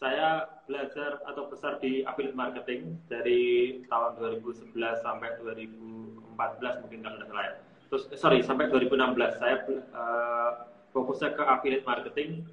Saya 0.00 0.48
belajar 0.64 1.20
atau 1.28 1.50
besar 1.52 1.76
di 1.82 2.00
affiliate 2.08 2.38
marketing 2.38 2.96
dari 3.10 3.76
tahun 3.90 4.40
2011 4.40 4.72
sampai 5.04 5.36
2014 5.44 6.80
mungkin 6.86 6.98
kalau 7.04 7.16
tidak 7.20 7.28
salah 7.28 7.44
ya. 7.44 7.54
Terus 7.90 8.02
eh, 8.08 8.18
sorry 8.18 8.38
sampai 8.40 8.72
2016 8.72 9.42
saya 9.42 9.56
uh, 9.92 10.50
fokusnya 10.94 11.36
ke 11.36 11.42
affiliate 11.42 11.84
marketing 11.84 12.46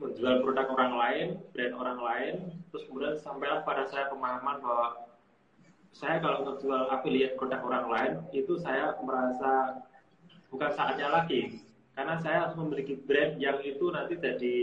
menjual 0.00 0.40
produk 0.40 0.66
orang 0.72 0.92
lain 0.96 1.26
brand 1.52 1.74
orang 1.76 1.98
lain. 2.00 2.34
Terus 2.72 2.88
kemudian 2.88 3.20
sampailah 3.20 3.60
pada 3.68 3.84
saya 3.90 4.08
pemahaman 4.08 4.62
bahwa 4.64 5.04
saya 5.92 6.16
kalau 6.24 6.48
menjual 6.48 6.88
affiliate 6.88 7.36
produk 7.36 7.60
orang 7.60 7.86
lain 7.92 8.12
itu 8.32 8.56
saya 8.56 8.96
merasa 9.04 9.82
bukan 10.52 10.70
saatnya 10.76 11.08
lagi 11.08 11.64
karena 11.96 12.20
saya 12.20 12.46
harus 12.46 12.56
memiliki 12.60 13.00
brand 13.08 13.40
yang 13.40 13.58
itu 13.64 13.88
nanti 13.88 14.20
jadi 14.20 14.56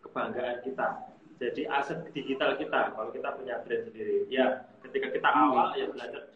kebanggaan 0.00 0.64
kita 0.64 0.88
jadi 1.36 1.62
aset 1.68 2.08
digital 2.16 2.56
kita 2.56 2.96
kalau 2.96 3.12
kita 3.12 3.28
punya 3.36 3.60
brand 3.60 3.84
sendiri 3.92 4.24
ya 4.32 4.64
ketika 4.88 5.12
kita 5.12 5.28
awal 5.28 5.76
ya 5.76 5.86
belajar 5.92 6.34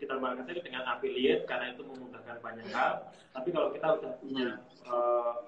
digital 0.00 0.16
marketing 0.16 0.64
dengan 0.64 0.82
affiliate 0.96 1.44
karena 1.46 1.76
itu 1.76 1.82
memudahkan 1.84 2.36
banyak 2.40 2.66
hal. 2.72 3.12
Tapi 3.36 3.48
kalau 3.52 3.68
kita 3.70 3.86
sudah 4.00 4.12
punya 4.18 4.48
uh, 4.88 5.44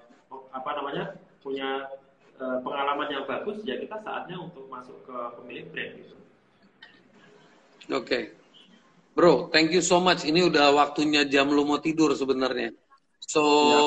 apa 0.53 0.69
namanya 0.77 1.03
punya 1.41 1.89
uh, 2.37 2.61
pengalaman 2.61 3.09
yang 3.09 3.25
bagus, 3.25 3.59
ya 3.65 3.81
kita 3.81 3.97
saatnya 4.05 4.37
untuk 4.37 4.69
masuk 4.69 4.95
ke 5.03 5.17
pemilik 5.41 5.65
brand 5.73 5.91
gitu. 5.97 6.15
Oke, 7.91 8.05
okay. 8.05 8.23
bro, 9.17 9.51
thank 9.51 9.73
you 9.75 9.83
so 9.83 9.99
much. 9.99 10.23
Ini 10.23 10.47
udah 10.47 10.71
waktunya 10.71 11.27
jam 11.27 11.51
lu 11.51 11.67
mau 11.67 11.81
tidur 11.83 12.15
sebenarnya. 12.15 12.71
So 13.27 13.43
ya. 13.43 13.79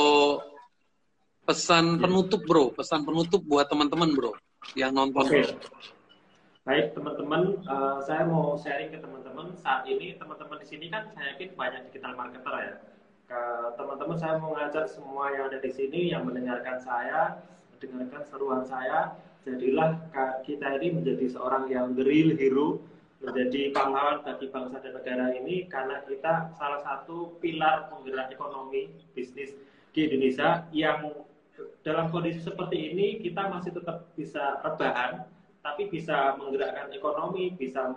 pesan 1.46 2.00
ya. 2.00 2.08
penutup 2.08 2.40
bro, 2.44 2.72
pesan 2.72 3.04
penutup 3.04 3.44
buat 3.44 3.68
teman-teman 3.68 4.12
bro 4.16 4.32
yang 4.74 4.96
nonton. 4.96 5.28
Okay. 5.28 5.52
Baik 6.66 6.98
teman-teman, 6.98 7.62
uh, 7.70 8.02
saya 8.02 8.26
mau 8.26 8.58
sharing 8.58 8.90
ke 8.90 8.98
teman-teman 8.98 9.54
saat 9.54 9.86
ini 9.86 10.18
teman-teman 10.18 10.58
di 10.58 10.66
sini 10.66 10.90
kan 10.90 11.06
saya 11.14 11.38
yakin 11.38 11.54
banyak 11.54 11.86
digital 11.92 12.18
marketer 12.18 12.54
ya. 12.58 12.74
Teman-teman 13.78 14.18
saya 14.18 14.34
mau 14.42 14.54
ngajak 14.54 14.90
semua 14.90 15.30
yang 15.30 15.46
ada 15.46 15.62
di 15.62 15.70
sini 15.70 16.10
yang 16.10 16.26
mendengarkan 16.26 16.82
saya, 16.82 17.38
mendengarkan 17.70 18.22
seruan 18.26 18.62
saya, 18.66 19.14
jadilah 19.46 19.94
kita 20.42 20.78
ini 20.82 20.98
menjadi 20.98 21.38
seorang 21.38 21.70
yang 21.70 21.94
the 21.94 22.02
real 22.02 22.34
hero, 22.34 22.82
menjadi 23.26 23.74
pahlawan 23.74 24.22
bagi 24.22 24.46
bangsa 24.54 24.78
dan 24.78 24.94
negara 24.94 25.26
ini 25.34 25.66
karena 25.66 25.98
kita 26.06 26.54
salah 26.54 26.78
satu 26.86 27.34
pilar 27.42 27.90
penggerak 27.90 28.30
ekonomi 28.30 28.94
bisnis 29.18 29.50
di 29.90 30.06
Indonesia 30.06 30.62
yang 30.70 31.10
dalam 31.82 32.06
kondisi 32.14 32.38
seperti 32.38 32.94
ini 32.94 33.18
kita 33.18 33.50
masih 33.50 33.74
tetap 33.74 34.06
bisa 34.14 34.62
rebahan 34.62 35.26
tapi 35.66 35.90
bisa 35.90 36.38
menggerakkan 36.38 36.94
ekonomi, 36.94 37.50
bisa 37.58 37.90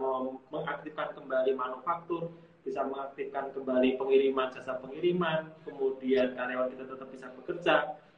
mengaktifkan 0.50 1.14
kembali 1.14 1.54
manufaktur, 1.54 2.34
bisa 2.66 2.82
mengaktifkan 2.82 3.54
kembali 3.54 3.94
pengiriman 3.94 4.50
jasa 4.50 4.82
pengiriman, 4.82 5.54
kemudian 5.62 6.34
karyawan 6.34 6.74
kita 6.74 6.90
tetap 6.90 7.10
bisa 7.14 7.30
bekerja 7.38 7.76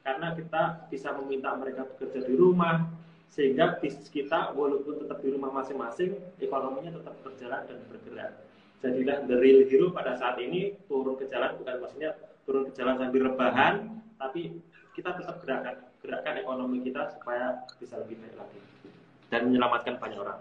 karena 0.07 0.28
kita 0.39 0.88
bisa 0.88 1.12
meminta 1.20 1.51
mereka 1.59 1.84
bekerja 1.84 2.24
di 2.24 2.34
rumah 2.39 2.88
sehingga 3.32 3.79
bisnis 3.79 4.11
kita 4.11 4.51
walaupun 4.51 5.07
tetap 5.07 5.23
di 5.23 5.32
rumah 5.32 5.55
masing-masing 5.55 6.19
ekonominya 6.43 6.91
tetap 6.99 7.15
berjalan 7.23 7.63
dan 7.63 7.79
bergerak. 7.88 8.32
Jadilah 8.84 9.17
the 9.29 9.36
real 9.39 9.61
hero 9.71 9.88
pada 9.95 10.19
saat 10.19 10.36
ini 10.43 10.75
turun 10.91 11.15
ke 11.15 11.32
jalan 11.32 11.55
bukan 11.55 11.79
maksudnya 11.79 12.11
turun 12.43 12.67
ke 12.67 12.71
jalan 12.75 12.99
sambil 12.99 13.32
rebahan, 13.32 14.03
tapi 14.19 14.59
kita 14.91 15.15
tetap 15.15 15.39
gerakan 15.39 15.75
gerakan 16.03 16.36
ekonomi 16.43 16.84
kita 16.84 17.07
supaya 17.15 17.63
bisa 17.79 17.95
lebih 18.03 18.19
baik 18.19 18.36
lagi 18.36 18.59
dan 19.32 19.47
menyelamatkan 19.47 19.95
banyak 19.95 20.19
orang. 20.19 20.39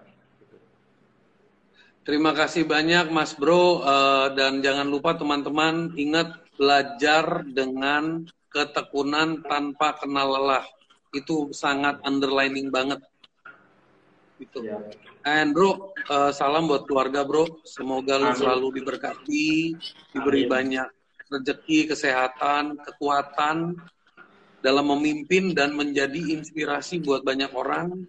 Terima 2.01 2.33
kasih 2.33 2.65
banyak 2.67 3.13
Mas 3.13 3.37
Bro 3.37 3.85
uh, 3.87 4.33
dan 4.35 4.65
jangan 4.65 4.89
lupa 4.89 5.15
teman-teman 5.15 5.95
ingat 5.95 6.33
belajar 6.59 7.45
dengan 7.47 8.27
ketekunan 8.51 9.47
tanpa 9.47 9.95
kenal 10.01 10.33
lelah. 10.33 10.65
Itu 11.11 11.51
sangat 11.51 11.99
underlining 12.07 12.71
banget. 12.71 13.03
Gitu. 14.41 14.65
Ya. 14.65 14.81
And 15.29 15.53
bro, 15.53 15.93
uh, 16.09 16.33
salam 16.33 16.65
buat 16.65 16.89
keluarga 16.89 17.29
bro. 17.29 17.61
Semoga 17.69 18.17
lu 18.17 18.33
selalu 18.33 18.81
diberkati, 18.81 19.77
diberi 20.17 20.49
Amin. 20.49 20.51
banyak 20.51 20.89
rezeki, 21.31 21.93
kesehatan, 21.93 22.81
kekuatan 22.81 23.77
dalam 24.61 24.87
memimpin 24.97 25.53
dan 25.53 25.77
menjadi 25.77 26.37
inspirasi 26.37 27.05
buat 27.05 27.25
banyak 27.25 27.53
orang 27.53 28.09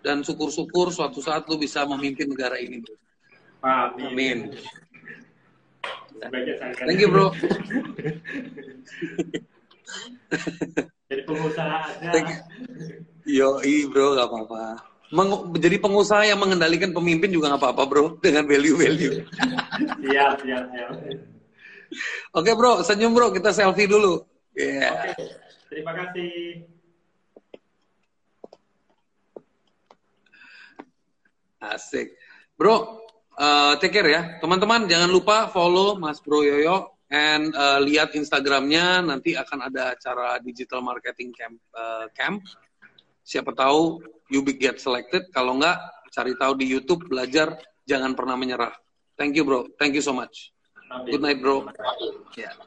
dan 0.00 0.24
syukur-syukur 0.24 0.92
suatu 0.92 1.20
saat 1.20 1.44
lu 1.48 1.58
bisa 1.60 1.84
memimpin 1.84 2.32
negara 2.32 2.56
ini. 2.56 2.80
Bro. 2.80 2.96
Amin. 3.62 4.08
Amin. 4.08 4.38
Thank 6.82 6.98
you, 6.98 7.08
bro. 7.12 7.30
Jadi 11.08 11.22
pengusaha 11.24 11.76
aja. 12.04 12.20
Yo, 13.24 13.60
bro, 13.92 14.16
gak 14.16 14.28
apa-apa. 14.28 14.62
Meng 15.08 15.56
jadi 15.56 15.80
pengusaha 15.80 16.28
yang 16.28 16.36
mengendalikan 16.36 16.92
pemimpin 16.92 17.32
juga 17.32 17.56
gak 17.56 17.64
apa-apa, 17.64 17.82
bro, 17.88 18.04
dengan 18.20 18.44
value-value. 18.44 19.24
siap, 20.04 20.32
siap, 20.44 20.64
siap. 20.68 20.90
Oke, 22.36 22.52
bro, 22.52 22.84
senyum, 22.84 23.16
bro. 23.16 23.32
Kita 23.32 23.52
selfie 23.52 23.88
dulu. 23.88 24.20
Yeah. 24.52 25.16
Oke, 25.16 25.24
terima 25.72 25.92
kasih. 25.96 26.32
Asik. 31.58 32.14
Bro, 32.60 33.00
uh, 33.40 33.80
take 33.80 33.96
care 33.96 34.08
ya. 34.08 34.22
Teman-teman 34.44 34.86
jangan 34.86 35.08
lupa 35.08 35.48
follow 35.48 35.96
Mas 35.96 36.20
Bro 36.20 36.44
Yoyo 36.44 36.97
and 37.08 37.56
uh, 37.56 37.80
lihat 37.80 38.12
Instagramnya 38.12 39.00
nanti 39.04 39.32
akan 39.32 39.72
ada 39.72 39.96
acara 39.96 40.36
digital 40.44 40.84
marketing 40.84 41.32
camp. 41.32 41.56
Uh, 41.72 42.06
camp. 42.12 42.44
Siapa 43.24 43.52
tahu 43.52 44.00
you 44.28 44.44
big 44.44 44.60
get 44.60 44.80
selected. 44.80 45.28
Kalau 45.32 45.56
enggak, 45.56 45.78
cari 46.12 46.36
tahu 46.36 46.52
di 46.58 46.66
YouTube, 46.68 47.06
belajar, 47.08 47.56
jangan 47.86 48.12
pernah 48.12 48.36
menyerah. 48.36 48.72
Thank 49.16 49.38
you 49.38 49.44
bro. 49.46 49.70
Thank 49.78 49.96
you 49.96 50.04
so 50.04 50.12
much. 50.12 50.50
Good 51.08 51.22
night 51.22 51.38
bro. 51.38 51.68
Yeah. 52.34 52.58